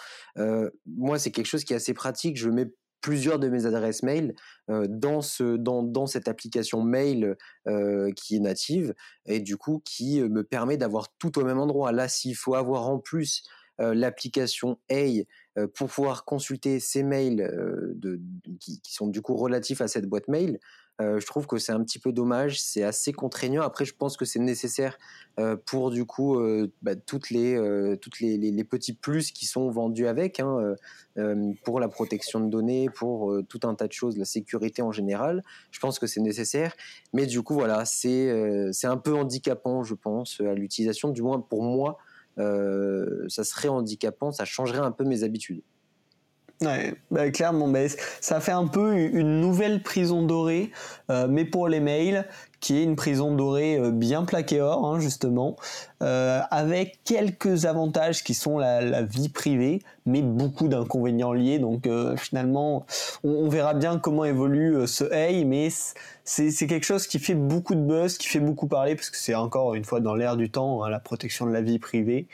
moi, 0.85 1.19
c'est 1.19 1.31
quelque 1.31 1.47
chose 1.47 1.63
qui 1.63 1.73
est 1.73 1.77
assez 1.77 1.93
pratique. 1.93 2.37
Je 2.37 2.49
mets 2.49 2.67
plusieurs 3.05 3.37
de 3.37 3.49
mes 3.49 3.67
adresses 3.67 4.01
mail 4.01 4.33
dans, 4.67 5.21
ce, 5.21 5.57
dans, 5.57 6.07
cette 6.07 6.27
application 6.27 6.81
mail 6.81 7.37
qui 8.15 8.35
est 8.35 8.39
native 8.39 8.95
et 9.27 9.39
du 9.39 9.57
coup 9.57 9.79
qui 9.85 10.21
me 10.21 10.43
permet 10.43 10.75
d'avoir 10.75 11.15
tout 11.19 11.37
au 11.37 11.43
même 11.43 11.59
endroit. 11.59 11.91
Là, 11.91 12.07
s'il 12.07 12.35
faut 12.35 12.55
avoir 12.55 12.89
en 12.89 12.97
plus 12.97 13.43
euh, 13.81 13.93
l'application 13.93 14.79
Hey 14.87 15.27
euh, 15.57 15.67
pour 15.67 15.89
pouvoir 15.89 16.23
consulter 16.23 16.79
ces 16.79 17.03
mails 17.03 17.41
euh, 17.41 17.93
qui, 18.61 18.79
sont 18.85 19.07
du 19.07 19.21
coup 19.21 19.35
relatifs 19.35 19.81
à 19.81 19.89
cette 19.89 20.05
boîte 20.05 20.29
mail. 20.29 20.59
Je 20.99 21.25
trouve 21.25 21.45
que 21.47 21.57
c'est 21.57 21.71
un 21.71 21.83
petit 21.83 21.99
peu 21.99 22.11
dommage, 22.11 22.61
c'est 22.61 22.83
assez 22.83 23.11
contraignant. 23.11 23.61
Après, 23.61 23.85
je 23.85 23.93
pense 23.93 24.17
que 24.17 24.25
c'est 24.25 24.39
nécessaire 24.39 24.97
pour 25.65 25.91
du 25.91 26.05
coup 26.05 26.39
bah, 26.81 26.95
toutes 26.95 27.29
les 27.29 27.57
toutes 28.01 28.19
les, 28.21 28.63
petits 28.63 28.93
plus 28.93 29.31
qui 29.31 29.45
sont 29.45 29.69
vendus 29.69 30.07
avec, 30.07 30.39
hein, 30.39 30.75
pour 31.65 31.79
la 31.79 31.89
protection 31.89 32.39
de 32.39 32.49
données, 32.49 32.89
pour 32.89 33.33
tout 33.49 33.59
un 33.63 33.75
tas 33.75 33.87
de 33.87 33.93
choses, 33.93 34.17
la 34.17 34.25
sécurité 34.25 34.81
en 34.81 34.91
général. 34.91 35.43
Je 35.71 35.79
pense 35.79 35.99
que 35.99 36.07
c'est 36.07 36.21
nécessaire, 36.21 36.73
mais 37.13 37.25
du 37.25 37.41
coup 37.41 37.55
voilà, 37.55 37.83
c'est 37.85 38.71
c'est 38.71 38.87
un 38.87 38.97
peu 38.97 39.13
handicapant, 39.13 39.83
je 39.83 39.95
pense, 39.95 40.39
à 40.39 40.53
l'utilisation, 40.53 41.09
du 41.09 41.21
moins 41.21 41.41
pour 41.41 41.61
moi. 41.61 41.97
Euh, 42.37 43.25
ça 43.29 43.43
serait 43.43 43.67
handicapant, 43.69 44.31
ça 44.31 44.45
changerait 44.45 44.79
un 44.79 44.91
peu 44.91 45.03
mes 45.03 45.23
habitudes. 45.23 45.61
Ouais, 46.61 46.93
bah 47.11 47.29
clairement, 47.31 47.67
bah, 47.67 47.81
ça 48.21 48.39
fait 48.39 48.53
un 48.53 48.67
peu 48.67 48.95
une 48.95 49.41
nouvelle 49.41 49.83
prison 49.83 50.23
dorée, 50.23 50.71
euh, 51.11 51.27
mais 51.29 51.43
pour 51.43 51.67
les 51.67 51.81
mails, 51.81 52.25
qui 52.61 52.77
est 52.77 52.83
une 52.83 52.95
prison 52.95 53.35
dorée 53.35 53.77
euh, 53.77 53.91
bien 53.91 54.23
plaquée 54.23 54.61
or, 54.61 54.85
hein, 54.85 55.01
justement, 55.01 55.57
euh, 56.01 56.39
avec 56.51 56.99
quelques 57.03 57.65
avantages 57.65 58.23
qui 58.23 58.33
sont 58.33 58.57
la, 58.57 59.01
vie 59.01 59.27
privée, 59.27 59.81
mais 60.05 60.21
beaucoup 60.21 60.69
d'inconvénients 60.69 61.33
liés. 61.33 61.59
Donc 61.59 61.89
finalement, 62.15 62.85
on, 63.25 63.49
verra 63.49 63.73
bien 63.73 63.99
comment 63.99 64.23
évolue 64.23 64.87
ce 64.87 65.11
Hey, 65.11 65.43
mais 65.43 65.67
c'est 66.23 66.67
quelque 66.67 66.85
chose 66.85 67.05
qui 67.05 67.19
fait 67.19 67.35
beaucoup 67.35 67.75
de 67.75 67.81
buzz, 67.81 68.17
qui 68.17 68.29
fait 68.29 68.39
beaucoup 68.39 68.67
parler, 68.67 68.95
parce 68.95 69.09
que 69.09 69.17
c'est 69.17 69.35
encore 69.35 69.75
une 69.75 69.83
fois 69.83 69.99
dans 69.99 70.15
l'air 70.15 70.37
du 70.37 70.49
temps, 70.49 70.85
hein, 70.85 70.89
la 70.89 70.99
protection 71.01 71.45
de 71.47 71.51
la 71.51 71.61
vie 71.61 71.79
privée. 71.79 72.29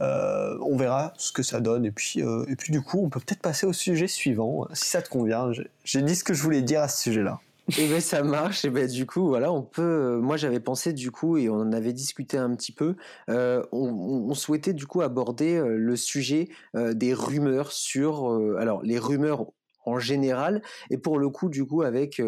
Euh, 0.00 0.58
on 0.60 0.76
verra 0.76 1.14
ce 1.16 1.32
que 1.32 1.42
ça 1.42 1.60
donne. 1.60 1.84
Et 1.84 1.90
puis, 1.90 2.22
euh, 2.22 2.44
et 2.48 2.56
puis 2.56 2.72
du 2.72 2.82
coup, 2.82 3.00
on 3.02 3.08
peut 3.08 3.20
peut-être 3.20 3.40
passer 3.40 3.66
au 3.66 3.72
sujet 3.72 4.08
suivant, 4.08 4.66
si 4.72 4.90
ça 4.90 5.02
te 5.02 5.08
convient. 5.08 5.50
J'ai 5.84 6.02
dit 6.02 6.14
ce 6.14 6.24
que 6.24 6.34
je 6.34 6.42
voulais 6.42 6.62
dire 6.62 6.82
à 6.82 6.88
ce 6.88 7.02
sujet-là. 7.02 7.40
Et 7.78 7.84
eh 7.84 7.88
ben 7.88 8.00
ça 8.00 8.22
marche. 8.22 8.64
Et 8.64 8.70
ben 8.70 8.86
du 8.86 9.06
coup 9.06 9.26
voilà, 9.26 9.50
on 9.50 9.62
peut. 9.62 9.82
Euh, 9.82 10.20
moi 10.20 10.36
j'avais 10.36 10.60
pensé 10.60 10.92
du 10.92 11.10
coup 11.10 11.36
et 11.36 11.48
on 11.48 11.56
en 11.56 11.72
avait 11.72 11.92
discuté 11.92 12.38
un 12.38 12.54
petit 12.54 12.70
peu. 12.70 12.94
on, 13.28 14.34
souhaitait 14.34 14.72
du 14.72 14.86
coup 14.86 15.00
aborder 15.00 15.60
le 15.60 15.96
sujet 15.96 16.48
des 16.74 17.12
rumeurs 17.12 17.72
sur. 17.72 18.30
alors 18.56 18.84
les 18.84 19.00
rumeurs 19.00 19.46
en 19.84 19.98
général 19.98 20.62
et 20.90 20.98
pour 20.98 21.18
le 21.18 21.28
coup 21.28 21.48
du 21.48 21.64
coup 21.64 21.82
avec 21.82 22.22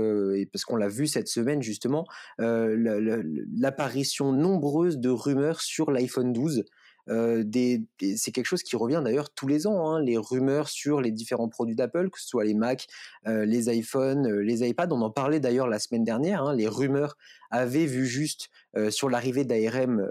parce 0.52 0.64
qu'on 0.64 0.76
l'a 0.76 0.88
vu 0.88 1.07
cette 1.07 1.28
semaine 1.28 1.62
justement 1.62 2.07
l'apparition 2.38 4.33
nombreuse 4.33 4.98
de 4.98 5.11
rumeurs 5.11 5.61
sur 5.61 5.92
l'iPhone 5.92 6.33
12 6.33 6.64
c'est 7.09 8.33
quelque 8.33 8.44
chose 8.44 8.62
qui 8.62 8.77
revient 8.77 9.01
d'ailleurs 9.03 9.31
tous 9.31 9.47
les 9.47 9.66
ans, 9.66 9.88
hein, 9.88 10.01
les 10.01 10.16
rumeurs 10.16 10.68
sur 10.68 11.01
les 11.01 11.11
différents 11.11 11.49
produits 11.49 11.75
d'Apple, 11.75 12.11
que 12.11 12.21
ce 12.21 12.29
soit 12.29 12.44
les 12.44 12.55
Mac, 12.55 12.87
les 13.27 13.75
iPhones, 13.75 14.40
les 14.40 14.68
iPads. 14.68 14.92
On 14.92 15.01
en 15.01 15.11
parlait 15.11 15.40
d'ailleurs 15.40 15.68
la 15.68 15.79
semaine 15.79 16.05
dernière. 16.05 16.42
Hein, 16.42 16.55
les 16.55 16.68
rumeurs 16.68 17.16
avaient 17.51 17.87
vu 17.87 18.07
juste 18.07 18.51
sur 18.90 19.09
l'arrivée 19.09 19.44
d'ARM, 19.44 20.07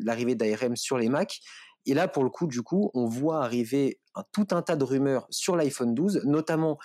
l'arrivée 0.00 0.34
d'ARM 0.34 0.76
sur 0.76 0.98
les 0.98 1.08
Mac. 1.08 1.40
Et 1.86 1.94
là, 1.94 2.08
pour 2.08 2.24
le 2.24 2.30
coup, 2.30 2.46
du 2.46 2.62
coup, 2.62 2.90
on 2.92 3.06
voit 3.06 3.42
arriver 3.42 3.98
tout 4.32 4.48
un 4.50 4.60
tas 4.60 4.76
de 4.76 4.84
rumeurs 4.84 5.26
sur 5.30 5.56
l'iPhone 5.56 5.94
12, 5.94 6.22
notamment 6.24 6.78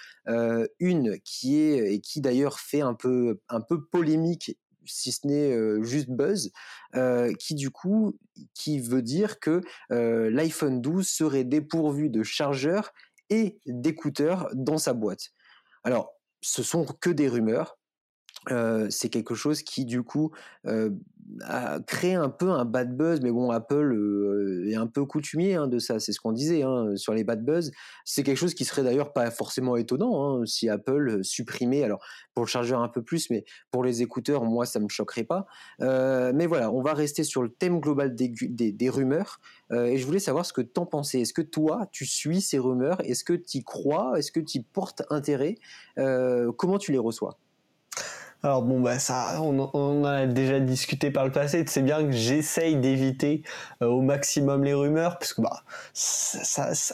une 0.80 1.20
qui 1.26 1.60
est 1.60 1.94
et 1.94 2.00
qui 2.00 2.22
d'ailleurs 2.22 2.60
fait 2.60 2.82
un 2.82 2.94
peu 2.94 3.40
un 3.50 3.62
peu 3.62 3.84
polémique 3.86 4.58
si 4.86 5.12
ce 5.12 5.28
n'est 5.28 5.84
juste 5.84 6.10
buzz, 6.10 6.52
qui 7.40 7.56
du 7.56 7.72
coup, 7.72 8.18
qui 8.54 8.80
veut 8.80 9.02
dire 9.02 9.40
que 9.40 9.62
l'iPhone 9.90 10.82
12 10.82 11.08
serait 11.08 11.44
dépourvu 11.44 12.10
de 12.10 12.24
chargeur 12.24 12.92
et 13.30 13.58
d'écouteurs 13.66 14.50
dans 14.54 14.78
sa 14.78 14.94
boîte. 14.94 15.32
Alors, 15.84 16.14
ce 16.42 16.64
sont 16.64 16.86
que 16.86 17.10
des 17.10 17.28
rumeurs. 17.28 17.78
C'est 18.90 19.10
quelque 19.10 19.36
chose 19.36 19.62
qui 19.64 19.86
du 19.86 20.04
coup 20.04 20.32
a 21.44 21.80
créé 21.80 22.14
un 22.14 22.30
peu 22.30 22.52
un 22.52 22.66
bad 22.66 22.96
buzz, 22.96 23.22
mais 23.22 23.32
bon, 23.32 23.50
Apple 23.50 24.66
est 24.68 24.76
un 24.76 24.88
peu 24.88 25.06
coutumier 25.06 25.56
hein, 25.56 25.68
de 25.68 25.80
ça, 25.80 26.00
c'est 26.00 26.12
ce 26.12 26.20
qu'on 26.20 26.32
disait 26.32 26.62
hein, 26.64 26.96
sur 26.96 27.14
les 27.14 27.24
bad 27.24 27.44
buzz. 27.44 27.72
C'est 28.04 28.24
quelque 28.24 28.38
chose 28.38 28.54
qui 28.54 28.66
serait 28.66 28.84
d'ailleurs 28.84 29.12
pas 29.12 29.32
forcément 29.32 29.76
étonnant 29.76 30.42
hein, 30.42 30.46
si 30.46 30.70
Apple 30.70 31.24
supprimait, 31.24 31.84
alors 31.84 32.04
pour 32.34 32.44
le 32.44 32.50
chargeur 32.50 32.82
un 32.82 32.90
peu 32.90 33.02
plus, 33.02 33.30
mais 33.30 33.44
pour 33.72 33.84
les 33.84 34.02
écouteurs, 34.02 34.44
moi 34.44 34.66
ça 34.66 34.80
me 34.80 34.90
choquerait 34.90 35.24
pas. 35.24 35.46
Mais 35.80 36.46
voilà, 36.46 36.72
on 36.72 36.82
va 36.82 36.94
rester 36.94 37.24
sur 37.24 37.42
le 37.42 37.50
thème 37.50 37.80
global 37.80 38.16
des, 38.16 38.90
rumeurs, 38.90 39.40
et 39.74 39.98
je 39.98 40.06
voulais 40.06 40.20
savoir 40.20 40.46
ce 40.46 40.54
que 40.54 40.62
tu 40.62 40.80
en 40.80 40.86
pensais. 40.86 41.22
Est-ce 41.22 41.34
que 41.34 41.42
toi, 41.42 41.88
tu 41.92 42.06
suis 42.06 42.42
ces 42.42 42.60
rumeurs? 42.60 43.02
Est-ce 43.04 43.24
que 43.24 43.34
tu 43.34 43.64
crois? 43.64 44.18
Est-ce 44.18 44.32
que 44.32 44.40
tu 44.40 44.62
portes 44.62 45.04
intérêt? 45.10 45.56
Comment 45.96 46.78
tu 46.78 46.92
les 46.92 47.00
reçois? 47.00 47.40
Alors 48.46 48.62
bon 48.62 48.80
bah 48.80 49.00
ça, 49.00 49.42
on, 49.42 50.04
a 50.04 50.28
déjà 50.28 50.60
discuté 50.60 51.10
par 51.10 51.26
le 51.26 51.32
passé. 51.32 51.64
C'est 51.66 51.82
bien 51.82 52.06
que 52.06 52.12
j'essaye 52.12 52.76
d'éviter 52.76 53.42
euh, 53.82 53.88
au 53.88 54.02
maximum 54.02 54.64
les 54.64 54.76
rumeurs, 54.76 55.18
parce 55.18 55.34
que 55.34 55.42
bah 55.42 55.64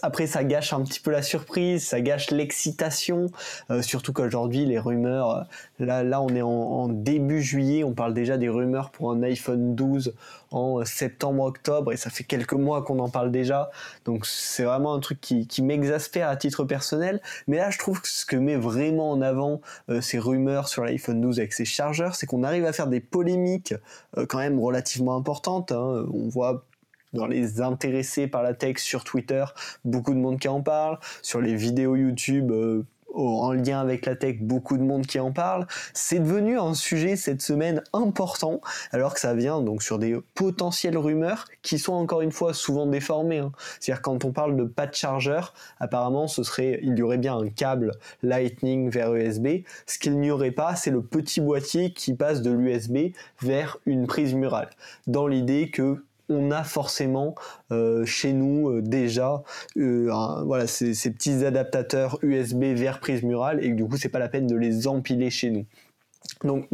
après 0.01 0.27
ça 0.27 0.45
gâche 0.45 0.71
un 0.71 0.81
petit 0.81 1.01
peu 1.01 1.11
la 1.11 1.21
surprise, 1.21 1.85
ça 1.85 1.99
gâche 1.99 2.31
l'excitation. 2.31 3.31
Euh, 3.69 3.81
surtout 3.81 4.13
qu'aujourd'hui 4.13 4.65
les 4.65 4.79
rumeurs, 4.79 5.29
euh, 5.29 5.43
là 5.79 6.03
là 6.03 6.21
on 6.21 6.29
est 6.29 6.41
en, 6.41 6.87
début 6.87 7.41
juillet, 7.41 7.83
on 7.83 7.93
parle 7.93 8.13
déjà 8.13 8.37
des 8.37 8.47
rumeurs 8.47 8.89
pour 8.89 9.11
un 9.11 9.21
iPhone 9.21 9.75
12 9.75 10.13
en 10.51 10.85
septembre-octobre 10.85 11.91
et 11.91 11.97
ça 11.97 12.09
fait 12.09 12.23
quelques 12.23 12.53
mois 12.53 12.81
qu'on 12.81 12.99
en 12.99 13.09
parle 13.09 13.29
déjà. 13.29 13.71
Donc 14.05 14.25
c'est 14.25 14.63
vraiment 14.63 14.93
un 14.93 14.99
truc 15.01 15.19
qui, 15.19 15.47
qui 15.47 15.61
m'exaspère 15.63 16.29
à 16.29 16.37
titre 16.37 16.63
personnel. 16.63 17.21
Mais 17.47 17.57
là 17.57 17.71
je 17.71 17.77
trouve 17.77 18.01
que 18.01 18.07
ce 18.07 18.25
que 18.25 18.37
met 18.37 18.55
vraiment 18.55 19.11
en 19.11 19.21
avant 19.21 19.59
ces 19.99 20.17
rumeurs 20.17 20.69
sur 20.69 20.85
l'iPhone 20.85 21.19
12 21.19 21.40
avec 21.41 21.53
ses 21.53 21.65
chargeurs, 21.65 22.15
c'est 22.15 22.25
qu'on 22.25 22.43
arrive 22.43 22.65
à 22.65 22.73
faire 22.73 22.87
des 22.87 22.99
polémiques 22.99 23.73
euh, 24.17 24.25
quand 24.25 24.37
même 24.37 24.59
relativement 24.59 25.15
importantes. 25.15 25.71
Hein. 25.71 26.05
On 26.13 26.29
voit 26.29 26.65
dans 27.13 27.27
les 27.27 27.61
intéressés 27.61 28.27
par 28.27 28.43
la 28.43 28.53
tech 28.53 28.77
sur 28.77 29.03
Twitter, 29.03 29.43
beaucoup 29.83 30.13
de 30.13 30.19
monde 30.19 30.39
qui 30.39 30.47
en 30.47 30.61
parle. 30.61 30.97
Sur 31.21 31.41
les 31.41 31.55
vidéos 31.55 31.95
YouTube, 31.95 32.51
euh, 32.51 32.85
en 33.13 33.53
lien 33.53 33.79
avec 33.79 34.05
la 34.05 34.15
tech, 34.15 34.37
beaucoup 34.41 34.77
de 34.77 34.83
monde 34.83 35.05
qui 35.05 35.19
en 35.19 35.31
parle. 35.31 35.67
C'est 35.93 36.19
devenu 36.19 36.57
un 36.57 36.73
sujet 36.73 37.15
cette 37.15 37.41
semaine 37.41 37.83
important, 37.93 38.61
alors 38.91 39.13
que 39.13 39.19
ça 39.19 39.33
vient 39.33 39.61
donc 39.61 39.83
sur 39.83 39.99
des 39.99 40.17
potentielles 40.35 40.97
rumeurs 40.97 41.45
qui 41.61 41.79
sont 41.79 41.93
encore 41.93 42.21
une 42.21 42.31
fois 42.31 42.53
souvent 42.53 42.85
déformées. 42.85 43.39
Hein. 43.39 43.51
C'est-à-dire 43.79 44.01
quand 44.01 44.25
on 44.25 44.31
parle 44.31 44.55
de 44.55 44.63
pas 44.63 44.87
de 44.87 44.93
chargeur, 44.93 45.53
apparemment 45.79 46.27
ce 46.27 46.43
serait, 46.43 46.79
il 46.83 46.97
y 46.97 47.01
aurait 47.01 47.17
bien 47.17 47.37
un 47.37 47.49
câble 47.49 47.91
Lightning 48.23 48.89
vers 48.89 49.13
USB. 49.13 49.47
Ce 49.85 49.99
qu'il 49.99 50.19
n'y 50.19 50.31
aurait 50.31 50.51
pas, 50.51 50.75
c'est 50.75 50.91
le 50.91 51.01
petit 51.01 51.41
boîtier 51.41 51.93
qui 51.93 52.13
passe 52.13 52.41
de 52.41 52.51
l'USB 52.51 53.13
vers 53.41 53.77
une 53.85 54.07
prise 54.07 54.33
murale. 54.33 54.69
Dans 55.07 55.27
l'idée 55.27 55.69
que 55.69 56.03
on 56.31 56.51
a 56.51 56.63
forcément 56.63 57.35
euh, 57.71 58.05
chez 58.05 58.33
nous 58.33 58.69
euh, 58.69 58.81
déjà 58.81 59.43
euh, 59.77 60.11
voilà 60.45 60.67
ces, 60.67 60.93
petits 61.11 61.45
adaptateurs 61.45 62.17
USB 62.21 62.63
vers 62.63 62.99
prise 62.99 63.23
murale 63.23 63.63
et 63.63 63.69
du 63.69 63.85
coup 63.85 63.97
c'est 63.97 64.09
pas 64.09 64.19
la 64.19 64.29
peine 64.29 64.47
de 64.47 64.55
les 64.55 64.87
empiler 64.87 65.29
chez 65.29 65.49
nous. 65.49 65.65
Donc 66.43 66.67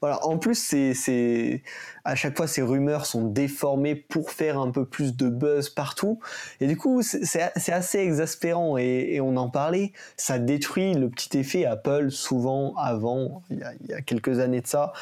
voilà, 0.00 0.24
en 0.26 0.38
plus 0.38 0.54
c'est 0.54 1.62
à 2.04 2.14
chaque 2.14 2.36
fois 2.36 2.46
ces 2.46 2.62
rumeurs 2.62 3.06
sont 3.06 3.28
déformées 3.28 3.94
pour 3.94 4.30
faire 4.30 4.58
un 4.58 4.70
peu 4.70 4.86
plus 4.86 5.16
de 5.16 5.28
buzz 5.28 5.70
partout. 5.70 6.20
Et 6.60 6.66
du 6.66 6.76
coup 6.76 7.02
c'est 7.02 7.70
assez 7.72 7.98
exaspérant 7.98 8.76
et, 8.76 9.20
on 9.20 9.36
en 9.36 9.50
parlait, 9.50 9.92
ça 10.16 10.38
détruit 10.38 10.94
le 10.94 11.10
petit 11.10 11.38
effet 11.38 11.64
Apple 11.64 12.10
souvent 12.10 12.74
avant 12.76 13.42
il 13.50 13.58
y 13.88 13.92
a, 13.92 14.00
quelques 14.00 14.40
années 14.40 14.62
de 14.62 14.66
ça 14.66 14.92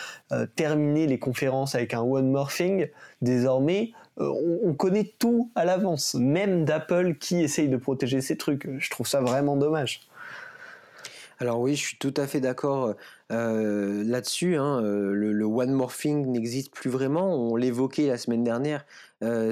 terminer 0.56 1.06
les 1.06 1.18
conférences 1.18 1.74
avec 1.74 1.94
un 1.94 2.02
one 2.02 2.30
more 2.30 2.52
thing. 2.52 2.88
Désormais 3.22 3.92
euh, 4.20 4.28
on, 4.62 4.74
connaît 4.74 5.10
tout 5.18 5.50
à 5.54 5.64
l'avance, 5.64 6.14
même 6.14 6.64
d'Apple 6.64 7.16
qui 7.18 7.40
essaye 7.40 7.68
de 7.68 7.76
protéger 7.76 8.20
ses 8.20 8.36
trucs. 8.36 8.68
Je 8.78 8.90
trouve 8.90 9.06
ça 9.06 9.20
vraiment 9.20 9.56
dommage. 9.56 10.02
Alors 11.38 11.60
oui, 11.60 11.74
je 11.74 11.86
suis 11.86 11.96
tout 11.96 12.14
à 12.16 12.26
fait 12.26 12.40
d'accord 12.40 12.94
euh, 13.32 14.04
là-dessus. 14.04 14.56
Hein. 14.56 14.80
Euh, 14.84 15.12
le, 15.12 15.44
one 15.44 15.72
more 15.72 15.92
thing 15.92 16.26
n'existe 16.26 16.72
plus 16.72 16.90
vraiment. 16.90 17.34
On 17.34 17.56
l'évoquait 17.56 18.06
la 18.06 18.18
semaine 18.18 18.44
dernière 18.44 18.84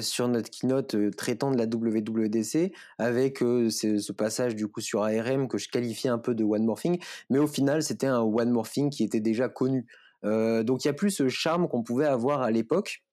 sur 0.01 0.27
notre 0.27 0.51
keynote 0.51 0.97
traitant 1.17 1.53
de 1.53 1.57
la 1.57 1.65
WWDC 1.65 2.73
avec 2.99 3.39
ce, 3.39 4.13
passage 4.13 4.57
du 4.57 4.67
coup 4.67 4.81
sur 4.81 5.05
ARM 5.05 5.47
que 5.47 5.59
je 5.59 5.69
qualifiais 5.69 6.11
un 6.11 6.19
peu 6.19 6.35
de 6.35 6.43
one 6.43 6.65
more 6.65 6.81
thing, 6.81 7.01
mais 7.31 7.39
au 7.39 7.47
final 7.47 7.81
c'était 7.81 8.09
un 8.09 8.19
one 8.19 8.51
more 8.51 8.69
thing 8.69 8.91
qui 8.91 9.05
était 9.05 9.21
déjà 9.21 9.49
connu. 9.49 9.87
donc 10.25 10.85
il 10.85 10.89
n'y 10.89 10.91
a 10.91 10.93
plus 10.93 11.13
ce 11.13 11.29
charme 11.29 11.69
qu'on 11.69 11.85
pouvait 11.85 12.07
avoir 12.07 12.43
à 12.43 12.51
l'époque 12.51 13.05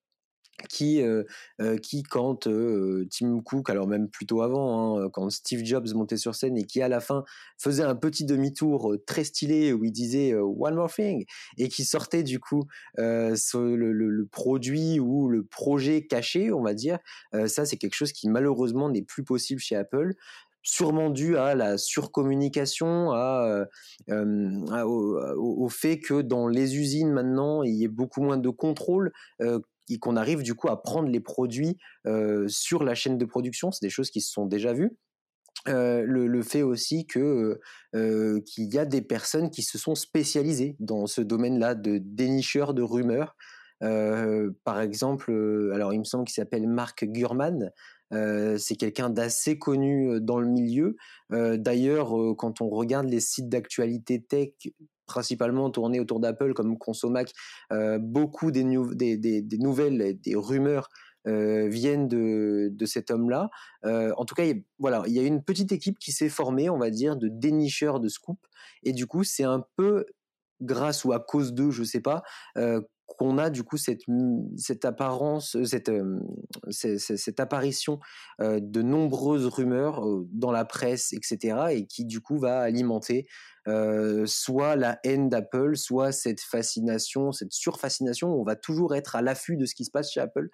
qui, 0.70 1.02
euh, 1.02 1.24
euh, 1.62 1.78
qui 1.78 2.04
quand 2.04 2.48
euh, 2.48 3.08
Tim 3.12 3.42
Cook, 3.42 3.70
alors 3.70 3.88
même 3.88 4.10
plutôt 4.10 4.42
avant, 4.42 5.00
hein, 5.00 5.10
quand 5.12 5.30
Steve 5.30 5.64
Jobs 5.64 5.94
montait 5.94 6.18
sur 6.18 6.36
scène 6.36 6.58
et 6.58 6.66
qui 6.66 6.82
à 6.82 6.88
la 6.88 7.00
fin 7.00 7.24
faisait 7.58 7.84
un 7.84 7.96
petit 7.96 8.26
demi-tour 8.26 8.96
très 9.06 9.24
stylé 9.24 9.72
où 9.74 9.84
il 9.84 9.92
disait 9.92 10.34
One 10.34 10.76
more 10.76 10.92
thing 10.92 11.26
et 11.58 11.70
qui 11.70 11.86
sortait 11.86 12.24
du 12.24 12.40
coup 12.40 12.66
le, 12.98 14.24
produit 14.32 15.00
ou 15.00 15.30
le 15.30 15.44
projet 15.44 16.06
caché, 16.06 16.52
on 16.52 16.64
va 16.64 16.74
dire, 16.74 17.00
ça 17.48 17.66
c'est 17.66 17.78
quelque 17.78 17.96
chose 17.96 18.12
qui 18.12 18.30
malheureusement 18.30 18.90
n'est 18.90 19.04
plus 19.04 19.24
possible 19.24 19.60
chez 19.60 19.76
Apple 19.76 20.14
sûrement 20.64 21.10
dû 21.10 21.38
à 21.38 21.56
la 21.56 21.78
surcommunication, 21.78 23.12
au, 24.10 25.70
fait 25.70 26.00
que 26.00 26.22
dans 26.22 26.48
les 26.50 26.76
usines 26.76 27.12
maintenant, 27.12 27.64
il 27.64 27.76
y 27.76 27.86
ait 27.86 27.90
beaucoup 27.90 28.22
moins 28.22 28.38
de 28.38 28.50
contrôle, 28.50 29.14
et 29.90 30.00
qu'on 30.00 30.16
arrive 30.16 30.44
du 30.44 30.56
coup 30.56 30.70
à 30.70 30.82
prendre 30.82 31.10
les 31.10 31.20
produits 31.20 31.78
euh, 32.06 32.48
sur 32.48 32.84
la 32.84 32.96
chaîne 32.96 33.18
de 33.18 33.26
production. 33.26 33.72
C'est 33.72 33.86
des 33.86 33.90
choses 33.90 34.10
qui 34.10 34.22
se 34.22 34.32
sont 34.32 34.46
déjà 34.46 34.74
vues. 34.74 34.98
Euh, 35.68 36.04
le, 36.06 36.42
fait 36.44 36.62
aussi 36.62 37.08
que 37.08 37.60
euh, 37.96 38.40
qu'il 38.42 38.74
y 38.74 38.78
a 38.78 38.86
des 38.86 39.02
personnes 39.02 39.50
qui 39.50 39.64
se 39.64 39.78
sont 39.78 39.96
spécialisées 39.96 40.76
dans 40.80 41.08
ce 41.08 41.20
domaine-là 41.20 41.76
de 41.76 41.98
dénicheurs 41.98 42.74
de 42.74 42.84
rumeurs. 42.84 43.36
par 43.80 44.80
exemple, 44.80 45.32
alors 45.74 45.94
il 45.94 46.00
me 46.00 46.04
semble 46.04 46.26
qu'il 46.26 46.36
s'appelle 46.36 46.68
Mark 46.68 47.04
Gurman. 47.06 47.72
c'est 48.12 48.76
quelqu'un 48.78 49.10
d'assez 49.10 49.58
connu 49.58 50.22
dans 50.22 50.40
le 50.40 50.48
milieu. 50.48 50.96
D'ailleurs, 51.32 52.14
quand 52.38 52.62
on 52.62 52.70
regarde 52.70 53.08
les 53.08 53.20
sites 53.20 53.50
d'actualité 53.50 54.22
tech 54.22 54.54
principalement 55.08 55.72
tourné 55.72 56.00
autour 56.00 56.20
d'Apple 56.20 56.54
comme 56.54 56.78
Consomac, 56.78 57.34
euh, 57.72 57.98
beaucoup 57.98 58.52
des, 58.52 58.64
nouvelles, 58.64 60.20
des 60.20 60.36
rumeurs 60.36 60.90
euh, 61.28 61.68
viennent 61.68 62.08
de, 62.08 62.86
cet 62.86 63.12
homme-là. 63.12 63.50
Euh, 63.86 64.14
en 64.18 64.24
tout 64.24 64.36
cas, 64.36 64.46
il, 64.46 64.64
voilà, 64.80 65.04
il 65.08 65.14
y 65.14 65.20
a 65.20 65.24
une 65.24 65.44
petite 65.44 65.72
équipe 65.72 66.00
qui 66.00 66.12
s'est 66.12 66.30
formée, 66.30 66.70
on 66.70 66.78
va 66.78 66.90
dire, 66.90 67.18
de 67.18 67.28
dénicheurs 67.28 68.00
de 68.00 68.08
scoop. 68.08 68.40
Et 68.84 68.94
du 68.94 69.08
coup, 69.08 69.24
c'est 69.24 69.44
un 69.44 69.66
peu 69.76 70.06
grâce 70.62 71.04
ou 71.04 71.12
à 71.12 71.20
cause 71.20 71.54
d'eux, 71.54 71.72
je 71.72 71.84
sais 71.84 72.00
pas, 72.00 72.24
qu'on 73.06 73.38
a 73.38 73.50
du 73.50 73.64
coup 73.64 73.78
cette, 73.78 74.02
cette 74.58 74.86
apparence, 74.86 75.58
cette, 75.64 75.90
apparition 77.40 78.00
de 78.40 78.82
nombreuses 78.82 79.46
rumeurs 79.46 80.04
dans 80.32 80.52
la 80.52 80.66
presse, 80.66 81.14
etc., 81.14 81.58
et 81.72 81.86
qui 81.86 82.06
du 82.06 82.22
coup 82.22 82.40
va 82.40 82.60
alimenter 82.60 83.28
euh, 83.68 84.26
soit 84.26 84.76
la 84.78 85.00
haine 85.04 85.28
d'Apple, 85.28 85.76
soit 85.76 86.12
cette 86.12 86.40
fascination, 86.40 87.32
cette 87.32 87.52
surfascination. 87.52 88.34
On 88.34 88.44
va 88.44 88.56
toujours 88.56 88.96
être 88.96 89.16
à 89.16 89.22
l'affût 89.22 89.58
de 89.58 89.66
ce 89.66 89.76
qui 89.76 89.84
se 89.84 89.92
passe 89.92 90.12
chez 90.12 90.22
Apple. 90.22 90.50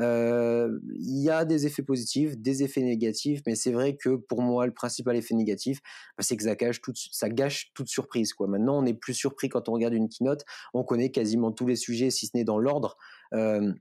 Euh, 0.00 0.78
il 0.94 1.22
y 1.22 1.30
a 1.30 1.44
des 1.44 1.66
effets 1.66 1.82
positifs, 1.82 2.36
des 2.36 2.64
effets 2.64 2.82
négatifs, 2.82 3.40
mais 3.46 3.54
c'est 3.54 3.70
vrai 3.70 3.96
que 3.96 4.16
pour 4.16 4.42
moi, 4.42 4.66
le 4.66 4.74
principal 4.74 5.16
effet 5.16 5.34
négatif, 5.34 5.80
bah, 6.18 6.24
c'est 6.24 6.36
que 6.36 6.42
ça 6.42 6.54
gâche, 6.56 7.72
toute, 7.72 7.88
surprise. 7.88 8.34
Quoi. 8.34 8.48
Maintenant, 8.48 8.82
on 8.82 8.84
est 8.84 8.94
plus 8.94 9.14
surpris 9.14 9.48
quand 9.48 9.68
on 9.68 9.72
regarde 9.72 9.94
une 9.94 10.08
keynote. 10.08 10.44
On 10.74 10.82
connaît 10.82 11.10
quasiment 11.10 11.52
tous 11.52 11.66
les 11.66 11.76
sujets, 11.76 12.10
si 12.10 12.26
ce 12.26 12.36
n'est 12.36 12.44
dans 12.44 12.58
l'ordre. 12.58 12.96
Euh, 13.32 13.72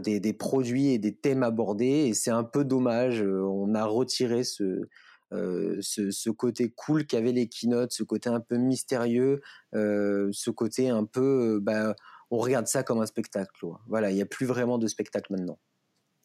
des, 0.00 0.32
produits 0.32 0.92
et 0.92 0.98
des 0.98 1.14
thèmes 1.14 1.42
abordés 1.42 2.06
et 2.08 2.14
c'est 2.14 2.30
un 2.30 2.44
peu 2.44 2.64
dommage. 2.64 3.20
on 3.20 3.74
a 3.74 3.84
retiré 3.84 4.42
ce, 4.42 4.88
euh, 5.32 5.78
ce, 5.80 6.30
côté 6.30 6.70
cool 6.70 7.06
qu'avaient 7.06 7.32
les 7.32 7.48
keynotes, 7.48 7.92
ce 7.92 8.02
côté 8.02 8.28
un 8.28 8.40
peu 8.40 8.56
mystérieux, 8.56 9.40
euh, 9.74 10.28
ce 10.32 10.50
côté 10.50 10.88
un 10.88 11.04
peu, 11.04 11.56
euh, 11.56 11.60
bah, 11.60 11.94
on 12.30 12.38
regarde 12.38 12.66
ça 12.66 12.82
comme 12.82 13.00
un 13.00 13.06
spectacle. 13.06 13.66
Voilà, 13.88 14.10
il 14.10 14.14
n'y 14.14 14.22
a 14.22 14.26
plus 14.26 14.46
vraiment 14.46 14.78
de 14.78 14.86
spectacle 14.86 15.32
maintenant. 15.32 15.58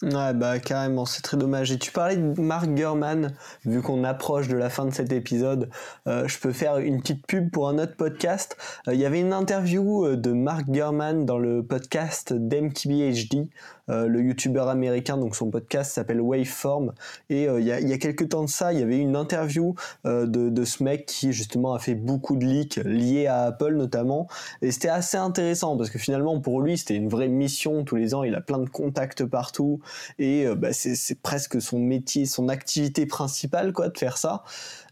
Ouais, 0.01 0.33
bah 0.33 0.59
carrément, 0.59 1.05
c'est 1.05 1.21
très 1.21 1.37
dommage. 1.37 1.71
Et 1.71 1.77
tu 1.77 1.91
parlais 1.91 2.17
de 2.17 2.41
Mark 2.41 2.67
Gurman, 2.69 3.35
vu 3.65 3.81
qu'on 3.81 4.03
approche 4.03 4.47
de 4.47 4.57
la 4.57 4.69
fin 4.69 4.85
de 4.85 4.91
cet 4.91 5.11
épisode, 5.11 5.69
je 6.07 6.39
peux 6.39 6.51
faire 6.51 6.79
une 6.79 7.01
petite 7.01 7.25
pub 7.27 7.51
pour 7.51 7.69
un 7.69 7.77
autre 7.77 7.95
podcast. 7.95 8.57
Il 8.87 8.95
y 8.95 9.05
avait 9.05 9.19
une 9.19 9.33
interview 9.33 10.15
de 10.15 10.31
Mark 10.31 10.65
Gurman 10.67 11.25
dans 11.25 11.37
le 11.37 11.63
podcast 11.63 12.33
d'MTBHD, 12.33 13.47
euh, 13.91 14.07
le 14.07 14.21
youtubeur 14.21 14.69
américain, 14.69 15.17
donc 15.17 15.35
son 15.35 15.49
podcast 15.49 15.91
s'appelle 15.91 16.21
Waveform. 16.21 16.93
Et 17.29 17.47
euh, 17.47 17.59
il 17.59 17.65
y, 17.65 17.71
a, 17.71 17.79
y, 17.79 17.91
a, 17.91 17.97
quelques 17.97 18.29
temps 18.29 18.43
de 18.43 18.49
ça, 18.49 18.71
il 18.71 18.79
y 18.79 18.83
avait 18.83 18.97
une 18.97 19.15
interview 19.15 19.75
euh, 20.05 20.25
de, 20.25 20.49
de, 20.49 20.65
ce 20.65 20.83
mec 20.83 21.05
qui 21.05 21.33
justement 21.33 21.73
a 21.73 21.79
fait 21.79 21.95
beaucoup 21.95 22.37
de 22.37 22.45
leaks 22.45 22.77
liés 22.85 23.27
à 23.27 23.43
Apple 23.43 23.73
notamment. 23.73 24.27
Et 24.61 24.71
c'était 24.71 24.89
assez 24.89 25.17
intéressant 25.17 25.77
parce 25.77 25.89
que 25.89 25.99
finalement 25.99 26.39
pour 26.39 26.61
lui 26.61 26.77
c'était 26.77 26.95
une 26.95 27.09
vraie 27.09 27.27
mission. 27.27 27.83
Tous 27.83 27.95
les 27.95 28.13
ans 28.13 28.23
il 28.23 28.33
a 28.35 28.41
plein 28.41 28.59
de 28.59 28.69
contacts 28.69 29.25
partout 29.25 29.81
et 30.19 30.45
bah, 30.55 30.73
c'est 30.73 31.21
presque 31.21 31.61
son 31.61 31.79
métier, 31.79 32.25
son 32.25 32.49
activité 32.49 33.05
principale 33.05 33.73
quoi 33.73 33.89
de 33.89 33.97
faire 33.97 34.17
ça. 34.17 34.43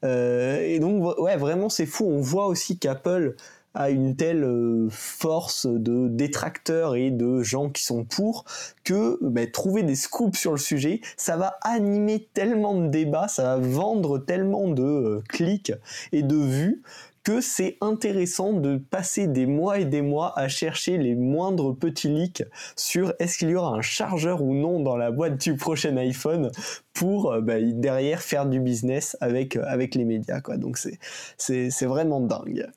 et 0.04 0.80
donc 0.80 1.20
ouais 1.20 1.38
vraiment 1.38 1.70
c'est 1.70 1.86
fou. 1.86 2.06
On 2.10 2.22
voit 2.22 2.47
aussi 2.47 2.78
qu'Apple 2.78 3.36
a 3.74 3.89
une 3.89 4.16
telle 4.16 4.43
euh, 4.43 4.88
force 4.89 5.68
de 5.68 6.08
détracteurs 6.08 6.95
et 6.95 7.12
de 7.12 7.43
gens 7.43 7.70
qui 7.70 7.84
sont 7.84 8.04
pour 8.04 8.45
que 8.84 9.20
bah, 9.22 9.45
trouver 9.47 9.84
des 9.84 9.95
scoops 9.95 10.38
sur 10.38 10.52
le 10.52 10.58
sujet, 10.58 11.02
ça 11.18 11.38
va 11.38 11.58
animer 11.62 12.28
tellement 12.34 12.80
de 12.80 12.88
débats, 12.88 13.28
ça 13.28 13.43
va 13.43 13.58
vendre 13.58 14.18
tellement 14.18 14.68
de 14.70 14.84
euh, 14.84 15.24
clics 15.30 15.74
et 16.12 16.24
de 16.24 16.36
vues 16.36 16.82
que 17.24 17.41
c'est 17.41 17.78
intéressant 17.82 18.53
de 18.53 18.78
passer 18.78 19.28
des 19.28 19.45
mois 19.45 19.80
et 19.80 19.86
des 19.86 20.01
mois 20.01 20.38
à 20.38 20.47
chercher 20.47 20.97
les 20.97 21.15
moindres 21.15 21.76
petits 21.76 22.09
leaks 22.09 22.43
sur 22.76 23.13
est-ce 23.20 23.38
qu'il 23.38 23.49
y 23.49 23.55
aura 23.55 23.76
un 23.76 23.82
chargeur 23.82 24.41
ou 24.41 24.53
non 24.53 24.80
dans 24.80 24.97
la 24.97 25.11
boîte 25.11 25.39
du 25.41 25.55
prochain 25.55 25.97
iPhone 25.97 26.51
pour 26.94 27.32
euh, 27.32 27.42
bah, 27.42 27.56
derrière 27.62 28.22
faire 28.22 28.46
du 28.46 28.60
business 28.60 29.16
avec, 29.22 29.56
euh, 29.56 29.64
avec 29.68 29.96
les 29.96 30.06
médias. 30.06 30.42
Quoi. 30.42 30.58
Donc 30.58 30.78
c'est, 30.78 31.00
c'est, 31.38 31.86
vraiment 31.86 32.20
dingue. 32.20 32.68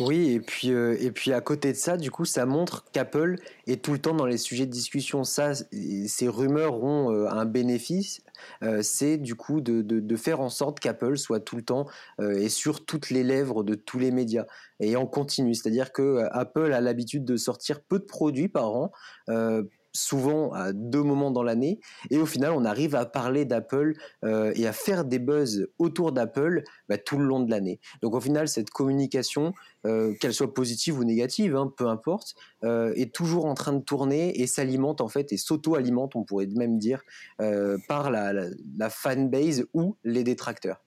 Oui, 0.00 0.30
et 0.30 0.40
puis, 0.40 0.72
euh, 0.72 0.96
et 1.00 1.10
puis 1.10 1.32
à 1.32 1.40
côté 1.40 1.72
de 1.72 1.76
ça, 1.76 1.96
du 1.96 2.10
coup, 2.10 2.24
ça 2.24 2.46
montre 2.46 2.84
qu'Apple 2.92 3.36
est 3.66 3.84
tout 3.84 3.92
le 3.92 3.98
temps 3.98 4.14
dans 4.14 4.26
les 4.26 4.38
sujets 4.38 4.66
de 4.66 4.70
discussion. 4.70 5.24
Ça, 5.24 5.52
ces 5.54 6.28
rumeurs 6.28 6.82
ont 6.82 7.10
un 7.28 7.44
bénéfice, 7.44 8.22
c'est 8.82 9.16
du 9.16 9.34
coup 9.34 9.60
de, 9.60 9.82
de, 9.82 10.16
faire 10.16 10.40
en 10.40 10.50
sorte 10.50 10.80
qu'Apple 10.80 11.16
soit 11.16 11.40
tout 11.40 11.56
le 11.56 11.62
temps 11.62 11.86
et 12.20 12.48
sur 12.48 12.84
toutes 12.84 13.10
les 13.10 13.22
lèvres 13.22 13.62
de 13.62 13.74
tous 13.74 13.98
les 13.98 14.10
médias 14.10 14.46
et 14.80 14.96
en 14.96 15.06
continu. 15.06 15.54
C'est-à-dire 15.54 15.92
que 15.92 16.26
Apple 16.32 16.72
a 16.72 16.80
l'habitude 16.80 17.24
de 17.24 17.36
sortir 17.36 17.80
peu 17.80 17.98
de 17.98 18.04
produits 18.04 18.48
par 18.48 18.74
an 18.74 18.92
souvent 19.96 20.52
à 20.52 20.72
deux 20.72 21.02
moments 21.02 21.30
dans 21.30 21.42
l'année, 21.42 21.80
et 22.10 22.18
au 22.18 22.26
final, 22.26 22.52
on 22.52 22.64
arrive 22.64 22.94
à 22.94 23.06
parler 23.06 23.44
d'Apple 23.44 23.94
euh, 24.24 24.52
et 24.54 24.66
à 24.66 24.72
faire 24.72 25.04
des 25.04 25.18
buzz 25.18 25.68
autour 25.78 26.12
d'Apple 26.12 26.62
bah, 26.88 26.98
tout 26.98 27.18
le 27.18 27.24
long 27.24 27.40
de 27.40 27.50
l'année. 27.50 27.80
Donc 28.02 28.14
au 28.14 28.20
final, 28.20 28.48
cette 28.48 28.70
communication, 28.70 29.52
euh, 29.86 30.14
qu'elle 30.20 30.34
soit 30.34 30.52
positive 30.54 30.98
ou 30.98 31.04
négative, 31.04 31.56
hein, 31.56 31.72
peu 31.76 31.88
importe, 31.88 32.34
euh, 32.64 32.92
est 32.94 33.14
toujours 33.14 33.46
en 33.46 33.54
train 33.54 33.72
de 33.72 33.82
tourner 33.82 34.40
et 34.40 34.46
s'alimente 34.46 35.00
en 35.00 35.08
fait 35.08 35.32
et 35.32 35.36
s'auto-alimente, 35.36 36.16
on 36.16 36.24
pourrait 36.24 36.46
même 36.54 36.78
dire, 36.78 37.02
par 37.88 38.10
la, 38.10 38.32
la, 38.32 38.46
la 38.78 38.90
fanbase 38.90 39.66
ou 39.74 39.96
les 40.04 40.24
détracteurs. 40.24 40.85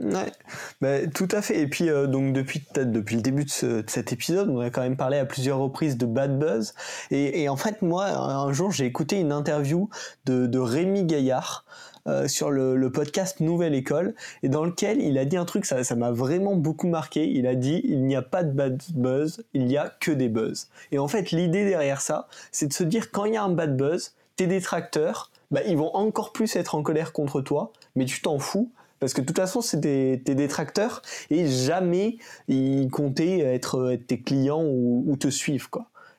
Ouais, 0.00 0.32
bah, 0.80 1.06
tout 1.14 1.28
à 1.30 1.42
fait. 1.42 1.60
Et 1.60 1.66
puis 1.66 1.90
euh, 1.90 2.06
donc 2.06 2.32
depuis 2.32 2.64
depuis 2.74 3.16
le 3.16 3.22
début 3.22 3.44
de, 3.44 3.84
cet 3.86 4.12
épisode, 4.12 4.48
on 4.48 4.60
a 4.60 4.70
quand 4.70 4.80
même 4.80 4.96
parlé 4.96 5.18
à 5.18 5.26
plusieurs 5.26 5.58
reprises 5.58 5.98
de 5.98 6.06
bad 6.06 6.38
buzz. 6.38 6.74
Et, 7.10 7.48
en 7.48 7.56
fait, 7.56 7.82
moi, 7.82 8.06
un 8.06 8.52
jour, 8.52 8.72
j'ai 8.72 8.86
écouté 8.86 9.20
une 9.20 9.32
interview 9.32 9.90
de, 10.24 10.46
de 10.46 10.58
Rémi 10.58 11.04
Gaillard. 11.04 11.64
Euh, 12.06 12.28
sur 12.28 12.50
le, 12.50 12.90
podcast 12.90 13.40
Nouvelle 13.40 13.74
École 13.74 14.14
et 14.42 14.48
dans 14.48 14.64
lequel 14.64 15.02
il 15.02 15.18
a 15.18 15.26
dit 15.26 15.36
un 15.36 15.44
truc 15.44 15.66
ça 15.66 15.84
ça 15.84 15.96
m'a 15.96 16.10
vraiment 16.10 16.56
beaucoup 16.56 16.88
marqué 16.88 17.28
il 17.28 17.46
a 17.46 17.54
dit 17.54 17.82
il 17.84 18.04
n'y 18.04 18.16
a 18.16 18.22
pas 18.22 18.42
de 18.42 18.50
bad 18.52 18.82
buzz 18.94 19.44
il 19.52 19.70
y 19.70 19.76
a 19.76 19.90
que 20.00 20.10
des 20.10 20.30
buzz 20.30 20.70
et 20.92 20.98
en 20.98 21.08
fait 21.08 21.30
l'idée 21.30 21.66
derrière 21.66 22.00
ça 22.00 22.26
c'est 22.52 22.66
de 22.68 22.72
se 22.72 22.84
dire 22.84 23.10
quand 23.10 23.26
il 23.26 23.34
y 23.34 23.36
a 23.36 23.42
un 23.42 23.50
bad 23.50 23.76
buzz 23.76 24.14
tes 24.36 24.46
détracteurs 24.46 25.30
bah, 25.50 25.60
ils 25.66 25.76
vont 25.76 25.94
encore 25.94 26.32
plus 26.32 26.56
être 26.56 26.74
en 26.74 26.82
colère 26.82 27.12
contre 27.12 27.42
toi 27.42 27.70
mais 27.96 28.06
tu 28.06 28.22
t'en 28.22 28.38
fous 28.38 28.72
parce 29.00 29.14
que 29.14 29.22
de 29.22 29.26
toute 29.26 29.38
façon, 29.38 29.62
c'est 29.62 29.80
des, 29.80 30.16
détracteurs 30.18 31.02
et 31.30 31.46
jamais 31.46 32.18
ils 32.48 32.88
comptaient 32.90 33.40
être, 33.40 33.98
tes 34.06 34.20
clients 34.20 34.64
ou, 34.64 35.16
te 35.18 35.28
suivre. 35.28 35.68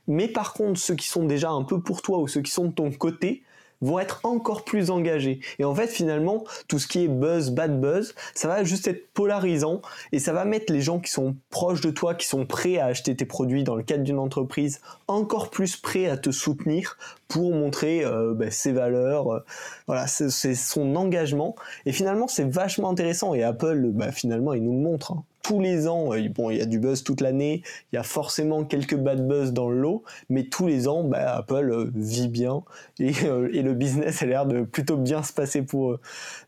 Mais 0.08 0.28
par 0.28 0.54
contre, 0.54 0.80
ceux 0.80 0.96
qui 0.96 1.08
sont 1.08 1.24
déjà 1.24 1.52
un 1.52 1.64
peu 1.64 1.80
pour 1.80 2.02
toi 2.02 2.18
ou 2.18 2.28
ceux 2.28 2.42
qui 2.42 2.52
sont 2.52 2.66
de 2.66 2.74
ton 2.74 2.92
côté, 2.92 3.44
vont 3.82 4.00
être 4.00 4.22
encore 4.24 4.64
plus 4.64 4.92
engagés. 4.92 5.40
Et 5.60 5.66
en 5.66 5.74
fait, 5.74 5.88
finalement, 5.88 6.44
tout 6.68 6.80
ce 6.80 6.88
qui 6.88 7.04
est 7.04 7.08
buzz, 7.08 7.50
bad 7.50 7.82
buzz, 7.82 8.14
ça 8.34 8.48
va 8.48 8.64
juste 8.64 8.88
être 8.88 9.12
polarisant 9.14 9.82
et 10.12 10.20
ça 10.20 10.34
va 10.34 10.46
mettre 10.46 10.72
les 10.72 10.82
gens 10.82 11.00
qui 11.00 11.12
sont 11.12 11.36
proches 11.50 11.82
de 11.82 11.90
toi, 11.90 12.16
qui 12.16 12.28
sont 12.28 12.46
prêts 12.46 12.78
à 12.78 12.86
acheter 12.86 13.16
tes 13.16 13.26
produits 13.26 13.64
dans 13.64 13.76
le 13.76 13.84
cadre 13.84 14.04
d'une 14.04 14.20
entreprise, 14.20 14.82
encore 15.08 15.50
plus 15.50 15.76
prêts 15.78 16.08
à 16.08 16.18
te 16.18 16.32
soutenir 16.32 16.98
pour 17.32 17.52
montrer 17.52 18.04
euh, 18.04 18.34
bah, 18.34 18.52
ses 18.52 18.74
valeurs, 18.74 19.32
euh, 19.32 19.40
voilà, 19.88 20.06
c'est 20.06 20.54
son 20.54 20.98
engagement. 20.98 21.56
Et 21.86 21.94
finalement, 21.94 22.28
c'est 22.28 22.44
vachement 22.44 22.90
intéressant. 22.90 23.34
Et 23.34 23.42
Apple, 23.42 23.92
bah, 23.94 24.12
finalement, 24.12 24.52
il 24.52 24.64
nous 24.64 24.74
le 24.74 24.80
montre. 24.80 25.14
Hein 25.14 25.24
tous 25.42 25.60
les 25.60 25.88
ans, 25.88 26.14
euh, 26.14 26.30
bon, 26.30 26.52
il 26.52 26.58
y 26.58 26.62
a 26.62 26.66
du 26.66 26.78
buzz 26.78 27.04
toute 27.04 27.20
l'année, 27.20 27.64
il 27.92 27.96
y 27.96 27.98
a 27.98 28.04
forcément 28.04 28.64
quelques 28.64 28.96
bad 28.96 29.28
buzz 29.28 29.54
dans 29.54 29.70
le 29.70 29.80
lot, 29.80 30.04
mais 30.30 30.44
tous 30.44 30.68
les 30.68 30.88
ans, 30.88 31.04
bah, 31.04 31.38
Apple 31.38 31.90
vit 31.96 32.28
bien 32.28 32.62
et, 33.00 33.12
le 33.14 33.74
business 33.74 34.22
a 34.22 34.28
l'air 34.28 34.46
de 34.46 34.62
plutôt 34.62 34.98
bien 34.98 35.24
se 35.24 35.34
passer 35.34 35.64
pour 35.64 35.94
eux. 35.94 36.00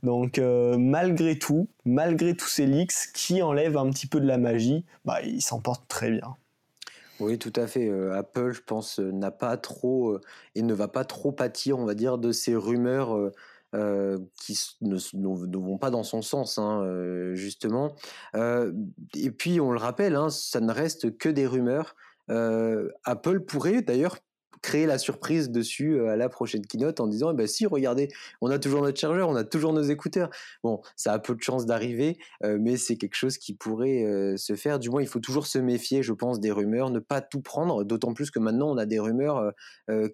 Donc, 0.03 0.39
malgré 0.39 1.39
tout, 1.39 1.67
malgré 1.86 2.36
tous 2.36 2.47
ces 2.47 2.67
leaks 2.67 3.11
qui 3.15 3.41
enlèvent 3.41 3.77
un 3.77 3.89
petit 3.89 4.05
peu 4.05 4.19
de 4.19 4.27
la 4.27 4.38
magie, 4.38 4.86
bah, 5.05 5.23
ils 5.23 5.41
s'en 5.41 5.59
portent 5.59 5.88
très 5.88 6.11
bien. 6.11 6.36
Oui, 7.20 7.38
tout 7.38 7.53
à 7.55 7.68
fait. 7.68 7.89
Apple, 8.11 8.51
je 8.51 8.61
pense, 8.61 8.99
n'a 8.99 9.32
pas 9.32 9.55
trop 9.57 10.18
et 10.55 10.61
ne 10.61 10.74
va 10.74 10.88
pas 10.88 11.05
trop 11.05 11.32
pâtir, 11.32 11.78
on 11.78 11.86
va 11.86 11.93
dire, 11.93 12.18
de 12.18 12.32
ces 12.32 12.55
rumeurs 12.55 13.32
euh, 13.76 14.20
qui 14.39 14.55
ne, 14.82 15.57
vont 15.57 15.80
pas 15.80 15.89
dans 15.89 16.03
son 16.03 16.22
sens, 16.22 16.59
hein, 16.59 16.84
euh, 16.84 17.34
justement. 17.34 17.95
Euh, 18.36 18.72
et 19.16 19.32
puis, 19.32 19.59
on 19.59 19.72
le 19.72 19.80
rappelle, 19.80 20.16
hein, 20.16 20.30
ça 20.30 20.59
ne 20.59 20.72
reste 20.72 21.18
que 21.18 21.30
des 21.30 21.47
rumeurs. 21.47 21.95
Apple 22.30 23.41
pourrait 23.41 23.82
d'ailleurs 23.82 24.18
créer 24.64 24.86
la 24.88 24.97
surprise 24.97 25.51
dessus 25.51 25.99
euh, 25.99 26.07
à 26.07 26.16
la 26.16 26.30
prochaine 26.30 26.66
keynote 26.66 26.99
en 27.01 27.07
disant 27.07 27.32
eh 27.32 27.36
ben 27.36 27.45
si 27.45 27.68
regardez 27.68 28.07
on 28.41 28.49
a 28.49 28.57
toujours 28.57 28.82
notre 28.82 28.99
chargeur 28.99 29.30
on 29.30 29.36
a 29.36 29.43
toujours 29.43 29.74
nos 29.74 29.84
écouteurs. 29.84 30.30
Bon 30.64 30.82
ça 30.95 31.14
a 31.14 31.20
peu 31.20 31.36
de 31.36 31.41
chances 31.41 31.68
d'arriver 31.68 32.18
euh, 32.43 32.57
mais 32.59 32.78
c'est 32.78 32.95
quelque 32.95 33.16
chose 33.16 33.38
qui 33.38 33.53
pourrait 33.53 34.03
euh, 34.05 34.38
se 34.38 34.55
faire. 34.55 34.80
Du 34.80 34.89
moins 34.89 35.01
il 35.01 35.07
faut 35.07 35.20
toujours 35.20 35.45
se 35.45 35.59
méfier 35.59 36.01
je 36.01 36.14
pense 36.14 36.39
des 36.39 36.51
rumeurs 36.51 36.89
ne 36.89 36.99
pas 36.99 37.22
tout 37.22 37.41
prendre 37.41 37.84
d'autant 37.84 38.14
plus 38.14 38.32
que 38.32 38.39
maintenant 38.39 38.72
on 38.72 38.78
a 38.78 38.86
des 38.86 38.99
rumeurs 38.99 39.51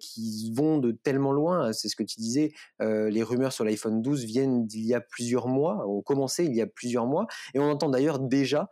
qui 0.00 0.52
vont 0.54 0.78
de 0.78 0.90
tellement 0.90 1.32
loin. 1.32 1.72
C'est 1.72 1.88
ce 1.88 1.94
que 1.94 2.02
tu 2.02 2.20
disais 2.20 2.52
les 2.80 3.22
rumeurs 3.22 3.52
sur 3.52 3.64
l'iPhone 3.64 4.02
12 4.02 4.24
viennent 4.24 4.66
d'il 4.66 4.84
y 4.84 4.94
a 4.94 5.00
plusieurs 5.00 5.46
mois 5.46 5.86
ont 5.86 6.02
commencé 6.02 6.44
il 6.44 6.54
y 6.54 6.60
a 6.60 6.66
plusieurs 6.66 7.06
mois 7.06 7.26
et 7.54 7.60
on 7.60 7.70
entend 7.70 7.88
d'ailleurs 7.88 8.18
déjà 8.18 8.68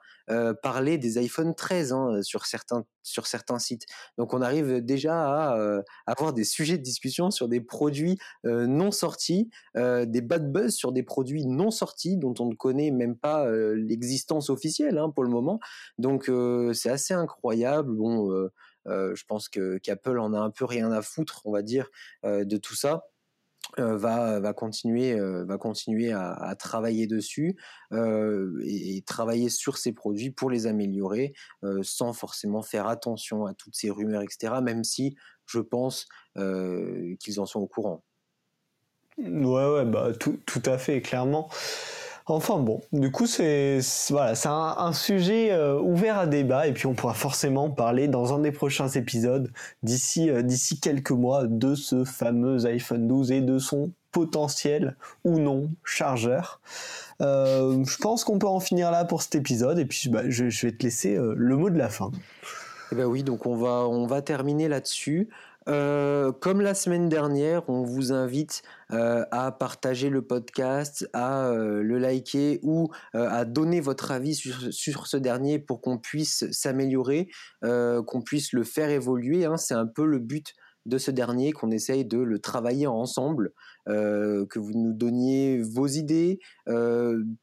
parler 0.62 0.98
des 0.98 1.18
iPhone 1.18 1.54
13 1.54 1.92
hein, 1.92 2.22
sur 2.22 2.46
certains 2.46 2.84
sur 3.02 3.26
certains 3.26 3.58
sites. 3.58 3.86
Donc 4.18 4.34
on 4.34 4.42
arrive 4.42 4.84
déjà 4.84 5.52
à 5.52 5.67
avoir 6.06 6.32
des 6.32 6.44
sujets 6.44 6.78
de 6.78 6.82
discussion 6.82 7.30
sur 7.30 7.48
des 7.48 7.60
produits 7.60 8.18
non 8.44 8.90
sortis, 8.90 9.50
des 9.74 10.20
bad 10.20 10.52
buzz 10.52 10.74
sur 10.74 10.92
des 10.92 11.02
produits 11.02 11.46
non 11.46 11.70
sortis 11.70 12.16
dont 12.16 12.34
on 12.38 12.46
ne 12.46 12.54
connaît 12.54 12.90
même 12.90 13.16
pas 13.16 13.50
l'existence 13.74 14.50
officielle 14.50 14.98
hein, 14.98 15.10
pour 15.10 15.24
le 15.24 15.30
moment. 15.30 15.60
Donc 15.98 16.30
c'est 16.72 16.90
assez 16.90 17.14
incroyable. 17.14 17.92
Bon, 17.92 18.48
je 18.86 19.24
pense 19.26 19.48
que 19.48 19.78
qu'Apple 19.78 20.18
en 20.18 20.32
a 20.34 20.38
un 20.38 20.50
peu 20.50 20.64
rien 20.64 20.90
à 20.92 21.02
foutre, 21.02 21.42
on 21.44 21.52
va 21.52 21.62
dire, 21.62 21.88
de 22.24 22.56
tout 22.56 22.74
ça. 22.74 23.04
Euh, 23.78 23.96
va, 23.96 24.52
continuer, 24.54 25.12
euh, 25.12 25.44
va 25.44 25.58
continuer 25.58 26.10
à, 26.10 26.54
travailler 26.58 27.06
dessus 27.06 27.56
euh, 27.92 28.58
et, 28.64 29.02
travailler 29.02 29.50
sur 29.50 29.76
ses 29.76 29.92
produits 29.92 30.30
pour 30.30 30.50
les 30.50 30.66
améliorer 30.66 31.34
sans 31.82 32.12
forcément 32.12 32.62
faire 32.62 32.86
attention 32.86 33.46
à 33.46 33.54
toutes 33.54 33.76
ces 33.76 33.90
rumeurs, 33.90 34.22
etc. 34.22 34.54
Même 34.62 34.84
si 34.84 35.16
je 35.48 35.60
pense 35.60 36.06
qu'ils 36.34 37.40
en 37.40 37.46
sont 37.46 37.60
au 37.60 37.66
courant. 37.66 38.02
Ouais, 39.18 39.68
ouais, 39.68 39.84
bah 39.84 40.12
tout, 40.18 40.38
tout 40.46 40.62
à 40.64 40.78
fait, 40.78 41.00
clairement. 41.02 41.48
Enfin 42.30 42.58
bon, 42.58 42.82
du 42.92 43.10
coup 43.10 43.26
c'est 43.26 43.80
voilà, 44.10 44.34
un, 44.44 44.92
sujet 44.92 45.50
euh, 45.50 45.80
ouvert 45.80 46.18
à 46.18 46.26
débat 46.26 46.66
et 46.66 46.72
puis 46.72 46.84
on 46.84 46.92
pourra 46.92 47.14
forcément 47.14 47.70
parler 47.70 48.06
dans 48.06 48.34
un 48.34 48.40
des 48.40 48.52
prochains 48.52 48.88
épisodes 48.88 49.50
d'ici 49.82 50.28
euh, 50.28 50.42
quelques 50.82 51.10
mois 51.10 51.46
de 51.46 51.74
ce 51.74 52.04
fameux 52.04 52.66
iPhone 52.66 53.08
12 53.08 53.32
et 53.32 53.40
de 53.40 53.58
son 53.58 53.92
potentiel 54.12 54.96
ou 55.24 55.38
non 55.38 55.70
chargeur. 55.84 56.60
Euh, 57.22 57.82
je 57.86 57.96
pense 57.96 58.24
qu'on 58.24 58.38
peut 58.38 58.46
en 58.46 58.60
finir 58.60 58.90
là 58.90 59.06
pour 59.06 59.22
cet 59.22 59.34
épisode 59.34 59.78
et 59.78 59.86
puis 59.86 60.10
bah, 60.10 60.24
je, 60.28 60.44
vais 60.44 60.72
te 60.72 60.82
laisser 60.82 61.16
le 61.18 61.56
mot 61.56 61.70
de 61.70 61.78
la 61.78 61.88
fin. 61.88 62.10
Eh 62.90 62.94
ben 62.94 63.04
oui, 63.04 63.22
donc 63.22 63.46
on 63.46 63.56
va 63.56 63.86
on 63.88 64.06
va 64.06 64.22
terminer 64.22 64.68
là-dessus. 64.68 65.28
Euh, 65.68 66.32
comme 66.32 66.62
la 66.62 66.72
semaine 66.72 67.08
dernière, 67.10 67.68
on 67.68 67.82
vous 67.82 68.12
invite 68.12 68.62
euh, 68.92 69.24
à 69.30 69.52
partager 69.52 70.08
le 70.08 70.22
podcast, 70.22 71.08
à 71.12 71.48
euh, 71.48 71.82
le 71.82 71.98
liker 71.98 72.58
ou 72.62 72.90
à 73.12 73.44
donner 73.44 73.80
votre 73.80 74.10
avis 74.10 74.34
sur, 74.34 75.06
ce 75.06 75.16
dernier 75.16 75.58
pour 75.58 75.82
qu'on 75.82 75.98
puisse 75.98 76.50
s'améliorer, 76.50 77.28
qu'on 77.62 78.22
puisse 78.24 78.52
le 78.52 78.64
faire 78.64 78.90
évoluer. 78.90 79.44
Hein. 79.44 79.56
C'est 79.56 79.74
un 79.74 79.86
peu 79.86 80.06
le 80.06 80.18
but 80.18 80.54
de 80.86 80.98
ce 80.98 81.10
dernier, 81.10 81.52
qu'on 81.52 81.70
essaye 81.70 82.04
de 82.04 82.18
le 82.18 82.38
travailler 82.38 82.86
ensemble, 82.86 83.52
que 83.86 84.58
vous 84.58 84.72
nous 84.74 84.92
donniez 84.92 85.62
vos 85.62 85.86
idées, 85.86 86.40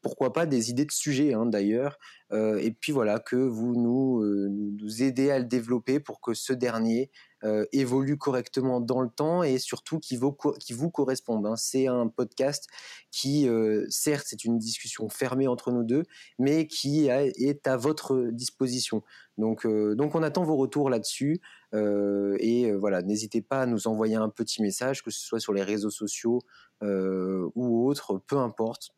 pourquoi 0.02 0.34
pas 0.34 0.46
des 0.46 0.70
idées 0.70 0.86
de 0.86 0.92
sujets 0.92 1.34
hein, 1.34 1.46
d'ailleurs, 1.46 1.98
et 2.34 2.72
puis 2.80 2.92
voilà, 2.92 3.20
que 3.20 3.36
vous 3.36 3.76
nous, 3.76 4.24
nous 4.50 5.04
aidez 5.04 5.32
à 5.32 5.40
le 5.40 5.46
développer 5.46 6.00
pour 6.00 6.22
que 6.22 6.34
ce 6.34 6.54
dernier 6.54 7.12
euh, 7.46 7.66
évolue 7.72 8.18
correctement 8.18 8.82
dans 8.82 9.02
le 9.02 9.10
temps 9.10 9.44
et 9.44 9.60
surtout 9.60 10.00
qui 10.00 10.18
vous, 10.18 10.36
qui 10.60 10.74
vous 10.74 10.90
correspondent. 10.90 11.46
Hein. 11.46 11.56
C'est 11.56 11.86
un 11.86 12.08
podcast 12.08 12.68
qui, 13.12 13.48
euh, 13.48 13.86
certes, 13.90 14.26
c'est 14.28 14.46
une 14.46 14.58
discussion 14.58 15.10
fermée 15.10 15.48
entre 15.48 15.72
nous 15.72 15.84
deux, 15.84 16.04
mais 16.40 16.66
qui 16.66 17.08
est 17.08 17.68
à 17.68 17.78
votre 17.78 18.30
disposition. 18.32 19.04
Donc, 19.38 19.66
euh, 19.66 19.94
donc 19.94 20.16
on 20.16 20.24
attend 20.24 20.44
vos 20.44 20.56
retours 20.56 20.90
là-dessus. 20.90 21.40
et 21.74 22.72
voilà, 22.72 23.02
n'hésitez 23.02 23.42
pas 23.42 23.62
à 23.62 23.66
nous 23.66 23.88
envoyer 23.88 24.16
un 24.16 24.30
petit 24.30 24.62
message, 24.62 25.04
que 25.04 25.12
ce 25.12 25.20
soit 25.20 25.40
sur 25.40 25.54
les 25.54 25.64
réseaux 25.64 25.90
sociaux 25.92 26.42
ou 26.82 27.88
autres, 27.88 28.18
peu 28.28 28.38
importe. 28.38 28.92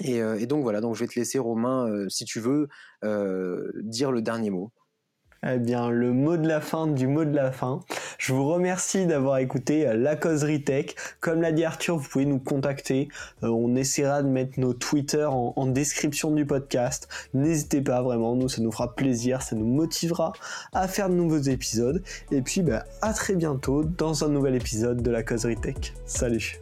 Et, 0.00 0.18
et, 0.18 0.46
donc 0.46 0.62
voilà, 0.62 0.80
donc 0.80 0.94
je 0.94 1.00
vais 1.00 1.08
te 1.08 1.18
laisser 1.18 1.38
Romain, 1.38 2.08
si 2.08 2.24
tu 2.24 2.40
veux, 2.40 2.68
dire 3.02 4.12
le 4.12 4.22
dernier 4.22 4.50
mot 4.50 4.70
eh 5.46 5.58
bien, 5.58 5.90
le 5.90 6.12
mot 6.12 6.36
de 6.36 6.48
la 6.48 6.60
fin 6.60 6.86
du 6.86 7.06
mot 7.06 7.24
de 7.24 7.34
la 7.34 7.52
fin. 7.52 7.80
Je 8.18 8.32
vous 8.32 8.48
remercie 8.48 9.06
d'avoir 9.06 9.38
écouté 9.38 9.86
euh, 9.86 9.94
la 9.94 10.16
causerie 10.16 10.62
tech. 10.62 10.94
Comme 11.20 11.42
l'a 11.42 11.52
dit 11.52 11.64
Arthur, 11.64 11.96
vous 11.98 12.08
pouvez 12.08 12.24
nous 12.24 12.38
contacter. 12.38 13.08
Euh, 13.42 13.48
on 13.48 13.74
essaiera 13.76 14.22
de 14.22 14.28
mettre 14.28 14.58
nos 14.58 14.72
Twitter 14.72 15.24
en, 15.24 15.66
description 15.66 16.30
du 16.30 16.46
podcast. 16.46 17.08
N'hésitez 17.32 17.80
pas 17.80 18.02
vraiment, 18.02 18.36
nous 18.36 18.48
ça 18.48 18.62
nous 18.62 18.70
fera 18.70 18.94
plaisir, 18.94 19.42
ça 19.42 19.56
nous 19.56 19.66
motivera 19.66 20.32
à 20.72 20.88
faire 20.88 21.08
de 21.08 21.14
nouveaux 21.14 21.38
épisodes. 21.38 22.02
Et 22.30 22.42
puis, 22.42 22.62
bah, 22.62 22.84
à 23.02 23.12
très 23.12 23.34
bientôt 23.34 23.82
dans 23.84 24.24
un 24.24 24.28
nouvel 24.28 24.54
épisode 24.54 25.02
de 25.02 25.10
la 25.10 25.22
causerie 25.22 25.56
tech. 25.56 25.94
Salut 26.06 26.58